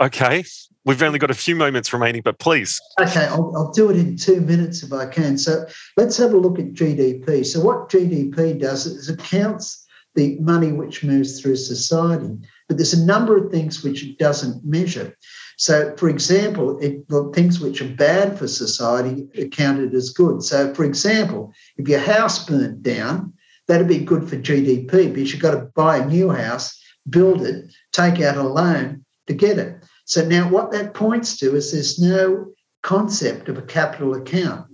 Okay, 0.00 0.44
we've 0.84 1.02
only 1.02 1.18
got 1.18 1.30
a 1.30 1.34
few 1.34 1.54
moments 1.54 1.92
remaining, 1.92 2.22
but 2.22 2.38
please. 2.38 2.80
Okay, 3.00 3.26
I'll, 3.26 3.52
I'll 3.56 3.72
do 3.72 3.90
it 3.90 3.96
in 3.96 4.16
two 4.16 4.40
minutes 4.40 4.82
if 4.82 4.92
I 4.92 5.06
can. 5.06 5.38
So 5.38 5.66
let's 5.96 6.16
have 6.16 6.32
a 6.32 6.36
look 6.36 6.58
at 6.58 6.72
GDP. 6.72 7.46
So 7.46 7.60
what 7.60 7.90
GDP 7.90 8.60
does 8.60 8.86
is 8.86 9.08
it 9.08 9.18
counts 9.20 9.86
the 10.14 10.38
money 10.40 10.72
which 10.72 11.04
moves 11.04 11.40
through 11.40 11.56
society, 11.56 12.38
but 12.68 12.76
there's 12.76 12.94
a 12.94 13.04
number 13.04 13.36
of 13.36 13.50
things 13.50 13.82
which 13.82 14.04
it 14.04 14.18
doesn't 14.18 14.64
measure. 14.64 15.16
So, 15.56 15.94
for 15.96 16.08
example, 16.08 16.78
it, 16.78 17.08
the 17.08 17.30
things 17.34 17.60
which 17.60 17.80
are 17.80 17.88
bad 17.88 18.38
for 18.38 18.48
society 18.48 19.28
are 19.38 19.48
counted 19.48 19.94
as 19.94 20.10
good. 20.10 20.42
So, 20.42 20.74
for 20.74 20.84
example, 20.84 21.52
if 21.76 21.88
your 21.88 22.00
house 22.00 22.44
burnt 22.44 22.82
down, 22.82 23.32
that'd 23.68 23.88
be 23.88 23.98
good 23.98 24.28
for 24.28 24.36
GDP 24.36 25.12
because 25.12 25.32
you've 25.32 25.42
got 25.42 25.52
to 25.52 25.70
buy 25.74 25.98
a 25.98 26.06
new 26.06 26.30
house, 26.30 26.80
build 27.08 27.42
it, 27.42 27.72
take 27.92 28.20
out 28.20 28.36
a 28.36 28.42
loan 28.42 29.04
to 29.26 29.34
get 29.34 29.58
it. 29.58 29.83
So 30.04 30.24
now 30.24 30.48
what 30.48 30.70
that 30.72 30.94
points 30.94 31.36
to 31.38 31.56
is 31.56 31.72
there's 31.72 31.98
no 31.98 32.52
concept 32.82 33.48
of 33.48 33.58
a 33.58 33.62
capital 33.62 34.14
account. 34.14 34.66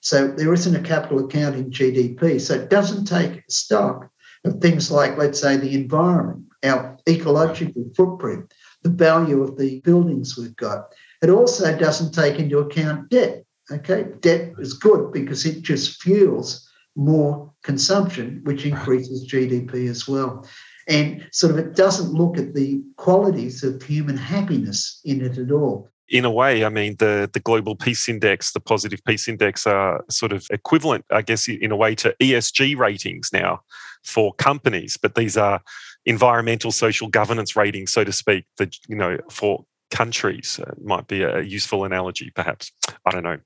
So 0.00 0.28
there 0.28 0.52
isn't 0.52 0.76
a 0.76 0.80
capital 0.80 1.24
account 1.24 1.56
in 1.56 1.70
GDP. 1.70 2.40
So 2.40 2.54
it 2.54 2.68
doesn't 2.68 3.06
take 3.06 3.42
stock 3.48 4.10
of 4.44 4.60
things 4.60 4.90
like, 4.90 5.16
let's 5.16 5.40
say, 5.40 5.56
the 5.56 5.74
environment, 5.74 6.44
our 6.62 6.98
ecological 7.08 7.90
footprint, 7.96 8.52
the 8.82 8.90
value 8.90 9.42
of 9.42 9.56
the 9.56 9.80
buildings 9.80 10.36
we've 10.36 10.56
got. 10.56 10.92
It 11.22 11.30
also 11.30 11.76
doesn't 11.78 12.12
take 12.12 12.38
into 12.38 12.58
account 12.58 13.08
debt. 13.08 13.44
Okay, 13.70 14.08
debt 14.20 14.52
is 14.58 14.74
good 14.74 15.10
because 15.10 15.46
it 15.46 15.62
just 15.62 16.02
fuels 16.02 16.68
more 16.96 17.50
consumption, 17.62 18.40
which 18.44 18.66
increases 18.66 19.26
GDP 19.26 19.88
as 19.88 20.06
well. 20.06 20.46
And 20.88 21.26
sort 21.32 21.52
of 21.52 21.58
it 21.58 21.74
doesn't 21.74 22.12
look 22.12 22.36
at 22.38 22.54
the 22.54 22.82
qualities 22.96 23.62
of 23.64 23.82
human 23.82 24.16
happiness 24.16 25.00
in 25.04 25.24
it 25.24 25.38
at 25.38 25.50
all 25.50 25.90
in 26.08 26.24
a 26.24 26.30
way, 26.30 26.64
I 26.64 26.68
mean, 26.68 26.96
the, 26.98 27.30
the 27.32 27.40
global 27.40 27.74
peace 27.74 28.08
index, 28.08 28.52
the 28.52 28.60
positive 28.60 29.00
peace 29.04 29.26
index 29.26 29.66
are 29.66 30.04
sort 30.10 30.32
of 30.32 30.46
equivalent, 30.50 31.04
I 31.10 31.22
guess, 31.22 31.48
in 31.48 31.72
a 31.72 31.76
way 31.76 31.94
to 31.96 32.14
ESG 32.20 32.76
ratings 32.76 33.30
now 33.32 33.62
for 34.02 34.34
companies, 34.34 34.98
but 35.00 35.14
these 35.14 35.36
are 35.36 35.62
environmental 36.04 36.72
social 36.72 37.08
governance 37.08 37.56
ratings, 37.56 37.92
so 37.92 38.04
to 38.04 38.12
speak, 38.12 38.44
that, 38.58 38.76
you 38.86 38.96
know, 38.96 39.18
for 39.30 39.64
countries 39.90 40.60
uh, 40.64 40.72
might 40.82 41.06
be 41.06 41.22
a 41.22 41.40
useful 41.40 41.84
analogy, 41.84 42.30
perhaps. 42.34 42.70
I 43.06 43.10
don't 43.10 43.24
know. 43.24 43.38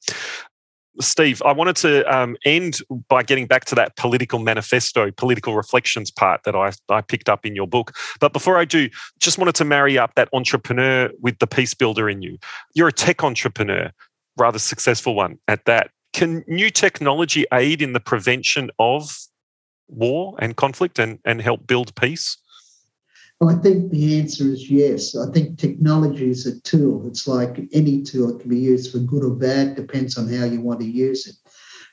Steve, 1.00 1.42
I 1.44 1.52
wanted 1.52 1.76
to 1.76 2.02
um, 2.14 2.36
end 2.44 2.78
by 3.08 3.22
getting 3.22 3.46
back 3.46 3.64
to 3.66 3.74
that 3.76 3.96
political 3.96 4.38
manifesto, 4.38 5.10
political 5.12 5.54
reflections 5.54 6.10
part 6.10 6.42
that 6.44 6.56
I, 6.56 6.72
I 6.88 7.00
picked 7.00 7.28
up 7.28 7.46
in 7.46 7.54
your 7.54 7.66
book. 7.66 7.94
But 8.20 8.32
before 8.32 8.58
I 8.58 8.64
do, 8.64 8.88
just 9.20 9.38
wanted 9.38 9.54
to 9.56 9.64
marry 9.64 9.98
up 9.98 10.14
that 10.16 10.28
entrepreneur 10.32 11.10
with 11.20 11.38
the 11.38 11.46
peace 11.46 11.74
builder 11.74 12.08
in 12.08 12.22
you. 12.22 12.38
You're 12.74 12.88
a 12.88 12.92
tech 12.92 13.22
entrepreneur, 13.22 13.92
rather 14.36 14.58
successful 14.58 15.14
one 15.14 15.38
at 15.46 15.64
that. 15.66 15.90
Can 16.12 16.44
new 16.48 16.70
technology 16.70 17.44
aid 17.52 17.82
in 17.82 17.92
the 17.92 18.00
prevention 18.00 18.70
of 18.78 19.16
war 19.88 20.34
and 20.40 20.56
conflict 20.56 20.98
and, 20.98 21.18
and 21.24 21.40
help 21.40 21.66
build 21.66 21.94
peace? 21.94 22.38
I 23.40 23.54
think 23.54 23.92
the 23.92 24.18
answer 24.18 24.44
is 24.50 24.68
yes. 24.68 25.14
I 25.14 25.30
think 25.30 25.58
technology 25.58 26.28
is 26.28 26.44
a 26.46 26.60
tool. 26.62 27.06
It's 27.06 27.28
like 27.28 27.60
any 27.72 28.02
tool, 28.02 28.34
it 28.34 28.40
can 28.40 28.50
be 28.50 28.58
used 28.58 28.90
for 28.90 28.98
good 28.98 29.22
or 29.22 29.30
bad, 29.30 29.76
depends 29.76 30.18
on 30.18 30.28
how 30.28 30.44
you 30.44 30.60
want 30.60 30.80
to 30.80 30.86
use 30.86 31.26
it. 31.26 31.36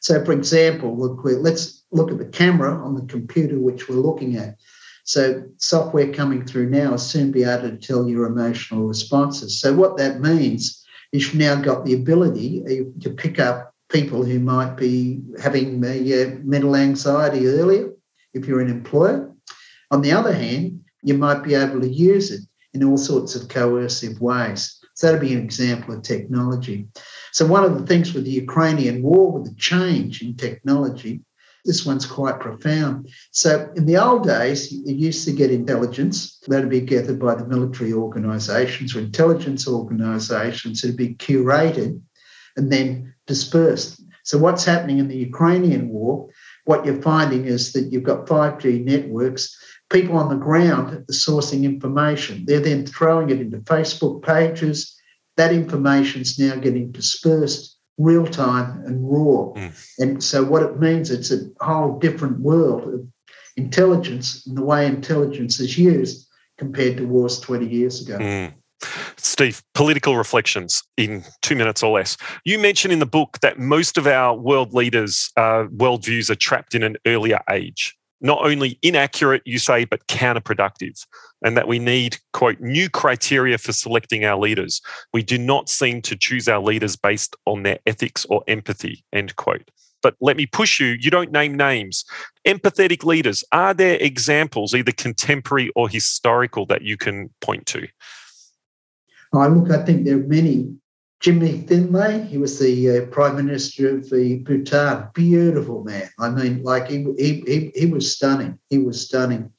So, 0.02 0.24
for 0.26 0.34
example, 0.34 0.98
look, 0.98 1.20
let's 1.24 1.84
look 1.92 2.12
at 2.12 2.18
the 2.18 2.26
camera 2.26 2.84
on 2.84 2.96
the 2.96 3.06
computer 3.06 3.60
which 3.60 3.88
we're 3.88 3.96
looking 3.96 4.38
at. 4.38 4.58
So, 5.04 5.44
software 5.58 6.12
coming 6.12 6.46
through 6.46 6.70
now 6.70 6.92
will 6.92 6.98
soon 6.98 7.32
be 7.32 7.44
able 7.44 7.70
to 7.70 7.78
tell 7.78 8.10
your 8.10 8.26
emotional 8.26 8.88
responses. 8.88 9.60
So, 9.60 9.74
what 9.74 9.98
that 9.98 10.22
means 10.22 10.84
is 11.12 11.28
you've 11.28 11.36
now 11.36 11.56
got 11.56 11.86
the 11.86 11.94
ability 11.94 12.64
uh, 12.66 13.02
to 13.02 13.10
pick 13.12 13.40
up 13.40 13.72
people 13.90 14.24
who 14.24 14.40
might 14.40 14.78
be 14.78 15.22
having 15.42 15.84
uh, 15.86 16.40
mental 16.44 16.76
anxiety 16.76 17.48
earlier 17.48 17.92
if 18.34 18.48
you're 18.48 18.62
an 18.62 18.70
employer. 18.70 19.32
On 19.92 20.02
the 20.02 20.12
other 20.12 20.34
hand, 20.34 20.85
you 21.06 21.14
might 21.14 21.44
be 21.44 21.54
able 21.54 21.80
to 21.80 21.88
use 21.88 22.32
it 22.32 22.42
in 22.74 22.84
all 22.84 22.98
sorts 22.98 23.36
of 23.36 23.48
coercive 23.48 24.20
ways. 24.20 24.78
So 24.96 25.08
that'd 25.08 25.22
be 25.22 25.34
an 25.34 25.44
example 25.44 25.94
of 25.94 26.02
technology. 26.02 26.88
So 27.32 27.46
one 27.46 27.64
of 27.64 27.78
the 27.78 27.86
things 27.86 28.14
with 28.14 28.26
the 28.26 28.32
Ukrainian 28.32 29.04
war, 29.04 29.32
with 29.32 29.46
the 29.46 29.56
change 29.56 30.24
in 30.24 30.36
technology, 30.36 31.22
this 31.64 31.86
one's 31.86 32.06
quite 32.06 32.40
profound. 32.40 33.10
So 33.32 33.72
in 33.76 33.86
the 33.86 33.98
old 33.98 34.24
days, 34.24 34.72
you 34.72 34.96
used 34.96 35.26
to 35.26 35.32
get 35.32 35.52
intelligence 35.52 36.40
that'd 36.48 36.70
be 36.70 36.82
gathered 36.82 37.20
by 37.20 37.36
the 37.36 37.46
military 37.46 37.94
organisations 37.94 38.96
or 38.96 39.00
intelligence 39.00 39.68
organisations 39.68 40.82
that'd 40.82 40.98
be 40.98 41.16
curated 41.16 42.02
and 42.58 42.72
then 42.72 43.14
dispersed. 43.28 44.02
So 44.24 44.40
what's 44.40 44.66
happening 44.66 44.98
in 44.98 45.08
the 45.08 45.18
Ukrainian 45.18 45.90
war? 45.90 46.30
What 46.66 46.84
you're 46.84 47.02
finding 47.02 47.46
is 47.46 47.74
that 47.74 47.92
you've 47.92 48.04
got 48.04 48.26
5G 48.26 48.84
networks 48.84 49.56
people 49.90 50.18
on 50.18 50.30
the 50.30 50.44
ground 50.44 50.94
are 50.94 51.06
sourcing 51.12 51.64
information. 51.64 52.46
They're 52.46 52.60
then 52.60 52.86
throwing 52.86 53.30
it 53.30 53.40
into 53.40 53.60
Facebook 53.60 54.24
pages. 54.24 54.96
That 55.38 55.54
information 55.54 56.22
is 56.22 56.40
now 56.40 56.56
getting 56.56 56.92
dispersed 56.92 57.78
real 57.98 58.26
time 58.26 58.84
and 58.86 59.10
raw. 59.10 59.54
Mm. 59.54 60.00
And 60.00 60.24
so, 60.24 60.44
what 60.44 60.64
it 60.64 60.80
means, 60.80 61.12
it's 61.12 61.32
a 61.32 61.50
whole 61.62 62.00
different 62.00 62.40
world 62.40 62.94
of 62.94 63.08
intelligence 63.58 64.46
and 64.46 64.58
the 64.58 64.64
way 64.64 64.86
intelligence 64.86 65.60
is 65.60 65.78
used 65.78 66.28
compared 66.58 66.98
to 66.98 67.06
wars 67.06 67.40
20 67.40 67.68
years 67.68 68.06
ago. 68.06 68.18
Mm. 68.18 68.54
Steve, 69.18 69.64
political 69.74 70.18
reflections 70.18 70.84
in 70.98 71.24
two 71.42 71.56
minutes 71.56 71.82
or 71.82 71.98
less. 71.98 72.18
You 72.44 72.60
mention 72.60 72.92
in 72.92 73.00
the 73.00 73.06
book 73.06 73.40
that 73.42 73.58
most 73.58 73.98
of 73.98 74.08
our 74.08 74.36
world 74.36 74.74
leaders' 74.74 75.32
uh, 75.38 75.66
worldviews 75.76 76.30
are 76.30 76.36
trapped 76.36 76.76
in 76.76 76.84
an 76.84 76.98
earlier 77.06 77.40
age 77.50 77.96
not 78.22 78.46
only 78.46 78.80
inaccurate, 78.82 79.42
you 79.46 79.60
say, 79.60 79.86
but 79.86 80.08
counterproductive, 80.08 81.06
and 81.44 81.58
that 81.58 81.68
we 81.68 81.80
need, 81.80 82.18
quote, 82.34 82.60
new 82.60 82.90
criteria 82.90 83.58
for 83.58 83.74
selecting 83.74 84.26
our 84.26 84.40
leaders. 84.40 84.82
We 85.14 85.22
do 85.22 85.38
not 85.38 85.70
seem 85.70 86.02
to 86.04 86.16
choose 86.16 86.48
our 86.48 86.62
leaders 86.62 86.96
based 86.96 87.36
on 87.46 87.64
their 87.64 87.80
ethics 87.86 88.26
or 88.30 88.44
empathy, 88.48 89.04
end 89.14 89.36
quote. 89.36 89.70
But 90.02 90.16
let 90.22 90.38
me 90.38 90.46
push 90.46 90.80
you, 90.80 90.98
you 91.00 91.10
don't 91.10 91.32
name 91.32 91.56
names. 91.56 92.06
Empathetic 92.48 93.04
leaders, 93.04 93.44
are 93.52 93.74
there 93.74 93.98
examples, 94.00 94.74
either 94.74 94.92
contemporary 94.92 95.72
or 95.76 95.90
historical, 95.90 96.66
that 96.68 96.84
you 96.84 96.96
can 96.96 97.32
point 97.42 97.66
to? 97.68 97.88
I 99.34 99.48
look, 99.48 99.72
I 99.72 99.84
think 99.84 100.06
there 100.06 100.16
are 100.16 100.28
many 100.28 100.76
Jigmi 101.26 101.66
Thinley, 101.66 102.28
he 102.28 102.38
was 102.38 102.60
the 102.60 103.00
uh, 103.00 103.06
Prime 103.08 103.36
Minister 103.36 103.98
of 103.98 104.08
the 104.12 104.44
Bhutan. 104.46 105.08
Beautiful 105.16 105.84
man. 105.84 106.08
I 106.20 106.30
mean, 106.30 106.62
like 106.62 106.88
he, 106.88 107.04
he, 107.18 107.44
he, 107.48 107.72
he 107.74 107.86
was 107.88 108.16
stunning. 108.16 108.60
He 108.70 108.78
was 108.78 109.08
stunning. 109.08 109.52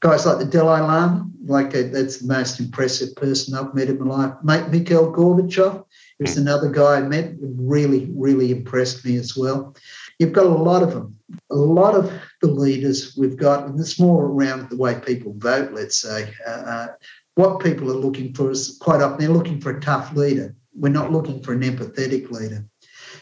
Guys 0.00 0.24
like 0.24 0.38
the 0.38 0.46
Dalai 0.46 0.80
Lama, 0.80 1.28
like 1.44 1.74
uh, 1.74 1.88
that's 1.92 2.20
the 2.20 2.26
most 2.26 2.58
impressive 2.58 3.14
person 3.16 3.54
I've 3.54 3.74
met 3.74 3.90
in 3.90 4.02
my 4.02 4.16
life. 4.16 4.34
Mate, 4.42 4.70
Mikhail 4.70 5.12
Gorbachev, 5.12 5.84
he 6.16 6.22
was 6.22 6.38
another 6.38 6.70
guy 6.70 6.96
I 6.96 7.02
met, 7.02 7.34
really, 7.38 8.10
really 8.14 8.50
impressed 8.50 9.04
me 9.04 9.16
as 9.16 9.36
well. 9.36 9.76
You've 10.18 10.32
got 10.32 10.46
a 10.46 10.48
lot 10.48 10.82
of 10.82 10.94
them. 10.94 11.18
A 11.50 11.54
lot 11.54 11.94
of 11.94 12.10
the 12.40 12.48
leaders 12.48 13.14
we've 13.14 13.36
got, 13.36 13.66
and 13.66 13.78
it's 13.78 14.00
more 14.00 14.24
around 14.24 14.70
the 14.70 14.78
way 14.78 14.98
people 14.98 15.34
vote, 15.36 15.72
let's 15.72 15.98
say. 15.98 16.32
Uh, 16.48 16.50
uh 16.50 16.86
what 17.34 17.60
people 17.60 17.90
are 17.90 17.94
looking 17.94 18.34
for 18.34 18.50
is 18.50 18.78
quite 18.80 19.02
often 19.02 19.18
they're 19.18 19.28
looking 19.28 19.60
for 19.60 19.76
a 19.76 19.80
tough 19.80 20.14
leader 20.14 20.54
we're 20.80 20.88
not 20.88 21.12
looking 21.12 21.42
for 21.42 21.52
an 21.52 21.60
empathetic 21.60 22.30
leader. 22.30 22.64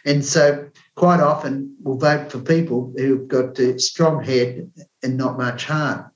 And 0.05 0.25
so, 0.25 0.71
quite 0.95 1.21
often, 1.21 1.77
we'll 1.83 1.99
vote 1.99 2.31
for 2.31 2.39
people 2.39 2.93
who've 2.97 3.27
got 3.27 3.59
a 3.59 3.79
strong 3.79 4.23
head 4.23 4.71
and 5.03 5.17
not 5.17 5.37
much 5.37 5.65
heart. 5.65 6.07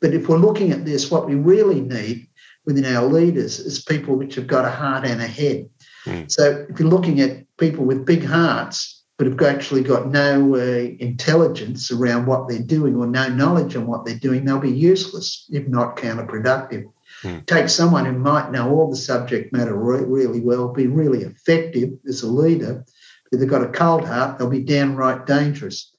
But 0.00 0.14
if 0.14 0.28
we're 0.28 0.36
looking 0.36 0.70
at 0.70 0.84
this, 0.84 1.10
what 1.10 1.26
we 1.26 1.34
really 1.34 1.80
need 1.80 2.28
within 2.66 2.84
our 2.84 3.06
leaders 3.06 3.58
is 3.58 3.82
people 3.82 4.16
which 4.16 4.34
have 4.34 4.46
got 4.46 4.64
a 4.64 4.70
heart 4.70 5.04
and 5.06 5.20
a 5.20 5.26
head. 5.26 5.68
Mm. 6.04 6.30
So, 6.30 6.66
if 6.68 6.78
you're 6.78 6.88
looking 6.88 7.20
at 7.20 7.44
people 7.56 7.84
with 7.84 8.04
big 8.04 8.24
hearts, 8.24 9.02
but 9.18 9.26
have 9.26 9.40
actually 9.42 9.82
got 9.82 10.08
no 10.08 10.56
uh, 10.56 10.88
intelligence 10.98 11.92
around 11.92 12.26
what 12.26 12.48
they're 12.48 12.58
doing 12.58 12.96
or 12.96 13.06
no 13.06 13.28
knowledge 13.28 13.76
on 13.76 13.86
what 13.86 14.04
they're 14.04 14.16
doing, 14.16 14.44
they'll 14.44 14.58
be 14.58 14.70
useless, 14.70 15.46
if 15.50 15.66
not 15.68 15.96
counterproductive. 15.96 16.84
Mm. 17.22 17.46
Take 17.46 17.68
someone 17.68 18.04
who 18.04 18.12
might 18.12 18.50
know 18.50 18.70
all 18.70 18.90
the 18.90 18.96
subject 18.96 19.52
matter 19.52 19.76
re- 19.76 20.04
really 20.04 20.40
well, 20.40 20.72
be 20.72 20.86
really 20.86 21.22
effective 21.22 21.90
as 22.06 22.22
a 22.22 22.28
leader. 22.28 22.84
If 23.30 23.40
they've 23.40 23.48
got 23.48 23.62
a 23.62 23.68
cold 23.68 24.06
heart, 24.06 24.38
they'll 24.38 24.50
be 24.50 24.62
downright 24.62 25.26
dangerous. 25.26 25.94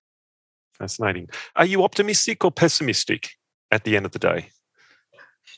Fascinating. 0.73 1.29
Are 1.55 1.65
you 1.65 1.83
optimistic 1.83 2.43
or 2.43 2.51
pessimistic 2.51 3.31
at 3.71 3.83
the 3.83 3.95
end 3.95 4.05
of 4.05 4.11
the 4.11 4.19
day? 4.19 4.49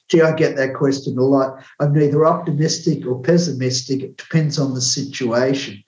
Gee, 0.07 0.21
I 0.21 0.33
get 0.35 0.55
that 0.55 0.75
question 0.75 1.17
a 1.17 1.23
lot. 1.23 1.63
I'm 1.79 1.93
neither 1.93 2.25
optimistic 2.25 3.05
or 3.07 3.21
pessimistic. 3.21 4.03
It 4.03 4.17
depends 4.17 4.59
on 4.59 4.75
the 4.75 4.81
situation. 4.81 5.83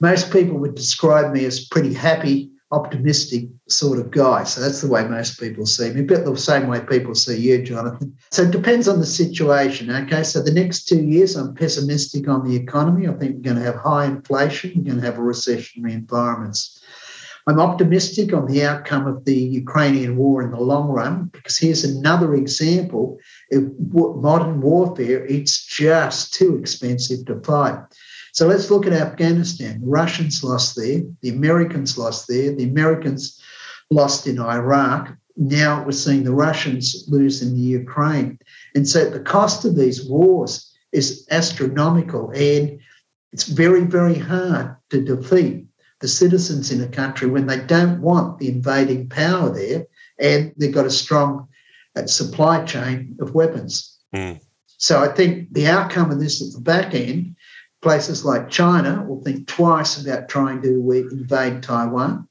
Most 0.00 0.30
people 0.30 0.58
would 0.58 0.74
describe 0.74 1.32
me 1.32 1.46
as 1.46 1.64
pretty 1.66 1.94
happy, 1.94 2.51
optimistic 2.72 3.44
sort 3.68 3.98
of 3.98 4.10
guy. 4.10 4.44
So 4.44 4.60
that's 4.60 4.80
the 4.80 4.88
way 4.88 5.04
most 5.04 5.38
people 5.38 5.66
see 5.66 5.92
me, 5.92 6.02
but 6.02 6.24
the 6.24 6.36
same 6.36 6.68
way 6.68 6.80
people 6.80 7.14
see 7.14 7.38
you, 7.38 7.62
Jonathan. 7.62 8.16
So 8.30 8.42
it 8.42 8.50
depends 8.50 8.88
on 8.88 8.98
the 8.98 9.06
situation. 9.06 9.90
Okay. 9.90 10.22
So 10.22 10.42
the 10.42 10.52
next 10.52 10.86
two 10.88 11.02
years, 11.02 11.36
I'm 11.36 11.54
pessimistic 11.54 12.28
on 12.28 12.48
the 12.48 12.56
economy. 12.56 13.06
I 13.06 13.12
think 13.12 13.36
we're 13.36 13.52
going 13.52 13.56
to 13.56 13.62
have 13.62 13.76
high 13.76 14.06
inflation, 14.06 14.72
we're 14.76 14.84
going 14.84 15.00
to 15.00 15.06
have 15.06 15.18
a 15.18 15.22
recessionary 15.22 15.92
environments. 15.92 16.82
I'm 17.48 17.60
optimistic 17.60 18.32
on 18.32 18.46
the 18.46 18.64
outcome 18.64 19.08
of 19.08 19.24
the 19.24 19.34
Ukrainian 19.34 20.16
war 20.16 20.42
in 20.42 20.52
the 20.52 20.60
long 20.60 20.88
run 20.88 21.24
because 21.32 21.58
here's 21.58 21.82
another 21.82 22.34
example 22.34 23.18
of 23.52 23.68
modern 23.90 24.60
warfare. 24.60 25.26
It's 25.26 25.66
just 25.66 26.32
too 26.32 26.56
expensive 26.56 27.26
to 27.26 27.40
fight. 27.40 27.80
So 28.32 28.46
let's 28.46 28.70
look 28.70 28.86
at 28.86 28.92
Afghanistan. 28.94 29.80
The 29.80 29.86
Russians 29.86 30.42
lost 30.42 30.74
there, 30.74 31.02
the 31.20 31.28
Americans 31.28 31.98
lost 31.98 32.28
there, 32.28 32.54
the 32.54 32.64
Americans 32.64 33.40
lost 33.90 34.26
in 34.26 34.40
Iraq. 34.40 35.14
Now 35.36 35.84
we're 35.84 35.92
seeing 35.92 36.24
the 36.24 36.34
Russians 36.34 37.04
lose 37.08 37.42
in 37.42 37.54
the 37.54 37.60
Ukraine. 37.60 38.38
And 38.74 38.88
so 38.88 39.08
the 39.08 39.20
cost 39.20 39.64
of 39.64 39.76
these 39.76 40.04
wars 40.06 40.70
is 40.92 41.26
astronomical 41.30 42.30
and 42.30 42.78
it's 43.32 43.44
very, 43.44 43.84
very 43.84 44.18
hard 44.18 44.76
to 44.90 45.02
defeat 45.02 45.66
the 46.00 46.08
citizens 46.08 46.70
in 46.70 46.82
a 46.82 46.88
country 46.88 47.28
when 47.28 47.46
they 47.46 47.60
don't 47.60 48.00
want 48.00 48.38
the 48.38 48.48
invading 48.48 49.08
power 49.08 49.50
there 49.50 49.86
and 50.18 50.52
they've 50.56 50.74
got 50.74 50.86
a 50.86 50.90
strong 50.90 51.48
uh, 51.96 52.06
supply 52.06 52.64
chain 52.64 53.16
of 53.20 53.34
weapons. 53.34 53.98
Mm. 54.14 54.40
So 54.66 55.02
I 55.02 55.08
think 55.08 55.52
the 55.52 55.68
outcome 55.68 56.10
of 56.10 56.18
this 56.18 56.42
at 56.42 56.52
the 56.52 56.60
back 56.60 56.94
end, 56.94 57.36
places 57.82 58.24
like 58.24 58.48
China 58.48 59.04
will 59.06 59.20
think 59.22 59.46
twice 59.46 60.00
about 60.00 60.28
trying 60.28 60.62
to 60.62 60.88
uh, 60.88 61.14
invade 61.14 61.62
Taiwan. 61.62 62.28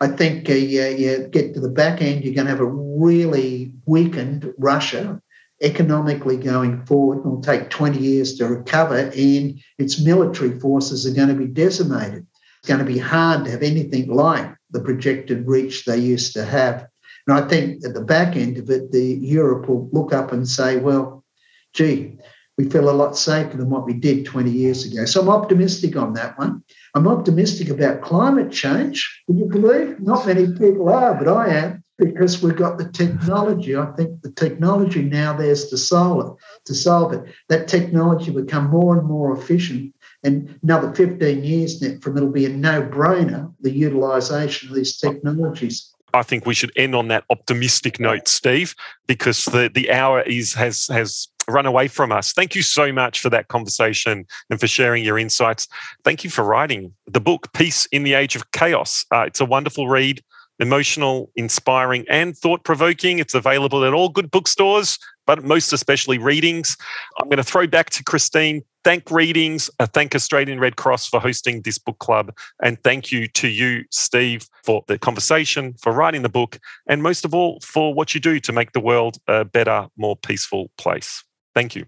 I 0.00 0.08
think 0.08 0.48
uh, 0.48 0.54
you, 0.54 0.82
you 0.84 1.28
get 1.28 1.54
to 1.54 1.60
the 1.60 1.68
back 1.68 2.00
end, 2.00 2.24
you're 2.24 2.34
going 2.34 2.46
to 2.46 2.52
have 2.52 2.60
a 2.60 2.64
really 2.64 3.72
weakened 3.86 4.52
Russia 4.58 5.20
economically 5.62 6.36
going 6.36 6.84
forward. 6.84 7.18
It 7.18 7.26
will 7.26 7.40
take 7.40 7.70
20 7.70 7.98
years 7.98 8.34
to 8.36 8.46
recover, 8.46 8.96
and 8.96 9.60
its 9.78 10.00
military 10.00 10.58
forces 10.58 11.06
are 11.06 11.14
going 11.14 11.28
to 11.28 11.34
be 11.34 11.46
decimated 11.46 12.26
It's 12.58 12.68
going 12.68 12.80
to 12.80 12.92
be 12.92 12.98
hard 12.98 13.44
to 13.44 13.50
have 13.50 13.62
anything 13.62 14.08
like 14.08 14.54
the 14.70 14.80
projected 14.80 15.46
reach 15.46 15.84
they 15.84 15.98
used 15.98 16.34
to 16.34 16.44
have. 16.44 16.86
And 17.26 17.38
I 17.38 17.48
think 17.48 17.84
at 17.84 17.94
the 17.94 18.02
back 18.02 18.36
end 18.36 18.58
of 18.58 18.68
it, 18.68 18.92
the 18.92 19.18
Europe 19.22 19.68
will 19.68 19.88
look 19.92 20.12
up 20.12 20.32
and 20.32 20.46
say, 20.46 20.76
well, 20.76 21.24
gee, 21.72 22.18
we 22.56 22.68
feel 22.68 22.88
a 22.88 22.92
lot 22.92 23.16
safer 23.16 23.56
than 23.56 23.70
what 23.70 23.86
we 23.86 23.94
did 23.94 24.24
20 24.26 24.50
years 24.50 24.84
ago. 24.84 25.04
So 25.04 25.20
I'm 25.20 25.28
optimistic 25.28 25.96
on 25.96 26.12
that 26.14 26.38
one. 26.38 26.62
I'm 26.94 27.08
optimistic 27.08 27.68
about 27.68 28.02
climate 28.02 28.52
change. 28.52 29.22
Can 29.26 29.38
you 29.38 29.46
believe? 29.46 30.00
Not 30.00 30.26
many 30.26 30.46
people 30.46 30.88
are, 30.88 31.14
but 31.14 31.28
I 31.28 31.48
am 31.48 31.84
because 31.98 32.42
we've 32.42 32.56
got 32.56 32.78
the 32.78 32.88
technology. 32.90 33.76
I 33.76 33.86
think 33.92 34.22
the 34.22 34.32
technology 34.32 35.02
now 35.02 35.36
there's 35.36 35.66
to 35.66 35.78
solve 35.78 36.26
it. 36.26 36.64
To 36.66 36.74
solve 36.74 37.12
it, 37.12 37.24
that 37.48 37.68
technology 37.68 38.30
will 38.30 38.44
become 38.44 38.70
more 38.70 38.96
and 38.98 39.06
more 39.06 39.36
efficient 39.36 39.94
and 40.24 40.58
another 40.62 40.92
15 40.94 41.44
years 41.44 41.78
from 42.02 42.16
it'll 42.16 42.30
be 42.30 42.46
a 42.46 42.48
no-brainer 42.48 43.52
the 43.60 43.70
utilization 43.70 44.70
of 44.70 44.74
these 44.74 44.96
technologies 44.96 45.94
I 46.14 46.22
think 46.22 46.46
we 46.46 46.54
should 46.54 46.72
end 46.76 46.94
on 46.94 47.08
that 47.08 47.24
optimistic 47.28 47.98
note, 47.98 48.28
Steve, 48.28 48.76
because 49.08 49.46
the, 49.46 49.68
the 49.74 49.90
hour 49.90 50.22
is 50.22 50.54
has 50.54 50.86
has 50.86 51.26
run 51.48 51.66
away 51.66 51.88
from 51.88 52.12
us. 52.12 52.32
Thank 52.32 52.54
you 52.54 52.62
so 52.62 52.92
much 52.92 53.20
for 53.20 53.30
that 53.30 53.48
conversation 53.48 54.26
and 54.50 54.60
for 54.60 54.66
sharing 54.66 55.04
your 55.04 55.18
insights. 55.18 55.68
Thank 56.04 56.24
you 56.24 56.30
for 56.30 56.44
writing 56.44 56.92
the 57.06 57.20
book 57.20 57.52
Peace 57.52 57.86
in 57.86 58.02
the 58.02 58.14
Age 58.14 58.36
of 58.36 58.50
Chaos. 58.52 59.04
Uh, 59.12 59.22
it's 59.22 59.40
a 59.40 59.44
wonderful 59.44 59.88
read, 59.88 60.22
emotional, 60.58 61.30
inspiring, 61.36 62.04
and 62.08 62.36
thought 62.36 62.64
provoking. 62.64 63.18
It's 63.18 63.34
available 63.34 63.84
at 63.84 63.92
all 63.92 64.08
good 64.08 64.30
bookstores 64.30 64.98
but 65.26 65.44
most 65.44 65.72
especially 65.72 66.18
readings. 66.18 66.76
I'm 67.18 67.28
going 67.28 67.38
to 67.38 67.44
throw 67.44 67.66
back 67.66 67.90
to 67.90 68.04
Christine. 68.04 68.62
Thank 68.82 69.10
Readings, 69.10 69.70
uh, 69.78 69.86
thank 69.86 70.14
Australian 70.14 70.60
Red 70.60 70.76
Cross 70.76 71.08
for 71.08 71.18
hosting 71.18 71.62
this 71.62 71.78
book 71.78 71.98
club, 72.00 72.36
and 72.62 72.78
thank 72.82 73.10
you 73.10 73.26
to 73.28 73.48
you, 73.48 73.84
Steve, 73.90 74.46
for 74.62 74.84
the 74.88 74.98
conversation, 74.98 75.74
for 75.80 75.90
writing 75.90 76.20
the 76.20 76.28
book, 76.28 76.58
and 76.86 77.02
most 77.02 77.24
of 77.24 77.32
all, 77.32 77.60
for 77.60 77.94
what 77.94 78.14
you 78.14 78.20
do 78.20 78.38
to 78.40 78.52
make 78.52 78.72
the 78.72 78.80
world 78.80 79.16
a 79.26 79.42
better, 79.42 79.86
more 79.96 80.16
peaceful 80.16 80.70
place. 80.76 81.24
Thank 81.54 81.76
you. 81.76 81.86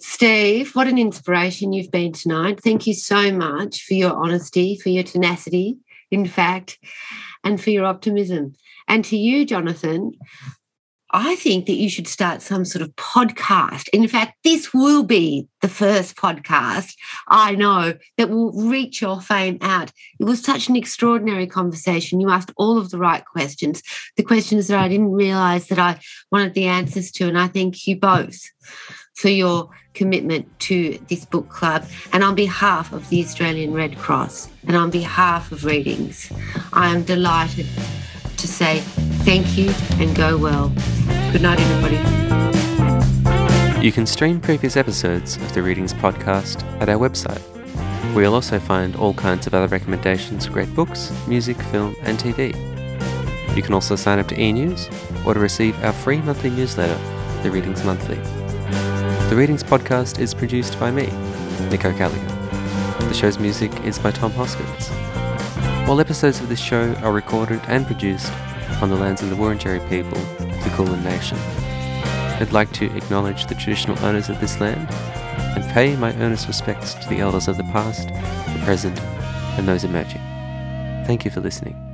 Steve, 0.00 0.76
what 0.76 0.86
an 0.86 0.98
inspiration 0.98 1.72
you've 1.72 1.90
been 1.90 2.12
tonight. 2.12 2.60
Thank 2.62 2.86
you 2.86 2.94
so 2.94 3.32
much 3.32 3.82
for 3.82 3.94
your 3.94 4.14
honesty, 4.14 4.76
for 4.76 4.90
your 4.90 5.02
tenacity, 5.02 5.78
in 6.10 6.26
fact, 6.26 6.78
and 7.42 7.60
for 7.60 7.70
your 7.70 7.84
optimism. 7.84 8.54
And 8.86 9.04
to 9.06 9.16
you, 9.16 9.44
Jonathan, 9.44 10.12
I 11.10 11.36
think 11.36 11.66
that 11.66 11.74
you 11.74 11.88
should 11.88 12.06
start 12.06 12.42
some 12.42 12.64
sort 12.64 12.82
of 12.82 12.94
podcast. 12.96 13.88
In 13.90 14.06
fact, 14.08 14.36
this 14.44 14.74
will 14.74 15.02
be 15.02 15.48
the 15.62 15.68
first 15.68 16.16
podcast 16.16 16.94
I 17.28 17.54
know 17.54 17.94
that 18.18 18.28
will 18.28 18.52
reach 18.52 19.00
your 19.00 19.20
fame 19.20 19.58
out. 19.62 19.90
It 20.20 20.24
was 20.24 20.42
such 20.42 20.68
an 20.68 20.76
extraordinary 20.76 21.46
conversation. 21.46 22.20
You 22.20 22.30
asked 22.30 22.52
all 22.56 22.76
of 22.76 22.90
the 22.90 22.98
right 22.98 23.24
questions, 23.24 23.82
the 24.16 24.22
questions 24.22 24.68
that 24.68 24.78
I 24.78 24.88
didn't 24.88 25.12
realize 25.12 25.68
that 25.68 25.78
I 25.78 25.98
wanted 26.30 26.54
the 26.54 26.66
answers 26.66 27.10
to. 27.12 27.26
And 27.26 27.38
I 27.38 27.48
thank 27.48 27.86
you 27.86 27.96
both 27.96 28.40
for 29.14 29.28
your 29.28 29.70
commitment 29.94 30.46
to 30.60 30.98
this 31.08 31.24
book 31.24 31.48
club. 31.48 31.86
And 32.12 32.22
on 32.22 32.34
behalf 32.34 32.92
of 32.92 33.08
the 33.08 33.22
Australian 33.24 33.72
Red 33.72 33.96
Cross 33.96 34.48
and 34.66 34.76
on 34.76 34.90
behalf 34.90 35.50
of 35.50 35.64
Readings, 35.64 36.30
I 36.72 36.88
am 36.88 37.02
delighted 37.02 37.66
to 38.38 38.48
say 38.48 38.80
thank 39.24 39.58
you 39.58 39.70
and 40.00 40.14
go 40.16 40.36
well. 40.36 40.68
Good 41.32 41.42
night, 41.42 41.58
everybody. 41.60 41.96
You 43.84 43.92
can 43.92 44.06
stream 44.06 44.40
previous 44.40 44.76
episodes 44.76 45.36
of 45.36 45.52
the 45.54 45.62
Readings 45.62 45.92
podcast 45.94 46.62
at 46.80 46.88
our 46.88 46.96
website. 46.98 47.42
where 48.14 48.24
you'll 48.24 48.34
also 48.34 48.58
find 48.58 48.96
all 48.96 49.12
kinds 49.12 49.46
of 49.46 49.54
other 49.54 49.66
recommendations 49.68 50.46
for 50.46 50.52
great 50.54 50.74
books, 50.74 51.12
music, 51.28 51.60
film, 51.64 51.94
and 52.02 52.18
TV. 52.18 52.54
You 53.54 53.62
can 53.62 53.74
also 53.74 53.96
sign 53.96 54.18
up 54.18 54.26
to 54.28 54.40
e 54.40 54.52
news 54.52 54.88
or 55.26 55.34
to 55.34 55.40
receive 55.40 55.80
our 55.84 55.92
free 55.92 56.18
monthly 56.22 56.50
newsletter, 56.50 56.98
The 57.42 57.50
Readings 57.50 57.84
Monthly. 57.84 58.16
The 59.28 59.36
Readings 59.36 59.62
podcast 59.62 60.18
is 60.20 60.32
produced 60.32 60.80
by 60.80 60.90
me, 60.90 61.06
Nico 61.68 61.90
O'Callaghan. 61.90 62.26
The 63.08 63.14
show's 63.14 63.38
music 63.38 63.72
is 63.84 63.98
by 63.98 64.10
Tom 64.10 64.32
Hoskins. 64.32 64.90
All 65.88 66.02
episodes 66.02 66.38
of 66.40 66.50
this 66.50 66.60
show 66.60 66.94
are 66.96 67.12
recorded 67.12 67.62
and 67.66 67.86
produced 67.86 68.30
on 68.82 68.90
the 68.90 68.94
lands 68.94 69.22
of 69.22 69.30
the 69.30 69.36
Wurundjeri 69.36 69.88
people 69.88 70.18
the 70.38 70.70
Kulin 70.76 71.02
Nation. 71.02 71.38
I'd 71.38 72.52
like 72.52 72.70
to 72.72 72.94
acknowledge 72.94 73.46
the 73.46 73.54
traditional 73.54 73.98
owners 74.04 74.28
of 74.28 74.38
this 74.38 74.60
land 74.60 74.86
and 75.56 75.64
pay 75.72 75.96
my 75.96 76.14
earnest 76.16 76.46
respects 76.46 76.92
to 76.92 77.08
the 77.08 77.20
elders 77.20 77.48
of 77.48 77.56
the 77.56 77.64
past, 77.64 78.08
the 78.08 78.60
present, 78.66 79.00
and 79.56 79.66
those 79.66 79.82
emerging. 79.82 80.20
Thank 81.06 81.24
you 81.24 81.30
for 81.30 81.40
listening. 81.40 81.87